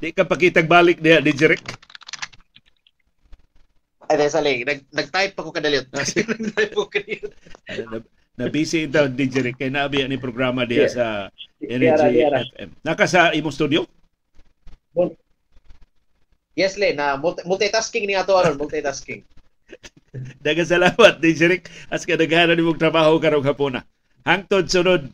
Di 0.00 0.14
ka 0.14 0.24
pakitag 0.24 0.70
balik 0.70 1.02
diha 1.02 1.20
DJ 1.20 1.52
Rick. 1.52 1.66
Ay, 4.08 4.16
dahil 4.22 4.32
sa. 4.32 4.40
Nag, 4.40 4.80
nag-type 4.88 5.34
pa 5.34 5.44
ko 5.44 5.50
kadaliot. 5.50 5.86
nag-type 5.94 6.74
ko 6.78 6.86
kadaliot. 6.88 7.32
Na, 8.32 8.48
busy 8.48 8.88
ito 8.88 9.00
DJ 9.08 9.44
Rick 9.44 9.60
kay 9.60 9.68
nabi 9.68 10.00
ni 10.08 10.16
programa 10.16 10.64
diha 10.64 10.88
Yeah. 10.88 10.92
sa 10.92 11.06
Energy. 11.62 12.24
FM. 12.24 12.70
Naka 12.82 13.04
sa 13.06 13.30
imong 13.30 13.54
studio? 13.54 13.84
Yes, 16.52 16.76
Le, 16.76 16.92
na 16.92 17.16
multi- 17.16 17.44
multitasking 17.48 18.04
ni 18.04 18.12
ato 18.12 18.36
aron, 18.36 18.58
multitasking. 18.60 19.24
Daghang 20.44 20.68
salamat 20.68 21.16
DJ 21.16 21.48
Rick 21.48 21.72
as 21.88 22.04
kadaghanan 22.04 22.58
nimong 22.58 22.76
trabaho 22.76 23.16
karong 23.16 23.44
hapuna. 23.46 23.80
Hangtod 24.20 24.68
sunod 24.68 25.08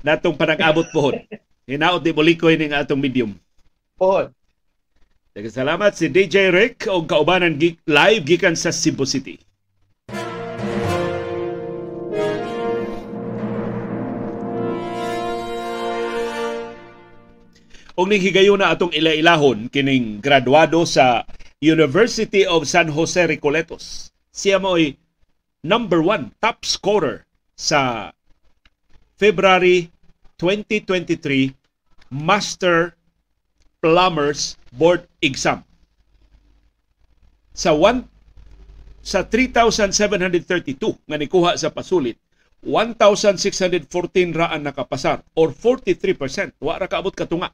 natong 0.00 0.38
panag-abot 0.40 0.88
pohon. 0.88 1.20
Hinaot 1.68 2.00
di 2.00 2.16
bulikoy 2.16 2.56
ning 2.56 2.72
atong 2.72 2.96
medium. 2.96 3.36
Pohon. 4.00 4.32
Daghang 5.36 5.52
salamat 5.52 5.92
si 5.92 6.08
DJ 6.08 6.48
Rick 6.48 6.88
o 6.88 7.04
kaubanan 7.04 7.60
live 7.84 8.24
gikan 8.24 8.56
sa 8.56 8.72
Cebu 8.72 9.04
City. 9.04 9.36
Og 18.00 18.08
ning 18.08 18.24
higayon 18.24 18.64
na 18.64 18.72
atong 18.72 18.96
ila-ilahon 18.96 19.68
kining 19.68 20.24
graduado 20.24 20.88
sa 20.88 21.28
University 21.60 22.48
of 22.48 22.64
San 22.64 22.88
Jose 22.88 23.28
Recoletos. 23.28 24.08
Siya 24.32 24.56
mo'y 24.56 24.96
number 25.60 26.00
one 26.00 26.32
top 26.40 26.64
scorer 26.64 27.28
sa 27.52 28.08
February 29.20 29.92
2023 30.40 31.52
Master 32.08 32.96
Plumbers 33.84 34.56
Board 34.72 35.04
Exam. 35.20 35.60
Sa 37.52 37.76
one 37.76 38.08
sa 39.04 39.28
3,732 39.28 41.04
nga 41.04 41.20
nikuha 41.20 41.52
sa 41.60 41.68
pasulit, 41.68 42.16
1,614 42.64 43.92
ra 44.32 44.56
ang 44.56 44.64
nakapasar 44.64 45.20
or 45.36 45.52
43%. 45.52 46.56
Wa 46.64 46.80
ra 46.80 46.88
kaabot 46.88 47.12
katunga 47.12 47.52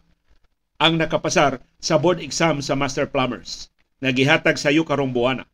ang 0.77 1.01
nakapasar 1.01 1.61
sa 1.81 1.97
board 1.97 2.21
exam 2.21 2.61
sa 2.61 2.77
Master 2.77 3.09
Plumbers 3.09 3.73
nga 4.01 4.13
gihatag 4.13 4.61
sa 4.61 4.73
karong 4.73 5.13
buwana. 5.13 5.49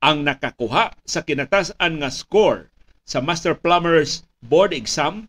Ang 0.00 0.24
nakakuha 0.24 0.94
sa 1.04 1.20
kinatasan 1.20 2.00
nga 2.00 2.10
score 2.10 2.70
sa 3.02 3.18
Master 3.18 3.58
Plumbers 3.58 4.22
board 4.40 4.72
exam 4.72 5.26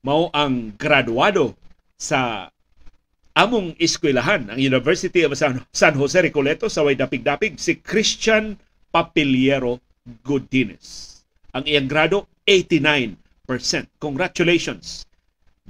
mao 0.00 0.32
ang 0.32 0.74
graduado 0.74 1.54
sa 2.00 2.50
among 3.36 3.76
eskwelahan 3.76 4.48
ang 4.48 4.58
University 4.58 5.22
of 5.28 5.36
San, 5.36 5.60
San 5.68 5.94
Jose 6.00 6.16
Recoleto 6.16 6.72
sa 6.72 6.82
way 6.82 6.96
dapig-dapig 6.96 7.60
si 7.60 7.76
Christian 7.84 8.56
Papiliero 8.88 9.76
Godines. 10.24 11.20
Ang 11.52 11.68
iyang 11.68 11.88
grado 11.90 12.32
89%. 12.48 13.20
Congratulations. 14.00 15.04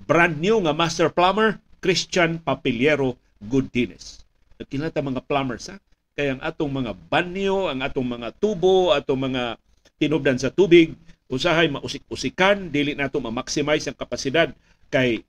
Brand 0.07 0.38
new 0.38 0.62
nga 0.62 0.76
master 0.76 1.11
plumber 1.11 1.59
Christian 1.80 2.42
Papiliero 2.42 3.16
Godines. 3.42 4.24
Nagkinata 4.56 5.04
mga 5.04 5.24
plumbers 5.24 5.68
ha. 5.72 5.76
Kaya 6.16 6.32
ang 6.36 6.40
atong 6.40 6.72
mga 6.72 6.96
banyo, 7.12 7.68
ang 7.68 7.84
atong 7.84 8.08
mga 8.08 8.32
tubo, 8.40 8.96
atong 8.96 9.28
mga 9.28 9.60
tinubdan 10.00 10.40
sa 10.40 10.48
tubig, 10.48 10.96
usahay 11.28 11.68
mausik-usikan, 11.68 12.72
dili 12.72 12.96
nato 12.96 13.20
ma-maximize 13.20 13.84
ang 13.90 13.96
kapasidad 13.98 14.48
kay 14.88 15.20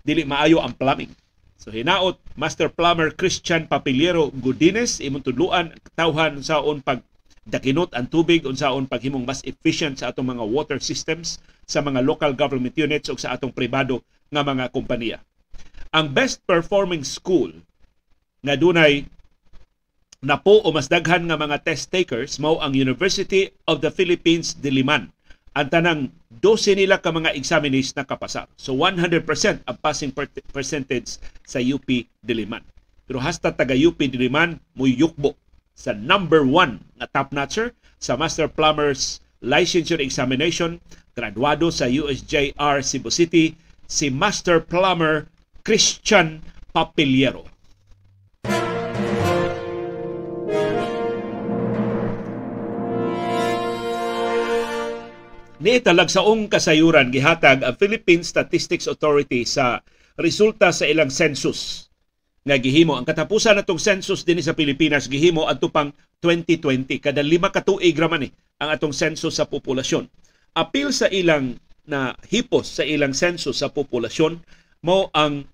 dili 0.00 0.24
maayo 0.24 0.64
ang 0.64 0.72
plumbing. 0.72 1.12
So 1.60 1.68
hinaot 1.68 2.16
Master 2.40 2.72
Plumber 2.72 3.12
Christian 3.12 3.68
Papiliero 3.68 4.32
Godines 4.32 4.96
imong 4.96 5.28
tudluan 5.28 5.76
tawhan 5.92 6.40
saon 6.40 6.80
pag 6.80 7.04
dakinot 7.44 7.92
ang 7.92 8.08
tubig 8.08 8.48
unsaon 8.48 8.88
paghimong 8.88 9.28
mas 9.28 9.44
efficient 9.44 10.00
sa 10.00 10.08
atong 10.08 10.32
mga 10.32 10.44
water 10.48 10.78
systems 10.80 11.36
sa 11.68 11.84
mga 11.84 12.00
local 12.00 12.32
government 12.32 12.72
units 12.80 13.12
ug 13.12 13.20
sa 13.20 13.36
atong 13.36 13.52
pribado 13.52 14.00
nga 14.32 14.40
mga 14.40 14.72
kompanya. 14.72 15.20
Ang 15.90 16.14
best 16.14 16.38
performing 16.46 17.02
school 17.02 17.50
nga 18.46 18.54
dunay 18.54 19.10
napo 20.22 20.62
o 20.62 20.70
mas 20.70 20.86
daghan 20.86 21.26
nga 21.26 21.34
mga 21.34 21.66
test 21.66 21.90
takers 21.90 22.38
mao 22.38 22.62
ang 22.62 22.78
University 22.78 23.50
of 23.66 23.82
the 23.82 23.90
Philippines 23.90 24.54
Diliman. 24.54 25.10
Ang 25.58 25.66
tanang 25.66 26.00
12 26.38 26.78
nila 26.78 27.02
ka 27.02 27.10
mga 27.10 27.34
examinees 27.34 27.90
na 27.98 28.06
kapasar. 28.06 28.46
So 28.54 28.78
100% 28.78 29.26
ang 29.66 29.76
passing 29.82 30.14
per- 30.14 30.30
percentage 30.54 31.18
sa 31.42 31.58
UP 31.58 31.90
Diliman. 32.22 32.62
Pero 33.10 33.18
hasta 33.18 33.50
taga 33.50 33.74
UP 33.74 33.98
Diliman 33.98 34.62
mo 34.78 34.86
yukbo 34.86 35.34
sa 35.74 35.90
number 35.90 36.46
one 36.46 36.78
nga 37.02 37.10
top 37.10 37.34
notcher 37.34 37.74
sa 37.98 38.14
Master 38.14 38.46
Plumbers 38.46 39.18
Licensure 39.42 39.98
Examination 39.98 40.78
graduado 41.18 41.74
sa 41.74 41.90
USJR 41.90 42.78
Cebu 42.78 43.10
City 43.10 43.58
si 43.90 44.06
Master 44.06 44.62
Plumber 44.62 45.26
Christian 45.70 46.42
Papiliero. 46.74 47.46
Ni 55.62 55.78
talagsaong 55.78 56.50
kasayuran 56.50 57.14
gihatag 57.14 57.62
ang 57.62 57.78
Philippine 57.78 58.26
Statistics 58.26 58.90
Authority 58.90 59.46
sa 59.46 59.78
resulta 60.18 60.74
sa 60.74 60.90
ilang 60.90 61.06
census 61.06 61.86
nga 62.42 62.58
gihimo 62.58 62.98
ang 62.98 63.06
katapusan 63.06 63.62
natong 63.62 63.78
census 63.78 64.26
dinhi 64.26 64.42
sa 64.42 64.58
Pilipinas 64.58 65.06
gihimo 65.06 65.46
adto 65.46 65.70
pang 65.70 65.94
2020 66.18 66.98
kada 66.98 67.22
lima 67.22 67.54
ka 67.54 67.62
tuig 67.62 67.94
ra 67.94 68.10
man 68.10 68.26
eh, 68.26 68.34
ang 68.58 68.74
atong 68.74 68.90
census 68.90 69.38
sa 69.38 69.46
populasyon. 69.46 70.10
Apil 70.50 70.90
sa 70.90 71.06
ilang 71.06 71.54
na 71.86 72.18
hipos 72.26 72.66
sa 72.66 72.82
ilang 72.82 73.14
census 73.14 73.62
sa 73.62 73.70
populasyon 73.70 74.42
mo 74.82 75.06
ang 75.14 75.46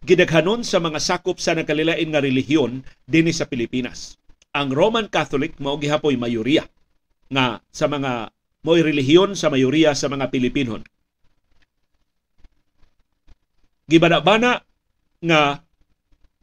gidaghanon 0.00 0.64
sa 0.64 0.80
mga 0.80 0.98
sakop 1.00 1.36
sa 1.36 1.52
nakalilain 1.52 2.08
nga 2.08 2.24
relihiyon 2.24 2.80
dinhi 3.04 3.32
sa 3.36 3.44
Pilipinas. 3.44 4.16
Ang 4.56 4.72
Roman 4.72 5.06
Catholic 5.06 5.60
mao 5.60 5.76
gihapoy 5.78 6.16
mayoriya 6.16 6.66
nga 7.30 7.62
sa 7.70 7.86
mga 7.86 8.32
mo'y 8.66 8.82
relihiyon 8.82 9.38
sa 9.38 9.48
mayoriya 9.52 9.94
sa 9.94 10.10
mga 10.10 10.28
Pilipinon. 10.32 10.82
Gibana-bana 13.86 14.62
nga 15.20 15.40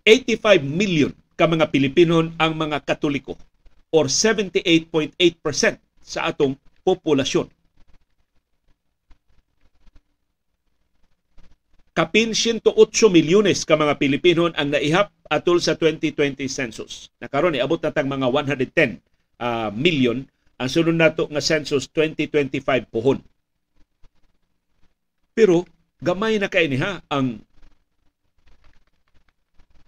85 0.06 0.64
million 0.64 1.12
ka 1.36 1.46
mga 1.46 1.70
Pilipinon 1.70 2.34
ang 2.40 2.56
mga 2.56 2.84
Katoliko 2.88 3.36
or 3.92 4.08
78.8% 4.08 5.18
sa 6.02 6.20
atong 6.32 6.56
populasyon. 6.84 7.57
Kapin 11.98 12.30
108 12.30 12.62
milyones 13.10 13.66
ka 13.66 13.74
mga 13.74 13.98
Pilipino 13.98 14.54
ang 14.54 14.70
naihap 14.70 15.10
atol 15.34 15.58
sa 15.58 15.74
2020 15.74 16.46
census. 16.46 17.10
Nakaroon 17.18 17.58
iabot 17.58 17.82
na 17.82 17.90
tang 17.90 18.06
mga 18.06 18.30
110 18.30 19.02
uh, 19.42 19.74
million 19.74 20.22
ang 20.62 20.70
sunod 20.70 20.94
nato 20.94 21.26
nga 21.26 21.42
census 21.42 21.90
2025 21.90 22.62
pohon. 22.94 23.18
Pero 25.34 25.66
gamay 25.98 26.38
na 26.38 26.54
kay 26.54 26.70
niha 26.70 27.02
ang 27.10 27.42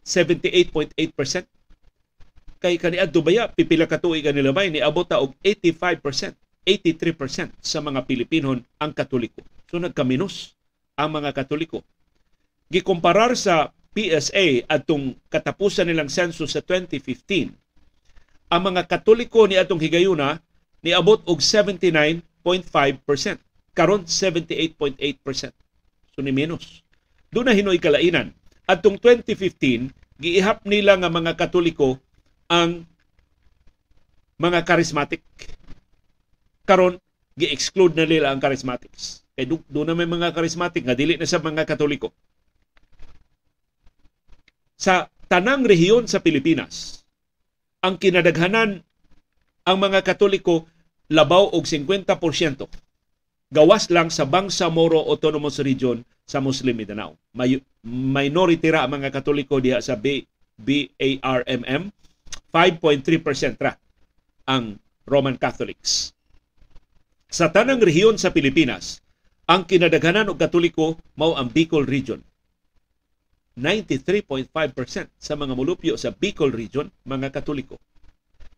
78.8% 0.02 0.98
kay 2.58 2.82
kaniadto 2.82 3.22
baya 3.22 3.54
pipila 3.54 3.86
ka 3.86 4.02
tuig 4.02 4.26
kanila 4.26 4.50
may 4.50 4.74
niabot 4.74 5.06
ta 5.06 5.22
og 5.22 5.38
85%, 5.46 6.34
83% 6.66 7.54
sa 7.62 7.86
mga 7.86 8.10
Pilipino 8.10 8.58
ang 8.82 8.92
Katoliko. 8.98 9.46
So 9.70 9.78
nagkaminos 9.78 10.58
ang 10.98 11.14
mga 11.14 11.38
Katoliko. 11.38 11.86
Gikomparar 12.70 13.34
sa 13.34 13.74
PSA 13.98 14.70
atong 14.70 15.18
katapusan 15.34 15.90
nilang 15.90 16.08
census 16.08 16.54
sa 16.54 16.62
2015, 16.62 17.50
ang 18.50 18.62
mga 18.62 18.86
Katoliko 18.86 19.50
ni 19.50 19.58
atong 19.58 19.82
higayuna 19.82 20.38
niabot 20.86 21.18
og 21.26 21.42
79.5%. 21.42 22.22
Karon 23.74 24.06
78.8%. 24.06 25.02
So 26.14 26.22
ni 26.22 26.30
minus. 26.30 26.86
Doon 27.34 27.50
na 27.50 27.58
hinoy 27.58 27.82
kalainan. 27.82 28.38
Atong 28.70 29.02
2015, 29.02 29.90
giihap 30.22 30.62
nila 30.66 30.98
nga 30.98 31.10
mga 31.10 31.34
Katoliko 31.38 31.98
ang 32.50 32.86
mga 34.38 34.66
charismatic. 34.66 35.26
Karon 36.70 37.02
gi-exclude 37.34 37.98
na 37.98 38.06
nila 38.06 38.30
ang 38.30 38.38
charismatics. 38.38 39.26
Kay 39.34 39.48
doon 39.48 39.88
na 39.88 39.96
may 39.96 40.10
mga 40.10 40.36
charismatic 40.36 40.84
nga 40.86 40.98
dili 40.98 41.16
na 41.16 41.26
sa 41.26 41.40
mga 41.40 41.66
Katoliko. 41.66 42.12
Sa 44.80 45.12
tanang 45.28 45.68
rehiyon 45.68 46.08
sa 46.08 46.24
Pilipinas, 46.24 47.04
ang 47.84 48.00
kinadaghanan 48.00 48.80
ang 49.68 49.78
mga 49.78 50.08
Katoliko 50.08 50.72
labaw 51.12 51.52
og 51.52 51.68
50%. 51.68 52.08
Gawas 53.52 53.92
lang 53.92 54.08
sa 54.08 54.24
Bangsamoro 54.24 55.04
Autonomous 55.04 55.60
Region 55.60 56.00
sa 56.24 56.40
Muslim 56.40 56.80
Mindanao. 56.80 57.20
May, 57.36 57.60
minority 57.84 58.72
ra 58.72 58.88
ang 58.88 59.04
mga 59.04 59.12
Katoliko 59.12 59.60
diha 59.60 59.84
sa 59.84 60.00
B, 60.00 60.24
BARMM. 60.56 61.92
5.3% 62.56 63.60
ra 63.60 63.76
ang 64.48 64.80
Roman 65.04 65.36
Catholics. 65.36 66.16
Sa 67.28 67.52
tanang 67.52 67.84
rehiyon 67.84 68.16
sa 68.16 68.32
Pilipinas, 68.32 69.04
ang 69.44 69.68
kinadaghanan 69.68 70.32
og 70.32 70.40
Katoliko 70.40 70.96
mao 71.20 71.36
ang 71.36 71.52
Bicol 71.52 71.84
Region 71.84 72.24
93.5% 73.60 74.48
sa 75.20 75.34
mga 75.36 75.54
mulupyo 75.54 76.00
sa 76.00 76.16
Bicol 76.16 76.56
region 76.56 76.88
mga 77.04 77.36
Katoliko. 77.36 77.76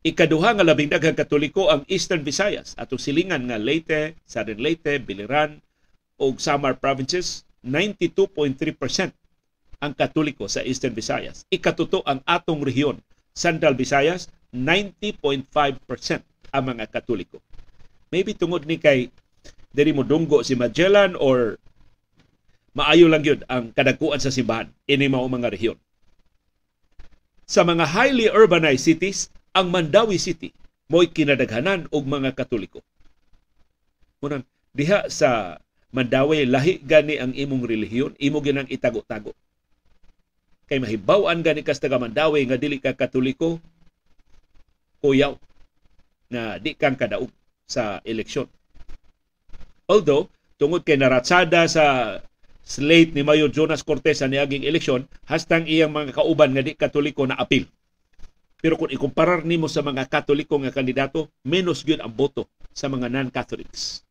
Ikaduha 0.02 0.58
nga 0.58 0.66
labing 0.66 0.94
daghang 0.94 1.18
Katoliko 1.18 1.74
ang 1.74 1.86
Eastern 1.90 2.22
Visayas 2.22 2.78
atong 2.78 3.02
silingan 3.02 3.50
nga 3.50 3.58
Leyte, 3.58 4.18
Southern 4.30 4.62
Leyte, 4.62 5.02
Biliran 5.02 5.62
ug 6.22 6.38
Samar 6.38 6.78
provinces 6.78 7.46
92.3% 7.66 9.14
ang 9.82 9.94
Katoliko 9.98 10.46
sa 10.46 10.62
Eastern 10.62 10.94
Visayas. 10.94 11.46
Ikatuto 11.50 12.06
ang 12.06 12.22
atong 12.26 12.62
rehiyon, 12.62 13.02
Central 13.34 13.74
Visayas 13.74 14.30
90.5% 14.54 15.50
ang 16.54 16.64
mga 16.66 16.86
Katoliko. 16.90 17.42
Maybe 18.14 18.38
tungod 18.38 18.70
ni 18.70 18.78
kay 18.78 19.10
diri 19.72 19.96
mo 19.96 20.04
dunggo 20.04 20.44
si 20.44 20.54
Magellan 20.54 21.16
or 21.16 21.58
maayo 22.72 23.12
lang 23.12 23.24
yun 23.24 23.44
ang 23.52 23.76
kadagkuan 23.76 24.20
sa 24.20 24.32
simbahan 24.32 24.72
ini 24.88 25.12
mao 25.12 25.28
mga 25.28 25.52
rehiyon. 25.52 25.80
Sa 27.52 27.68
mga 27.68 27.84
highly 27.92 28.32
urbanized 28.32 28.88
cities, 28.88 29.28
ang 29.52 29.68
Mandawi 29.68 30.16
City 30.16 30.56
mo'y 30.92 31.12
kinadaghanan 31.12 31.88
og 31.92 32.04
mga 32.08 32.36
Katoliko. 32.36 32.84
Munang 34.24 34.48
diha 34.72 35.08
sa 35.12 35.60
Mandawi 35.92 36.48
lahi 36.48 36.80
gani 36.80 37.20
ang 37.20 37.36
imong 37.36 37.68
relihiyon, 37.68 38.16
imo 38.16 38.40
ginang 38.40 38.68
itago-tago. 38.72 39.36
Kay 40.72 40.80
mahibaw-an 40.80 41.44
gani 41.44 41.68
kas 41.68 41.84
taga 41.84 42.00
Mandawi 42.00 42.48
nga 42.48 42.56
dili 42.56 42.80
ka 42.80 42.96
Katoliko, 42.96 43.60
kuyaw 45.04 45.36
na 46.32 46.56
di 46.56 46.72
kang 46.80 46.96
kadaog 46.96 47.28
sa 47.68 48.00
eleksyon. 48.08 48.48
Although, 49.92 50.32
tungod 50.56 50.88
kay 50.88 50.96
naratsada 50.96 51.68
sa 51.68 52.16
slate 52.72 53.12
ni 53.12 53.28
Mayor 53.28 53.52
Jonas 53.52 53.84
Cortez 53.84 54.24
sa 54.24 54.32
niaging 54.32 54.64
eleksyon, 54.64 55.12
hastang 55.28 55.68
iyang 55.68 55.92
mga 55.92 56.16
kauban 56.16 56.56
nga 56.56 56.64
di 56.64 56.72
katoliko 56.72 57.28
na 57.28 57.36
apil. 57.36 57.68
Pero 58.64 58.80
kung 58.80 58.88
ikumparar 58.88 59.44
nimo 59.44 59.68
sa 59.68 59.84
mga 59.84 60.08
katoliko 60.08 60.56
nga 60.64 60.72
kandidato, 60.72 61.28
menos 61.44 61.84
gyud 61.84 62.00
ang 62.00 62.16
boto 62.16 62.48
sa 62.72 62.88
mga 62.88 63.12
non-Catholics 63.12 64.08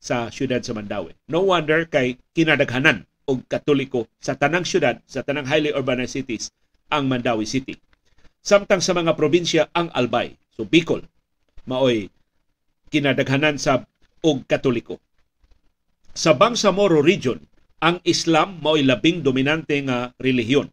sa 0.00 0.32
syudad 0.32 0.58
sa 0.64 0.74
Mandawi. 0.74 1.14
No 1.30 1.46
wonder 1.46 1.86
kay 1.86 2.18
kinadaghanan 2.34 3.06
og 3.30 3.46
katoliko 3.46 4.10
sa 4.18 4.34
tanang 4.34 4.66
syudad, 4.66 4.98
sa 5.06 5.22
tanang 5.22 5.46
highly 5.46 5.70
urbanized 5.70 6.16
cities, 6.16 6.50
ang 6.90 7.06
Mandawi 7.06 7.46
City. 7.46 7.78
Samtang 8.40 8.80
sa 8.80 8.96
mga 8.96 9.14
probinsya 9.14 9.68
ang 9.76 9.92
Albay, 9.92 10.34
so 10.56 10.64
Bicol, 10.64 11.04
maoy 11.68 12.08
kinadaghanan 12.88 13.60
sa 13.60 13.84
og 14.24 14.48
katoliko. 14.48 14.98
Sa 16.16 16.34
Bangsamoro 16.34 17.04
region, 17.04 17.38
ang 17.80 17.96
Islam 18.04 18.60
mao'y 18.60 18.84
labing 18.84 19.24
dominante 19.24 19.80
nga 19.88 20.12
relihiyon. 20.20 20.68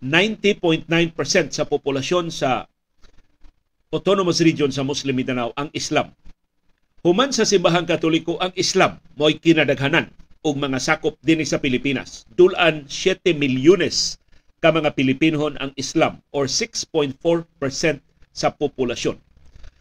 90.9% 0.00 0.86
sa 1.50 1.66
populasyon 1.66 2.30
sa 2.30 2.70
autonomous 3.90 4.38
region 4.40 4.70
sa 4.70 4.86
Muslim 4.86 5.18
Mindanao 5.18 5.50
ang 5.58 5.68
Islam. 5.74 6.14
Human 7.02 7.34
sa 7.34 7.42
simbahang 7.42 7.84
katoliko 7.84 8.38
ang 8.38 8.54
Islam 8.54 9.02
mo'y 9.18 9.42
kinadaghanan 9.42 10.14
og 10.46 10.56
mga 10.56 10.78
sakop 10.78 11.18
dinhi 11.20 11.44
sa 11.44 11.58
Pilipinas. 11.58 12.24
Dulan 12.38 12.86
7 12.86 13.34
milyones 13.34 14.22
ka 14.62 14.70
mga 14.70 14.94
Pilipinhon 14.94 15.58
ang 15.58 15.74
Islam 15.74 16.22
or 16.30 16.46
6.4% 16.46 17.18
sa 18.30 18.48
populasyon. 18.54 19.18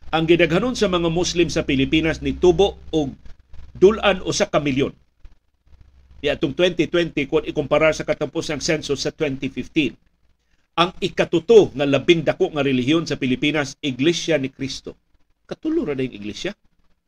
Ang 0.09 0.23
gidaghanon 0.25 0.73
sa 0.73 0.89
mga 0.89 1.13
Muslim 1.13 1.53
sa 1.53 1.61
Pilipinas 1.61 2.25
ni 2.25 2.33
tubo 2.33 2.81
og 2.89 3.13
dulan 3.77 4.25
usa 4.25 4.49
ka 4.49 4.57
milyon. 4.57 4.97
Di 6.19 6.27
atong 6.27 6.51
2020 6.51 7.31
kung 7.31 7.47
ikumpara 7.47 7.95
sa 7.95 8.03
katapusang 8.03 8.59
census 8.59 8.99
sa 8.99 9.11
2015. 9.15 9.95
Ang 10.79 10.91
ikatuto 10.99 11.71
nga 11.75 11.87
labing 11.87 12.23
dako 12.23 12.51
nga 12.55 12.63
relihiyon 12.63 13.07
sa 13.07 13.15
Pilipinas, 13.15 13.75
Iglesia 13.79 14.35
ni 14.39 14.51
Cristo. 14.51 14.95
Katulo 15.47 15.87
ra 15.87 15.95
dayong 15.95 16.13
iglesia. 16.13 16.53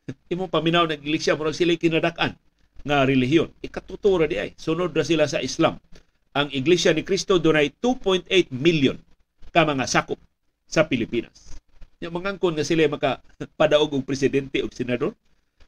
Imo 0.32 0.50
paminaw 0.50 0.88
ng 0.90 0.98
iglesia 0.98 1.38
murag 1.38 1.56
sila 1.56 1.76
kinadak-an 1.78 2.34
nga 2.82 3.06
relihiyon. 3.06 3.52
Ikatuto 3.62 4.18
ra 4.18 4.26
di 4.26 4.36
ay. 4.40 4.50
Sunod 4.58 4.90
ra 4.92 5.06
sila 5.06 5.30
sa 5.30 5.38
Islam. 5.38 5.78
Ang 6.32 6.48
Iglesia 6.56 6.96
ni 6.96 7.04
Cristo 7.04 7.36
dunay 7.36 7.76
2.8 7.76 8.26
million 8.56 8.96
ka 9.52 9.68
mga 9.68 9.84
sakop 9.84 10.16
sa 10.64 10.88
Pilipinas. 10.88 11.60
Yung 12.00 12.16
mga 12.16 12.34
angkon 12.34 12.56
nga 12.56 12.64
sila 12.64 12.88
makapadaog 12.88 13.92
og 14.00 14.08
presidente 14.08 14.64
o 14.64 14.72
senador, 14.72 15.12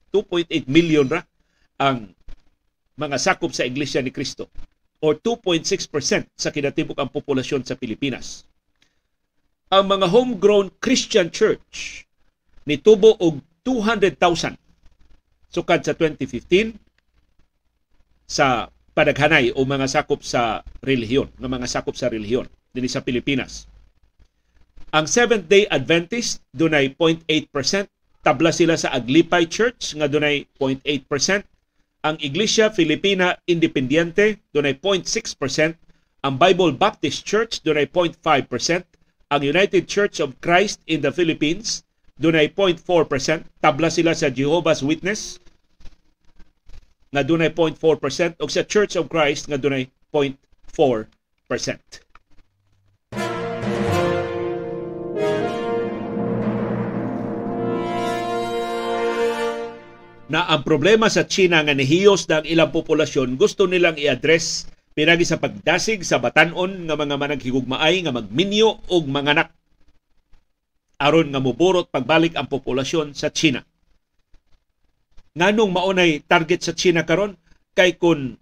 2.8 0.08 0.48
million 0.66 1.04
ra 1.04 1.20
ang 1.76 2.10
mga 2.94 3.16
sakop 3.18 3.50
sa 3.50 3.66
Iglesia 3.66 4.00
ni 4.00 4.14
Cristo 4.14 4.50
or 5.02 5.18
2.6% 5.18 5.66
sa 6.32 6.48
kinatibok 6.54 6.96
ang 6.96 7.10
populasyon 7.10 7.66
sa 7.66 7.76
Pilipinas. 7.76 8.46
Ang 9.68 9.90
mga 9.90 10.06
homegrown 10.08 10.70
Christian 10.78 11.28
church 11.28 12.06
nitubo 12.64 13.18
og 13.20 13.42
200,000 13.66 14.56
sukad 15.52 15.80
sa 15.84 15.92
2015 15.92 16.76
sa 18.24 18.68
padaghanay 18.94 19.52
o 19.52 19.66
mga 19.66 19.90
sakop 19.90 20.22
sa 20.22 20.62
relihiyon, 20.80 21.28
ng 21.36 21.50
mga 21.50 21.66
sakop 21.68 21.98
sa 21.98 22.08
relihiyon 22.08 22.46
dinhi 22.74 22.88
sa 22.88 23.02
Pilipinas. 23.02 23.66
Ang 24.94 25.10
Seventh-day 25.10 25.66
Adventist 25.70 26.40
dunay 26.54 26.94
0.8%, 26.94 27.90
tabla 28.22 28.54
sila 28.54 28.78
sa 28.78 28.94
Aglipay 28.94 29.50
Church 29.50 29.98
nga 29.98 30.06
dunay 30.06 30.46
0.8%, 30.56 31.42
ang 32.04 32.20
Iglesia 32.20 32.68
Filipina 32.68 33.40
Independiente 33.48 34.44
dunay 34.52 34.76
0.6%, 34.76 35.72
ang 36.20 36.34
Bible 36.36 36.76
Baptist 36.76 37.24
Church 37.24 37.64
dunay 37.64 37.88
0.5%, 37.88 38.20
ang 39.32 39.40
United 39.40 39.88
Church 39.88 40.20
of 40.20 40.36
Christ 40.44 40.84
in 40.84 41.00
the 41.00 41.08
Philippines 41.08 41.88
dunay 42.20 42.52
0.4%, 42.52 43.48
tabla 43.64 43.88
sila 43.88 44.12
sa 44.12 44.28
Jehovah's 44.28 44.84
Witness 44.84 45.40
nga 47.08 47.24
dunay 47.24 47.48
0.4% 47.56 48.36
ug 48.36 48.50
sa 48.52 48.62
Church 48.68 49.00
of 49.00 49.08
Christ 49.08 49.48
nga 49.48 49.56
dunay 49.56 49.88
0.4%. 50.12 52.03
na 60.34 60.50
ang 60.50 60.66
problema 60.66 61.06
sa 61.06 61.30
China 61.30 61.62
nga 61.62 61.70
nihiyos 61.70 62.26
ang 62.26 62.42
ilang 62.42 62.74
populasyon 62.74 63.38
gusto 63.38 63.70
nilang 63.70 63.94
i-address 63.94 64.66
pinagi 64.90 65.22
sa 65.22 65.38
pagdasig 65.38 66.02
sa 66.02 66.18
batanon 66.18 66.90
nga 66.90 66.98
mga 66.98 67.14
managhigugmaay 67.14 68.02
nga 68.02 68.10
magminyo 68.10 68.82
og 68.90 69.04
manganak 69.06 69.54
aron 70.98 71.30
nga 71.30 71.38
muburot 71.38 71.86
pagbalik 71.86 72.34
ang 72.34 72.50
populasyon 72.50 73.14
sa 73.14 73.30
China. 73.30 73.62
Nganong 75.38 75.70
maunay 75.70 76.26
target 76.26 76.66
sa 76.66 76.74
China 76.74 77.06
karon 77.06 77.38
kay 77.78 77.94
kun 77.94 78.34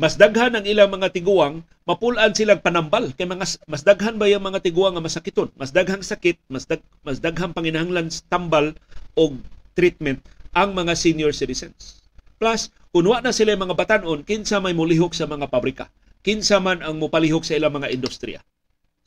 mas 0.00 0.16
daghan 0.16 0.54
ang 0.54 0.62
ilang 0.62 0.94
mga 0.94 1.10
tiguang, 1.10 1.66
mapulaan 1.82 2.30
silang 2.30 2.62
panambal. 2.62 3.10
Kay 3.18 3.26
mga 3.26 3.66
mas 3.66 3.82
daghan 3.82 4.14
ba 4.14 4.30
yung 4.30 4.46
mga 4.46 4.62
tiguang 4.62 4.94
nga 4.94 5.02
masakiton, 5.02 5.50
mas 5.58 5.74
daghang 5.74 6.06
sakit, 6.06 6.38
mas 6.46 6.70
dag, 6.70 6.78
mas 7.02 7.18
daghang 7.18 7.50
panginahanglan 7.50 8.06
tambal 8.30 8.78
og 9.18 9.42
treatment 9.74 10.22
ang 10.54 10.76
mga 10.76 10.94
senior 10.94 11.32
citizens. 11.34 12.04
Plus, 12.38 12.70
kunwa 12.94 13.18
na 13.20 13.34
sila 13.34 13.58
mga 13.58 13.74
batanon, 13.74 14.22
kinsa 14.22 14.62
may 14.62 14.72
mulihok 14.72 15.12
sa 15.12 15.26
mga 15.26 15.50
pabrika. 15.50 15.90
Kinsa 16.22 16.62
man 16.62 16.82
ang 16.82 16.98
mupalihok 16.98 17.42
sa 17.42 17.58
ilang 17.58 17.74
mga 17.74 17.90
industriya. 17.90 18.40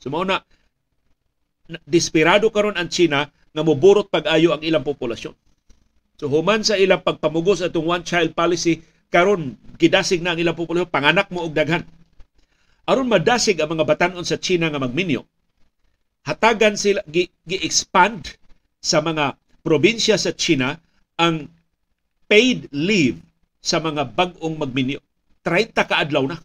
So, 0.02 0.10
na, 0.10 0.42
desperado 1.86 2.50
karon 2.50 2.76
ang 2.76 2.90
China 2.92 3.30
nga 3.30 3.62
moburot 3.62 4.08
pag-ayo 4.10 4.52
ang 4.52 4.62
ilang 4.64 4.84
populasyon. 4.84 5.32
So, 6.20 6.28
human 6.28 6.62
sa 6.62 6.76
ilang 6.76 7.02
pagpamugos 7.02 7.64
atong 7.64 7.88
one-child 7.88 8.36
policy, 8.36 8.84
karon 9.12 9.56
gidasig 9.76 10.20
na 10.20 10.36
ang 10.36 10.40
ilang 10.40 10.56
populasyon, 10.56 10.90
panganak 10.90 11.28
mo 11.32 11.44
og 11.44 11.54
daghan. 11.54 11.84
Aron 12.86 13.06
madasig 13.06 13.58
ang 13.62 13.70
mga 13.78 13.86
batanon 13.86 14.26
sa 14.26 14.38
China 14.42 14.66
nga 14.66 14.82
magminyo, 14.82 15.22
hatagan 16.26 16.74
sila 16.74 17.02
gi-expand 17.06 18.38
sa 18.82 18.98
mga 18.98 19.38
probinsya 19.62 20.18
sa 20.18 20.34
China 20.34 20.74
ang 21.22 21.46
paid 22.26 22.66
leave 22.74 23.22
sa 23.62 23.78
mga 23.78 24.10
bag-ong 24.10 24.58
magminyo. 24.58 24.98
30 25.46 25.70
ka 25.86 26.02
adlaw 26.02 26.26
na 26.26 26.42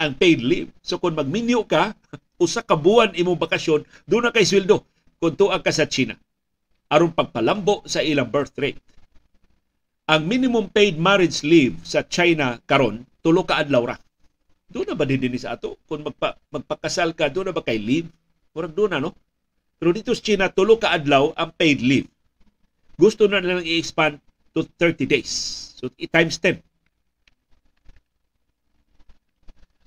ang 0.00 0.16
paid 0.16 0.40
leave. 0.40 0.72
So 0.80 0.96
kung 0.96 1.20
magminyo 1.20 1.68
ka, 1.68 1.92
usa 2.40 2.64
ka 2.64 2.80
buwan 2.80 3.12
imong 3.12 3.36
bakasyon, 3.36 3.84
doon 4.08 4.24
na 4.28 4.32
kay 4.32 4.48
sweldo 4.48 4.88
kung 5.20 5.36
tuag 5.36 5.60
ka 5.60 5.68
sa 5.68 5.84
China. 5.84 6.16
aron 6.88 7.10
pagpalambo 7.10 7.82
sa 7.88 8.04
ilang 8.04 8.28
birth 8.28 8.54
rate. 8.60 8.78
Ang 10.04 10.28
minimum 10.28 10.68
paid 10.68 11.00
marriage 11.00 11.42
leave 11.42 11.80
sa 11.82 12.04
China 12.04 12.60
karon 12.68 13.02
tulo 13.24 13.42
ka 13.42 13.58
adlaw 13.58 13.82
ra. 13.88 13.96
Doon 14.68 14.92
na 14.92 14.96
ba 14.96 15.08
din 15.08 15.32
sa 15.40 15.56
ato? 15.56 15.80
Kung 15.88 16.06
magpa, 16.06 16.36
magpakasal 16.52 17.16
ka, 17.16 17.32
doon 17.32 17.50
na 17.50 17.54
ba 17.56 17.64
kay 17.64 17.80
leave? 17.80 18.08
Murag 18.52 18.76
doon 18.76 18.90
na, 18.94 19.00
no? 19.00 19.16
Pero 19.80 19.90
dito 19.96 20.12
sa 20.14 20.22
China, 20.22 20.52
tulo 20.52 20.76
ka 20.76 20.92
adlaw 20.92 21.34
ang 21.34 21.50
paid 21.56 21.82
leave 21.82 22.13
gusto 22.98 23.26
na 23.26 23.42
nilang 23.42 23.66
i-expand 23.66 24.22
to 24.54 24.62
30 24.78 25.06
days. 25.10 25.32
So, 25.78 25.90
i-times 25.98 26.38
10. 26.38 26.62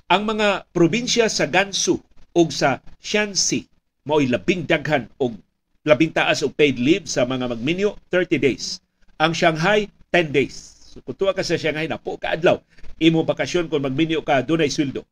Ang 0.08 0.24
mga 0.24 0.68
probinsya 0.72 1.28
sa 1.28 1.48
Gansu 1.48 2.00
ug 2.32 2.48
sa 2.54 2.80
Shanxi 3.00 3.68
mao'y 4.08 4.32
labing 4.32 4.64
daghan 4.64 5.12
og 5.20 5.36
labing 5.84 6.16
taas 6.16 6.40
og 6.48 6.56
paid 6.56 6.80
leave 6.80 7.12
sa 7.12 7.28
mga 7.28 7.52
magminyo 7.52 8.00
30 8.12 8.40
days. 8.40 8.80
Ang 9.20 9.36
Shanghai 9.36 9.92
10 10.16 10.32
days. 10.32 10.56
So 10.96 11.04
kung 11.04 11.20
tuwa 11.20 11.36
ka 11.36 11.44
sa 11.44 11.60
Shanghai 11.60 11.92
na 11.92 12.00
po 12.00 12.16
ka 12.16 12.32
adlaw 12.32 12.64
imo 13.04 13.28
bakasyon 13.28 13.68
kung 13.68 13.84
magminyo 13.84 14.24
ka 14.24 14.40
dunay 14.48 14.72
sweldo. 14.72 15.04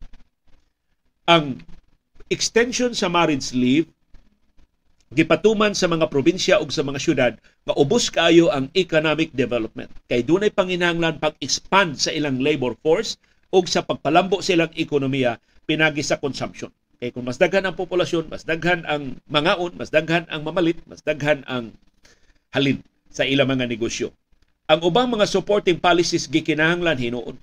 Ang 1.27 1.59
extension 2.31 2.95
sa 2.95 3.11
marriage 3.11 3.51
leave 3.51 3.91
gipatuman 5.15 5.71
sa 5.71 5.87
mga 5.87 6.11
probinsya 6.11 6.59
ug 6.59 6.67
sa 6.75 6.83
mga 6.83 6.99
syudad 6.99 7.33
nga 7.39 7.73
ubos 7.79 8.11
kaayo 8.11 8.51
ang 8.51 8.67
economic 8.75 9.31
development. 9.31 9.87
Kay 10.11 10.27
dunay 10.27 10.51
panginahanglan 10.51 11.23
pag-expand 11.23 11.95
sa 11.95 12.11
ilang 12.11 12.43
labor 12.43 12.75
force 12.83 13.15
ug 13.47 13.63
sa 13.63 13.79
pagpalambo 13.79 14.43
sa 14.43 14.59
ilang 14.59 14.75
ekonomiya 14.75 15.39
pinagi 15.63 16.03
sa 16.03 16.19
consumption. 16.19 16.67
Kay 16.99 17.15
kung 17.15 17.23
mas 17.23 17.39
daghan 17.39 17.63
ang 17.63 17.79
populasyon 17.79 18.27
mas 18.27 18.43
daghan 18.43 18.83
ang 18.83 19.15
mangaon 19.31 19.71
mas 19.79 19.87
daghan 19.87 20.27
ang 20.27 20.43
mamalit 20.43 20.83
mas 20.83 20.99
daghan 20.99 21.47
ang 21.47 21.71
halin 22.51 22.83
sa 23.07 23.23
ilang 23.23 23.47
mga 23.47 23.71
negosyo. 23.71 24.11
Ang 24.67 24.83
ubang 24.83 25.07
mga 25.07 25.31
supporting 25.31 25.79
policies 25.79 26.27
gikinahanglan 26.27 26.99
hinuon. 26.99 27.39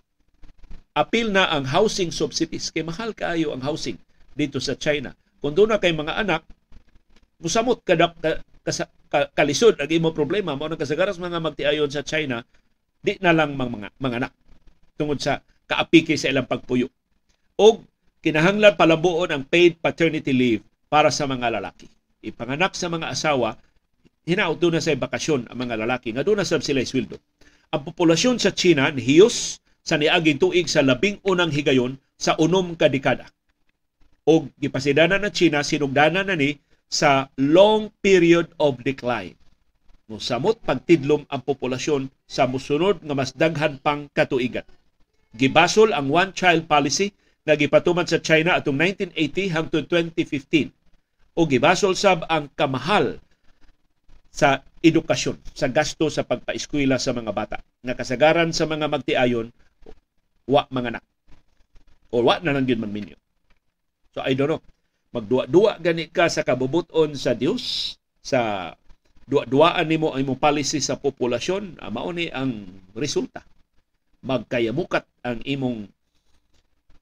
Apil 0.93 1.33
na 1.33 1.49
ang 1.49 1.65
housing 1.65 2.13
subsidies. 2.13 2.69
Kay 2.69 2.85
mahal 2.85 3.17
kaayo 3.17 3.57
ang 3.57 3.65
housing 3.65 3.97
dito 4.37 4.61
sa 4.61 4.77
China. 4.77 5.17
Kung 5.41 5.57
doon 5.57 5.73
na 5.73 5.81
kay 5.81 5.97
mga 5.97 6.21
anak 6.21 6.45
musamot 7.43 7.83
kada 7.83 8.15
ka, 8.15 8.39
ka, 8.63 8.73
ka, 9.11 9.19
kalisod 9.35 9.77
ang 9.83 9.91
imo 9.91 10.15
problema 10.15 10.55
mao 10.55 10.71
nang 10.71 10.79
kasagaras 10.79 11.19
mga 11.19 11.43
magtiayon 11.43 11.91
sa 11.91 12.07
China 12.07 12.47
di 13.03 13.19
na 13.19 13.35
lang 13.35 13.59
mga 13.59 13.71
mga, 13.71 13.89
mga 13.99 14.17
anak 14.23 14.33
tungod 14.95 15.19
sa 15.19 15.43
kaapiki 15.67 16.15
sa 16.15 16.31
ilang 16.31 16.47
pagpuyo. 16.47 16.87
Og 17.59 17.83
kinahanglan 18.23 18.79
palambuon 18.79 19.35
ang 19.35 19.43
paid 19.43 19.83
paternity 19.83 20.31
leave 20.31 20.63
para 20.87 21.11
sa 21.11 21.27
mga 21.27 21.59
lalaki. 21.59 21.91
Ipanganak 22.23 22.79
sa 22.79 22.87
mga 22.87 23.11
asawa 23.11 23.59
hinaut 24.23 24.63
na 24.63 24.79
sa 24.79 24.95
bakasyon 24.95 25.51
ang 25.51 25.59
mga 25.59 25.83
lalaki. 25.83 26.15
Nga 26.15 26.23
na 26.39 26.47
sab 26.47 26.63
sila 26.63 26.79
sweldo 26.87 27.19
ang 27.73 27.83
populasyon 27.89 28.37
sa 28.37 28.53
China 28.53 28.93
hiyos 28.93 29.59
sa 29.81 29.97
niaging 29.97 30.39
tuig 30.39 30.69
sa 30.69 30.85
labing 30.85 31.19
unang 31.25 31.51
higayon 31.51 31.97
sa 32.21 32.37
unom 32.37 32.77
ka 32.77 32.93
dekada 32.93 33.27
og 34.29 34.53
gipasidana 34.61 35.19
na 35.19 35.33
China 35.33 35.65
sinugdanan 35.67 36.29
na 36.29 36.37
ni 36.39 36.61
sa 36.93 37.33
long 37.41 37.89
period 38.05 38.53
of 38.61 38.77
decline. 38.85 39.33
Musamot 40.13 40.61
pagtidlom 40.61 41.25
ang 41.33 41.41
populasyon 41.41 42.13
sa 42.29 42.45
musunod 42.45 43.01
nga 43.01 43.17
mas 43.17 43.33
daghan 43.33 43.81
pang 43.81 44.13
katuigan. 44.13 44.69
Gibasol 45.33 45.97
ang 45.97 46.13
one-child 46.13 46.69
policy 46.69 47.17
nga 47.49 47.57
gipatuman 47.57 48.05
sa 48.05 48.21
China 48.21 48.61
atong 48.61 48.77
1980 48.77 49.57
hangtod 49.57 49.89
2015 49.89 50.69
o 51.33 51.49
gibasol 51.49 51.97
sab 51.97 52.29
ang 52.29 52.53
kamahal 52.53 53.17
sa 54.29 54.61
edukasyon, 54.85 55.41
sa 55.57 55.73
gasto 55.73 56.13
sa 56.13 56.29
pagpaeskwela 56.29 57.01
sa 57.01 57.17
mga 57.17 57.33
bata 57.33 57.57
nga 57.81 57.97
kasagaran 57.97 58.53
sa 58.53 58.69
mga 58.69 58.93
magtiayon 58.93 59.49
wa 60.45 60.69
mga 60.69 61.01
anak 61.01 61.05
o 62.13 62.21
wa 62.21 62.37
na 62.45 62.53
lang 62.53 62.69
yun 62.69 62.85
man 62.85 62.93
minyo. 62.93 63.17
So 64.13 64.21
I 64.21 64.37
don't 64.37 64.53
know 64.53 64.61
magduwa-duwa 65.13 65.77
gani 65.77 66.09
ka 66.09 66.33
sa 66.33 66.41
kabubuton 66.41 67.13
sa 67.13 67.37
Dios 67.37 67.95
sa 68.25 68.73
duwa-duwaan 69.29 69.85
nimo 69.85 70.17
ang 70.17 70.25
imong 70.25 70.41
policy 70.41 70.81
sa 70.81 70.97
populasyon 70.97 71.77
ah, 71.85 71.93
mao 71.93 72.09
ni 72.17 72.33
ang 72.33 72.65
resulta 72.97 73.45
magkayamukat 74.25 75.05
ang 75.21 75.45
imong 75.45 75.85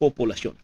populasyon 0.02 0.58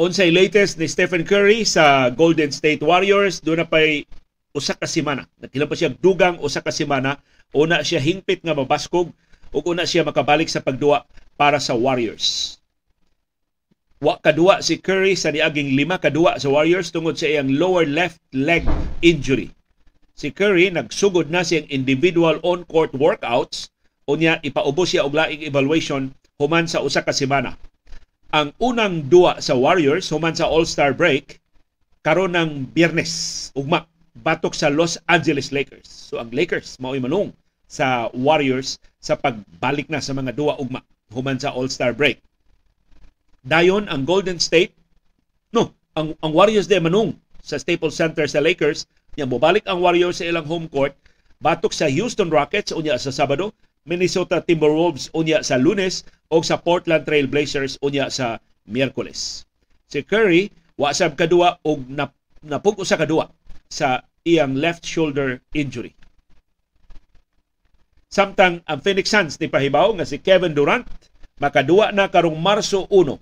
Unsay 0.00 0.32
latest 0.32 0.80
ni 0.80 0.88
Stephen 0.88 1.28
Curry 1.28 1.60
sa 1.68 2.08
Golden 2.08 2.48
State 2.48 2.80
Warriors, 2.80 3.44
doon 3.44 3.60
na 3.60 3.68
pa'y 3.68 4.08
usa 4.56 4.72
ka 4.72 4.88
semana. 4.88 5.28
Nakila 5.36 5.68
pa 5.68 5.76
siya 5.76 5.92
dugang 5.92 6.40
usa 6.40 6.64
ka 6.64 6.72
semana 6.72 7.20
Una 7.50 7.82
siya 7.82 7.98
hingpit 7.98 8.46
nga 8.46 8.54
mabaskog 8.54 9.10
ug 9.50 9.62
una 9.66 9.82
siya 9.82 10.06
makabalik 10.06 10.46
sa 10.46 10.62
pagduwa 10.62 11.02
para 11.34 11.58
sa 11.58 11.74
Warriors. 11.74 12.56
Wa 13.98 14.22
kadua 14.22 14.62
si 14.62 14.78
Curry 14.78 15.18
sa 15.18 15.34
niaging 15.34 15.74
lima 15.74 15.98
kadua 15.98 16.38
sa 16.38 16.46
Warriors 16.46 16.94
tungod 16.94 17.18
sa 17.18 17.26
iyang 17.26 17.58
lower 17.58 17.84
left 17.84 18.22
leg 18.30 18.62
injury. 19.02 19.50
Si 20.14 20.30
Curry 20.30 20.70
nagsugod 20.70 21.28
na 21.28 21.42
siyang 21.42 21.66
individual 21.74 22.38
on-court 22.46 22.94
workouts 22.94 23.74
unya 24.06 24.38
ipaubos 24.46 24.94
siya 24.94 25.02
og 25.02 25.18
laing 25.18 25.42
evaluation 25.42 26.14
human 26.38 26.70
sa 26.70 26.80
usa 26.86 27.02
ka 27.02 27.10
semana. 27.10 27.58
Ang 28.30 28.54
unang 28.62 29.10
duwa 29.10 29.42
sa 29.42 29.58
Warriors 29.58 30.06
human 30.06 30.38
sa 30.38 30.46
All-Star 30.46 30.94
break 30.94 31.42
karon 32.06 32.38
ng 32.38 32.70
Biyernes 32.70 33.50
ugma 33.58 33.90
batok 34.22 34.54
sa 34.54 34.70
Los 34.70 35.02
Angeles 35.10 35.50
Lakers. 35.50 35.90
So 35.90 36.22
ang 36.22 36.30
Lakers 36.30 36.78
mao'y 36.78 37.02
manung 37.02 37.34
sa 37.70 38.10
Warriors 38.10 38.82
sa 38.98 39.14
pagbalik 39.14 39.86
na 39.86 40.02
sa 40.02 40.10
mga 40.10 40.34
duwa 40.34 40.58
ugma 40.58 40.82
human 41.14 41.38
sa 41.38 41.54
All-Star 41.54 41.94
break. 41.94 42.18
Dayon 43.46 43.86
ang 43.86 44.02
Golden 44.02 44.42
State 44.42 44.74
no, 45.54 45.70
ang 45.94 46.18
ang 46.18 46.34
Warriors 46.34 46.66
de 46.66 46.82
manung 46.82 47.14
sa 47.40 47.56
Staples 47.56 47.94
Center 47.94 48.26
sa 48.26 48.42
Lakers, 48.42 48.90
nya 49.14 49.24
mobalik 49.24 49.62
ang 49.70 49.78
Warriors 49.78 50.18
sa 50.18 50.26
ilang 50.26 50.44
home 50.50 50.66
court 50.66 50.92
batok 51.40 51.72
sa 51.72 51.88
Houston 51.88 52.28
Rockets 52.28 52.74
unya 52.74 53.00
sa 53.00 53.14
Sabado, 53.14 53.54
Minnesota 53.88 54.44
Timberwolves 54.44 55.08
unya 55.16 55.40
sa 55.40 55.56
Lunes 55.56 56.04
o 56.28 56.42
sa 56.44 56.60
Portland 56.60 57.08
Trail 57.08 57.30
Blazers 57.30 57.80
unya 57.80 58.12
sa 58.12 58.42
Miyerkules. 58.68 59.48
Si 59.88 60.04
Curry 60.04 60.52
wa 60.76 60.92
sab 60.92 61.16
kadua 61.16 61.58
og 61.64 61.88
nap, 61.88 62.12
napug 62.44 62.78
usa 62.78 63.00
kadua 63.00 63.32
sa 63.72 64.04
iyang 64.22 64.54
left 64.58 64.84
shoulder 64.84 65.40
injury. 65.56 65.96
Samtang 68.10 68.58
ang 68.66 68.82
Phoenix 68.82 69.06
Suns 69.06 69.38
ni 69.38 69.46
pahibaw 69.46 69.94
nga 69.94 70.02
si 70.02 70.18
Kevin 70.18 70.50
Durant 70.50 70.82
makaduwa 71.38 71.94
na 71.94 72.10
karong 72.10 72.42
Marso 72.42 72.90
1 72.90 73.14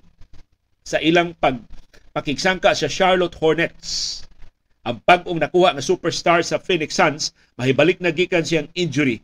sa 0.81 0.97
ilang 1.05 1.37
pag 1.37 1.61
pakigsangka 2.17 2.73
sa 2.73 2.89
Charlotte 2.89 3.37
Hornets. 3.37 4.25
Ang 4.89 5.05
pag-ong 5.05 5.45
nakuha 5.45 5.77
nga 5.77 5.85
superstar 5.85 6.41
sa 6.41 6.57
Phoenix 6.57 6.97
Suns 6.97 7.37
mahibalik 7.61 8.01
na 8.01 8.17
gikan 8.17 8.41
siyang 8.41 8.73
injury 8.73 9.21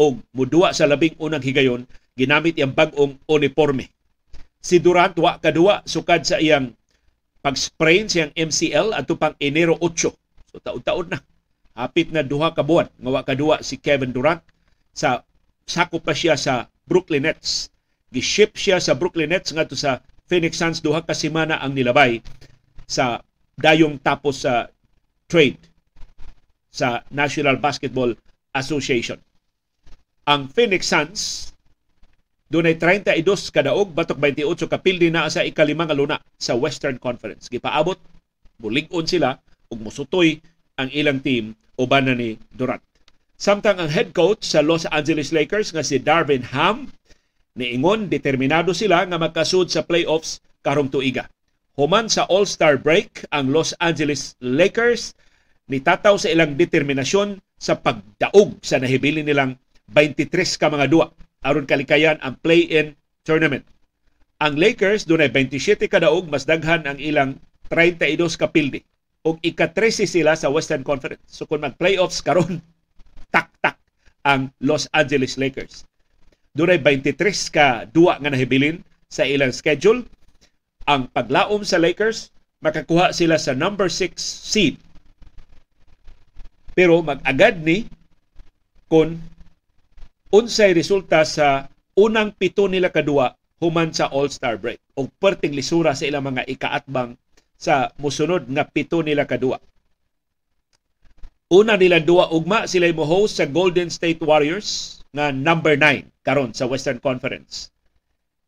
o 0.00 0.16
muduwa 0.32 0.72
sa 0.72 0.88
labing 0.88 1.12
unang 1.20 1.44
higayon 1.44 1.84
ginamit 2.16 2.56
iyang 2.56 2.72
bag-ong 2.72 3.20
uniforme. 3.28 3.92
Si 4.64 4.80
Durant 4.80 5.12
wa 5.20 5.36
kaduwa 5.36 5.84
sukad 5.84 6.24
sa 6.24 6.40
iyang 6.40 6.72
pag-sprain 7.44 8.08
siyang 8.08 8.32
MCL 8.32 8.96
ato 8.96 9.20
pang 9.20 9.36
Enero 9.36 9.76
8. 9.76 10.08
So 10.48 10.56
taud-taud 10.56 11.12
na. 11.12 11.20
Hapit 11.76 12.08
na 12.16 12.24
duha 12.24 12.56
ka 12.56 12.64
buwan 12.64 12.88
nga 12.96 13.10
wa 13.12 13.20
kaduwa 13.20 13.60
si 13.60 13.76
Kevin 13.76 14.16
Durant 14.16 14.40
sa 14.92 15.24
sakop 15.64 16.04
pa 16.04 16.12
siya 16.12 16.36
sa 16.36 16.68
Brooklyn 16.86 17.24
Nets. 17.24 17.72
Giship 18.12 18.60
siya 18.60 18.76
sa 18.78 18.92
Brooklyn 18.92 19.32
Nets 19.32 19.50
ngadto 19.52 19.76
sa 19.76 20.04
Phoenix 20.28 20.60
Suns 20.60 20.84
duha 20.84 21.00
ka 21.04 21.16
semana 21.16 21.60
ang 21.60 21.72
nilabay 21.72 22.20
sa 22.84 23.24
dayong 23.56 24.00
tapos 24.00 24.44
sa 24.44 24.68
trade 25.28 25.60
sa 26.72 27.04
National 27.12 27.56
Basketball 27.60 28.16
Association. 28.52 29.16
Ang 30.28 30.48
Phoenix 30.52 30.88
Suns 30.88 31.52
dunay 32.52 32.76
32 32.76 33.24
kadaog 33.48 33.96
batok 33.96 34.20
28 34.20 34.68
kapildi 34.68 35.08
na 35.08 35.24
sa 35.32 35.40
ikalimang 35.40 35.88
luna 35.96 36.20
sa 36.36 36.52
Western 36.52 37.00
Conference. 37.00 37.48
Gipaabot 37.48 37.96
bulig-on 38.60 39.08
sila 39.08 39.40
ug 39.72 39.80
musutoy 39.80 40.36
ang 40.76 40.92
ilang 40.92 41.24
team 41.24 41.56
uban 41.80 42.04
na 42.04 42.12
ni 42.12 42.36
Durant. 42.52 42.91
Samtang 43.42 43.82
ang 43.82 43.90
head 43.90 44.14
coach 44.14 44.46
sa 44.46 44.62
Los 44.62 44.86
Angeles 44.94 45.34
Lakers 45.34 45.74
nga 45.74 45.82
si 45.82 45.98
Darvin 45.98 46.46
Ham 46.54 46.86
niingon 47.58 48.06
determinado 48.06 48.70
sila 48.70 49.02
nga 49.02 49.18
magkasud 49.18 49.66
sa 49.66 49.82
playoffs 49.82 50.38
karong 50.62 50.86
tuiga. 50.86 51.26
Human 51.74 52.06
sa 52.06 52.22
All-Star 52.30 52.78
break 52.78 53.26
ang 53.34 53.50
Los 53.50 53.74
Angeles 53.82 54.38
Lakers 54.38 55.18
nitataw 55.66 56.22
sa 56.22 56.30
ilang 56.30 56.54
determinasyon 56.54 57.42
sa 57.58 57.74
pagdaog 57.82 58.62
sa 58.62 58.78
nahibilin 58.78 59.26
nilang 59.26 59.58
23 59.90 60.30
ka 60.62 60.70
mga 60.70 60.86
duwa 60.86 61.10
aron 61.42 61.66
kalikayan 61.66 62.22
ang 62.22 62.38
play-in 62.46 62.94
tournament. 63.26 63.66
Ang 64.38 64.54
Lakers 64.54 65.02
dunay 65.02 65.34
27 65.34 65.90
ka 65.90 65.98
daog 65.98 66.30
mas 66.30 66.46
daghan 66.46 66.86
ang 66.86 67.02
ilang 67.02 67.42
32 67.74 68.22
ka 68.38 68.54
pildi 68.54 68.86
ug 69.26 69.42
ika-13 69.42 70.06
sila 70.06 70.38
sa 70.38 70.46
Western 70.46 70.86
Conference. 70.86 71.26
So 71.26 71.50
kung 71.50 71.66
mag-playoffs 71.66 72.22
karon 72.22 72.62
tak-tak 73.32 73.80
ang 74.22 74.52
Los 74.62 74.86
Angeles 74.94 75.40
Lakers. 75.40 75.88
Dunay 76.52 76.78
23 76.78 77.16
ka 77.48 77.88
duwa 77.88 78.20
nga 78.20 78.28
nahibilin 78.28 78.84
sa 79.08 79.24
ilang 79.24 79.50
schedule. 79.50 80.04
Ang 80.84 81.08
paglaom 81.08 81.64
sa 81.64 81.80
Lakers, 81.80 82.30
makakuha 82.60 83.16
sila 83.16 83.40
sa 83.40 83.56
number 83.56 83.88
6 83.88 84.20
seed. 84.20 84.76
Pero 86.76 87.00
mag-agad 87.00 87.60
ni 87.60 87.88
kung 88.88 89.16
unsay 90.32 90.76
resulta 90.76 91.24
sa 91.24 91.68
unang 91.96 92.32
pito 92.36 92.68
nila 92.68 92.88
kadua 92.88 93.36
human 93.60 93.92
sa 93.92 94.08
All-Star 94.08 94.56
break 94.58 94.80
o 94.96 95.06
perting 95.06 95.54
lisura 95.54 95.94
sa 95.94 96.08
ilang 96.08 96.24
mga 96.28 96.48
ikaatbang 96.48 97.14
sa 97.54 97.94
musunod 98.00 98.48
nga 98.50 98.66
pito 98.66 99.04
nila 99.04 99.28
kadua. 99.28 99.60
Una 101.52 101.76
nila 101.76 102.00
duwa 102.00 102.32
ugma 102.32 102.64
sila 102.64 102.88
mo 102.96 103.04
host 103.04 103.36
sa 103.36 103.44
Golden 103.44 103.92
State 103.92 104.24
Warriors 104.24 105.04
nga 105.12 105.28
number 105.28 105.76
9 105.76 106.08
karon 106.24 106.56
sa 106.56 106.64
Western 106.64 106.96
Conference. 106.96 107.68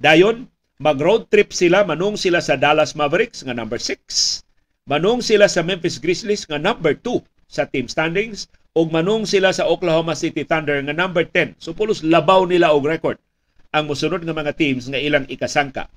Dayon, 0.01 0.49
mag-road 0.81 1.29
trip 1.29 1.53
sila 1.53 1.85
manung 1.85 2.17
sila 2.17 2.41
sa 2.41 2.57
Dallas 2.57 2.97
Mavericks 2.97 3.45
nga 3.45 3.53
number 3.53 3.77
6, 3.77 4.41
manung 4.89 5.21
sila 5.21 5.53
sa 5.53 5.61
Memphis 5.61 6.01
Grizzlies 6.01 6.49
nga 6.49 6.57
number 6.57 6.97
2 6.97 7.21
sa 7.45 7.69
team 7.69 7.93
standings 7.93 8.49
ug 8.73 8.89
manung 8.89 9.29
sila 9.29 9.53
sa 9.53 9.69
Oklahoma 9.69 10.17
City 10.17 10.41
Thunder 10.41 10.81
nga 10.81 10.97
number 10.97 11.29
10. 11.29 11.61
So 11.61 11.77
pulos 11.77 12.01
labaw 12.01 12.49
nila 12.49 12.73
og 12.73 12.89
record 12.89 13.21
ang 13.77 13.85
mosunod 13.85 14.25
nga 14.25 14.33
mga 14.33 14.57
teams 14.57 14.89
nga 14.89 14.97
ilang 14.97 15.29
ikasangka. 15.29 15.93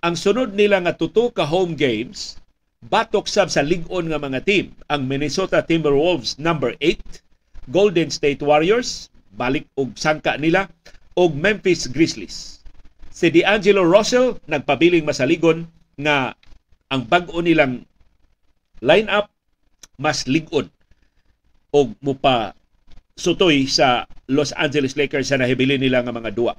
Ang 0.00 0.16
sunod 0.16 0.56
nila 0.56 0.80
nga 0.80 0.96
tuto 0.96 1.28
ka 1.28 1.44
home 1.44 1.76
games 1.76 2.40
batok 2.86 3.26
sab 3.26 3.50
sa 3.50 3.66
ligon 3.66 4.06
nga 4.06 4.22
mga 4.22 4.46
team 4.46 4.70
ang 4.86 5.10
Minnesota 5.10 5.66
Timberwolves 5.66 6.38
number 6.38 6.78
8, 6.78 7.74
Golden 7.74 8.08
State 8.14 8.38
Warriors 8.38 9.10
balik 9.34 9.66
og 9.74 9.98
sangka 9.98 10.38
nila 10.38 10.70
og 11.18 11.34
Memphis 11.34 11.90
Grizzlies. 11.90 12.62
Si 13.10 13.34
D'Angelo 13.34 13.82
Russell 13.82 14.38
nagpabiling 14.46 15.02
masaligon 15.02 15.66
nga 15.98 16.38
ang 16.88 17.02
bag-o 17.02 17.42
nilang 17.42 17.82
lineup 18.78 19.26
mas 19.98 20.30
ligon 20.30 20.70
og 21.74 21.98
mupa 21.98 22.54
sutoy 23.18 23.66
sa 23.66 24.06
Los 24.30 24.54
Angeles 24.54 24.94
Lakers 24.94 25.34
sa 25.34 25.40
nahibili 25.42 25.74
nila 25.74 26.06
nga 26.06 26.14
mga 26.14 26.30
duwa. 26.30 26.54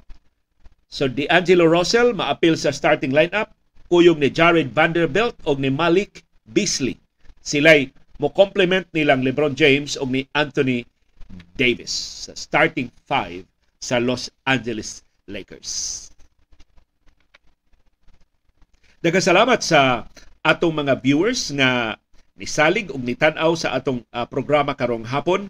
So 0.91 1.07
D'Angelo 1.07 1.63
Russell 1.63 2.11
maapil 2.11 2.59
sa 2.59 2.75
starting 2.75 3.15
lineup 3.15 3.55
kuyog 3.89 4.21
ni 4.21 4.29
Jared 4.29 4.69
Vanderbilt 4.69 5.35
o 5.43 5.57
ni 5.57 5.73
Malik 5.73 6.21
Beasley. 6.45 6.95
Sila'y 7.41 7.89
mo 8.21 8.29
complement 8.29 8.85
nilang 8.93 9.25
LeBron 9.25 9.57
James 9.57 9.97
o 9.97 10.05
ni 10.05 10.29
Anthony 10.37 10.85
Davis 11.57 11.91
sa 12.29 12.33
starting 12.37 12.93
five 13.09 13.43
sa 13.81 13.97
Los 13.97 14.29
Angeles 14.45 15.01
Lakers. 15.25 16.07
Daghang 18.99 19.23
salamat 19.23 19.63
sa 19.63 20.05
atong 20.43 20.75
mga 20.75 20.99
viewers 20.99 21.49
nga 21.55 21.95
nisalig 22.35 22.91
ug 22.91 22.99
nitanaw 22.99 23.55
sa 23.55 23.75
atong 23.75 24.03
uh, 24.11 24.27
programa 24.27 24.75
karong 24.75 25.07
hapon. 25.07 25.47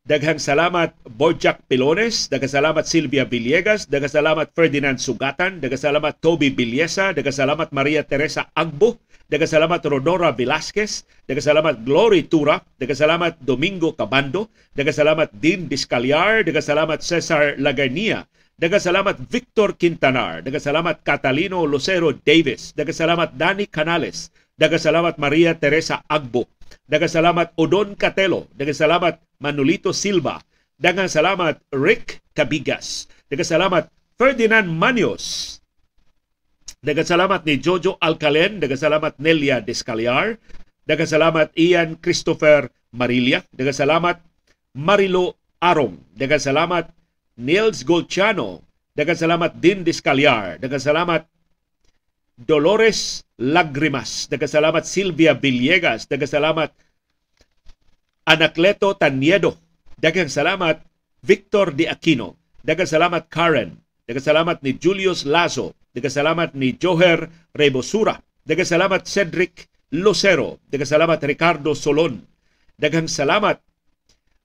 Daghang 0.00 0.40
salamat 0.40 0.96
Borjak 1.04 1.60
Pilones, 1.68 2.32
daghang 2.32 2.48
salamat 2.48 2.88
Silvia 2.88 3.28
Villegas, 3.28 3.84
daghang 3.84 4.08
salamat 4.08 4.48
Ferdinand 4.56 4.96
Sugatan, 4.96 5.60
daghang 5.60 5.76
salamat 5.76 6.16
Toby 6.24 6.48
Bilyesa, 6.48 7.12
daghang 7.12 7.36
salamat 7.36 7.68
Maria 7.68 8.00
Teresa 8.00 8.48
Agbo, 8.56 8.96
daghang 9.28 9.52
salamat 9.52 9.84
Rodora 9.84 10.32
Velasquez, 10.32 11.04
daghang 11.28 11.44
salamat 11.44 11.84
Glory 11.84 12.24
Tura, 12.24 12.64
daghang 12.80 12.96
salamat 12.96 13.44
Domingo 13.44 13.92
Cabando, 13.92 14.48
daghang 14.72 14.96
salamat 14.96 15.36
Dean 15.36 15.68
Discaliar, 15.68 16.48
daghang 16.48 16.64
salamat 16.64 17.04
Cesar 17.04 17.60
Lagarnia, 17.60 18.24
daghang 18.56 18.80
salamat 18.80 19.20
Victor 19.28 19.76
Quintanar, 19.76 20.40
daghang 20.40 20.64
salamat 20.64 21.04
Catalino 21.04 21.68
Lucero 21.68 22.16
Davis, 22.16 22.72
daghang 22.72 22.96
salamat 22.96 23.36
Danny 23.36 23.68
Canales, 23.68 24.32
daghang 24.56 24.80
salamat 24.80 25.20
Maria 25.20 25.52
Teresa 25.60 26.00
Agbo, 26.08 26.48
daghang 26.88 27.12
salamat 27.12 27.52
Odon 27.60 28.00
Catelo, 28.00 28.48
daghang 28.56 28.80
salamat 28.80 29.20
Manolito 29.40 29.96
Silva. 29.96 30.38
Daghang 30.76 31.08
salamat 31.08 31.60
Rick 31.72 32.20
Cabigas. 32.36 33.08
Daghang 33.28 33.48
salamat 33.48 33.84
Ferdinand 34.20 34.68
Manios. 34.68 35.56
Daghang 36.80 37.08
salamat 37.08 37.44
ni 37.44 37.60
Jojo 37.60 38.00
Alcalen. 38.00 38.60
Daghang 38.60 38.80
salamat 38.80 39.16
Nelia 39.20 39.60
Descaliar. 39.60 40.40
Daghang 40.88 41.08
salamat 41.08 41.52
Ian 41.56 42.00
Christopher 42.00 42.72
Marilia. 42.92 43.44
Daghang 43.52 43.76
salamat 43.76 44.16
Marilo 44.76 45.36
Arong. 45.60 46.00
Daghang 46.16 46.40
salamat 46.40 46.88
Nils 47.36 47.84
Golchano. 47.84 48.64
Daghang 48.96 49.20
salamat 49.20 49.60
Din 49.60 49.84
Descaliar. 49.84 50.56
Daghang 50.60 50.80
salamat 50.80 51.28
Dolores 52.40 53.28
Lagrimas. 53.36 54.28
Daghang 54.32 54.48
salamat 54.48 54.88
Silvia 54.88 55.36
Villegas. 55.36 56.08
Daghang 56.08 56.28
salamat 56.28 56.72
Anacleto 58.30 58.94
Taniedo. 58.94 59.58
Daghang 59.98 60.30
salamat 60.30 60.78
Victor 61.26 61.74
De 61.74 61.90
Aquino. 61.90 62.38
Daghang 62.62 62.86
salamat 62.86 63.26
Karen. 63.26 63.74
Daghang 64.06 64.22
salamat 64.22 64.62
ni 64.62 64.78
Julius 64.78 65.26
Lazo. 65.26 65.74
Daghang 65.90 66.14
salamat 66.14 66.54
ni 66.54 66.78
Joher 66.78 67.26
Rebosura. 67.50 68.22
Daghang 68.46 68.70
salamat 68.70 69.02
Cedric 69.02 69.66
Lucero. 69.90 70.62
Daghang 70.70 70.86
salamat 70.86 71.18
Ricardo 71.26 71.74
Solon. 71.74 72.22
Daghang 72.78 73.10
salamat 73.10 73.58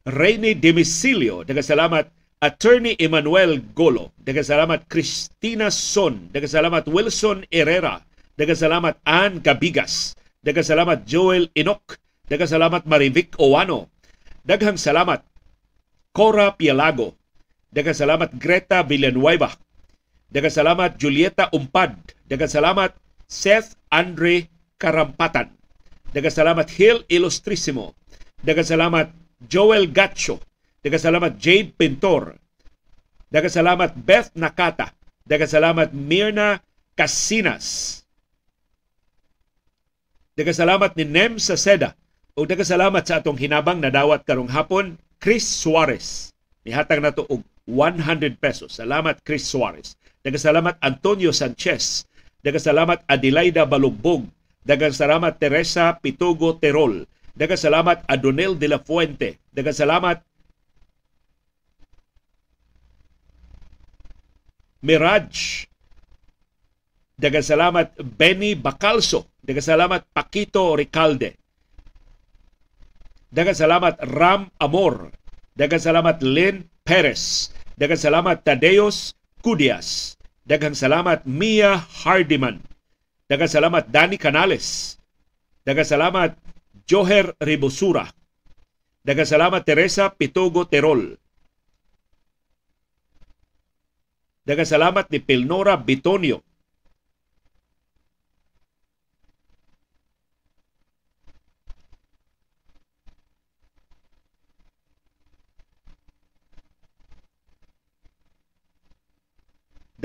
Rainy 0.10 0.58
Demisilio. 0.58 1.46
Daghang 1.46 1.70
salamat 1.70 2.10
Attorney 2.42 2.98
Emmanuel 2.98 3.62
Golo. 3.78 4.18
Daghang 4.18 4.50
salamat 4.50 4.90
Christina 4.90 5.70
Son. 5.70 6.34
Daghang 6.34 6.50
salamat 6.50 6.90
Wilson 6.90 7.46
Herrera. 7.54 8.02
Daghang 8.34 8.58
salamat 8.58 8.98
Ann 9.06 9.46
Gabigas. 9.46 10.18
Daghang 10.42 10.66
salamat 10.66 11.06
Joel 11.06 11.54
Inok. 11.54 12.02
Daghang 12.26 12.50
salamat 12.50 12.90
Marivic 12.90 13.38
Owano. 13.38 13.94
Daghang 14.42 14.82
salamat 14.82 15.22
Cora 16.10 16.58
Pialago. 16.58 17.14
Daghang 17.70 17.94
salamat 17.94 18.34
Greta 18.42 18.82
Villanueva. 18.82 19.54
Daghang 20.34 20.54
salamat 20.54 20.98
Julieta 20.98 21.54
Umpad. 21.54 21.94
Daghang 22.26 22.50
salamat 22.50 22.98
Seth 23.30 23.78
Andre 23.94 24.50
Karampatan. 24.82 25.54
Daghang 26.10 26.34
salamat 26.34 26.66
Hill 26.74 27.06
Illustrissimo. 27.12 27.94
Daghang 28.42 28.66
salamat 28.66 29.14
Joel 29.46 29.86
Gacho. 29.94 30.42
Daghang 30.82 31.04
salamat 31.04 31.38
Jade 31.38 31.78
Pintor. 31.78 32.42
Daghang 33.30 33.54
salamat 33.54 33.94
Beth 33.94 34.34
Nakata. 34.34 34.98
Daghang 35.30 35.52
salamat 35.52 35.94
Mirna 35.94 36.58
Casinas. 36.98 38.02
Daghang 40.34 40.58
salamat 40.58 40.98
ni 40.98 41.06
Nem 41.06 41.38
Saseda. 41.38 41.94
O 42.36 42.44
salamat 42.44 43.08
sa 43.08 43.24
atong 43.24 43.40
hinabang 43.40 43.80
na 43.80 43.88
dawat 43.88 44.28
karong 44.28 44.52
hapon, 44.52 45.00
Chris 45.24 45.48
Suarez. 45.48 46.36
Nihatag 46.68 47.00
na 47.00 47.16
to 47.16 47.24
og 47.32 47.48
100 47.64 48.36
pesos. 48.44 48.76
Salamat 48.76 49.24
Chris 49.24 49.48
Suarez. 49.48 49.96
Daghang 50.20 50.44
salamat 50.44 50.76
Antonio 50.84 51.32
Sanchez. 51.32 52.04
Daghang 52.44 52.60
salamat 52.60 53.08
Adelaida 53.08 53.64
Balugbog. 53.64 54.28
Daghang 54.68 54.92
salamat 54.92 55.40
Teresa 55.40 55.96
Pitugo 55.96 56.60
Terol. 56.60 57.08
Daghang 57.40 57.56
salamat 57.56 58.04
Adonel 58.04 58.60
de 58.60 58.68
la 58.68 58.84
Fuente. 58.84 59.40
Daghang 59.56 59.80
salamat 59.80 60.20
Mirage. 64.84 65.72
Daghang 67.16 67.48
salamat 67.48 67.96
Benny 67.96 68.60
Bacalso. 68.60 69.32
Daghang 69.40 69.64
salamat 69.64 70.04
Paquito 70.12 70.76
Ricalde. 70.76 71.45
Daghang 73.36 73.60
salamat 73.60 74.00
Ram 74.16 74.48
Amor. 74.64 75.12
Daghang 75.60 75.84
salamat 75.84 76.24
Lynn 76.24 76.72
Perez. 76.88 77.52
Daghang 77.76 78.00
salamat 78.00 78.48
Tadeos 78.48 79.12
Cudias. 79.44 80.16
Daghang 80.48 80.72
salamat 80.72 81.28
Mia 81.28 81.76
Hardiman. 81.76 82.64
Daghang 83.28 83.52
salamat 83.52 83.92
Danny 83.92 84.16
Canales. 84.16 84.96
Daghang 85.68 85.84
salamat 85.84 86.40
Joher 86.88 87.36
Ribosura. 87.44 88.08
Daghang 89.04 89.28
salamat 89.28 89.68
Teresa 89.68 90.16
Pitogo 90.16 90.64
Terol. 90.72 91.20
Daghang 94.48 94.70
salamat 94.70 95.12
ni 95.12 95.20
Pilnora 95.20 95.76
Bitonio. 95.76 96.40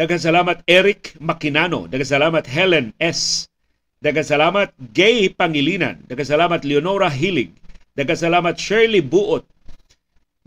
Daghang 0.01 0.17
salamat 0.17 0.65
Eric 0.65 1.21
Makinano. 1.21 1.85
Daghang 1.85 2.09
salamat 2.09 2.49
Helen 2.49 2.97
S. 2.97 3.53
Daghang 4.01 4.25
salamat 4.25 4.73
Gay 4.97 5.29
Pangilinan. 5.29 6.01
Daghang 6.09 6.25
salamat 6.25 6.65
Leonora 6.65 7.13
Hilig. 7.13 7.53
Daghang 7.93 8.17
salamat 8.17 8.57
Shirley 8.57 9.05
Buot. 9.05 9.45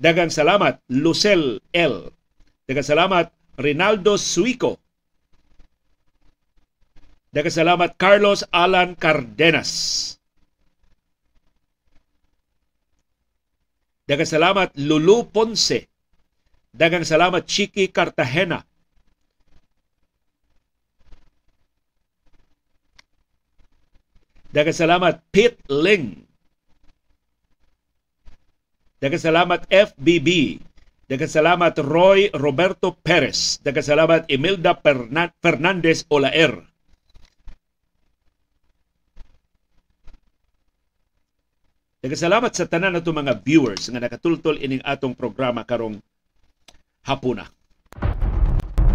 Daghang 0.01 0.33
salamat 0.33 0.81
Lucel 0.89 1.61
L. 1.69 2.09
Daghang 2.65 2.81
salamat 2.81 3.29
Rinaldo 3.61 4.17
Suico. 4.17 4.81
Daghang 7.29 7.53
salamat 7.53 7.93
Carlos 8.01 8.41
Alan 8.49 8.97
Cardenas. 8.97 9.69
Daghang 14.09 14.25
salamat 14.33 14.73
Lulu 14.81 15.29
Ponce. 15.29 15.93
Daghang 16.73 17.05
salamat 17.05 17.45
Chiki 17.45 17.93
Cartagena. 17.93 18.65
Daghang 24.53 24.77
salamat 24.77 25.17
Pete 25.33 25.57
Ling. 25.65 26.29
Daghang 29.01 29.17
salamat 29.17 29.65
FBB. 29.65 30.61
Daghang 31.09 31.33
salamat 31.33 31.73
Roy 31.81 32.29
Roberto 32.37 32.93
Perez. 32.93 33.57
Daghang 33.65 33.81
salamat 33.81 34.29
Imelda 34.29 34.77
Fernandez 35.41 36.05
Olaer. 36.13 36.53
Daghang 42.05 42.21
salamat 42.21 42.53
sa 42.53 42.69
tanan 42.69 42.93
nato 42.93 43.09
mga 43.09 43.41
viewers 43.41 43.89
nga 43.89 43.97
nakatultol 43.97 44.61
ining 44.61 44.85
atong 44.85 45.17
programa 45.17 45.65
karong 45.65 45.97
hapuna. 47.09 47.49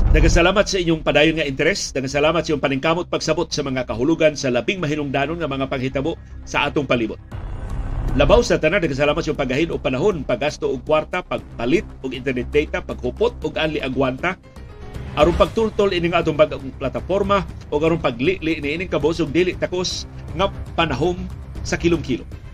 Daghang 0.08 0.32
salamat 0.32 0.64
sa 0.64 0.80
inyong 0.80 1.04
padayon 1.04 1.36
nga 1.36 1.44
interes. 1.44 1.92
Daghang 1.92 2.08
salamat 2.08 2.40
sa 2.40 2.56
inyong 2.56 2.64
paningkamot 2.64 3.06
pagsabot 3.12 3.44
sa 3.52 3.60
mga 3.60 3.84
kahulugan 3.84 4.32
sa 4.32 4.48
labing 4.48 4.80
mahinungdanon 4.80 5.36
nga 5.36 5.44
mga 5.44 5.68
paghitabo 5.68 6.16
sa 6.48 6.64
atong 6.64 6.88
palibot. 6.88 7.20
Labaw 8.16 8.40
sa 8.40 8.56
tanan 8.56 8.80
daghang 8.80 8.96
salamat 8.96 9.20
sa 9.20 9.28
inyong 9.28 9.42
paggahin 9.44 9.68
og 9.68 9.84
panahon, 9.84 10.24
paggasto 10.24 10.64
og 10.64 10.80
kwarta, 10.88 11.20
pagpalit 11.20 11.84
og 12.00 12.16
internet 12.16 12.48
data, 12.48 12.80
paghupot 12.80 13.36
og 13.44 13.60
anli 13.60 13.84
agwanta, 13.84 14.40
aron 15.12 15.36
pagtultol 15.36 15.92
ining 15.92 16.16
atong 16.16 16.40
bagong 16.40 16.72
plataporma 16.80 17.44
o 17.68 17.76
aron 17.76 18.00
paglili 18.00 18.64
ni 18.64 18.80
ining 18.80 18.88
kabos 18.88 19.20
og 19.20 19.28
dili 19.28 19.60
takos 19.60 20.08
nga 20.40 20.48
panahon 20.72 21.20
sa 21.60 21.76
kilom-kilom. 21.76 22.47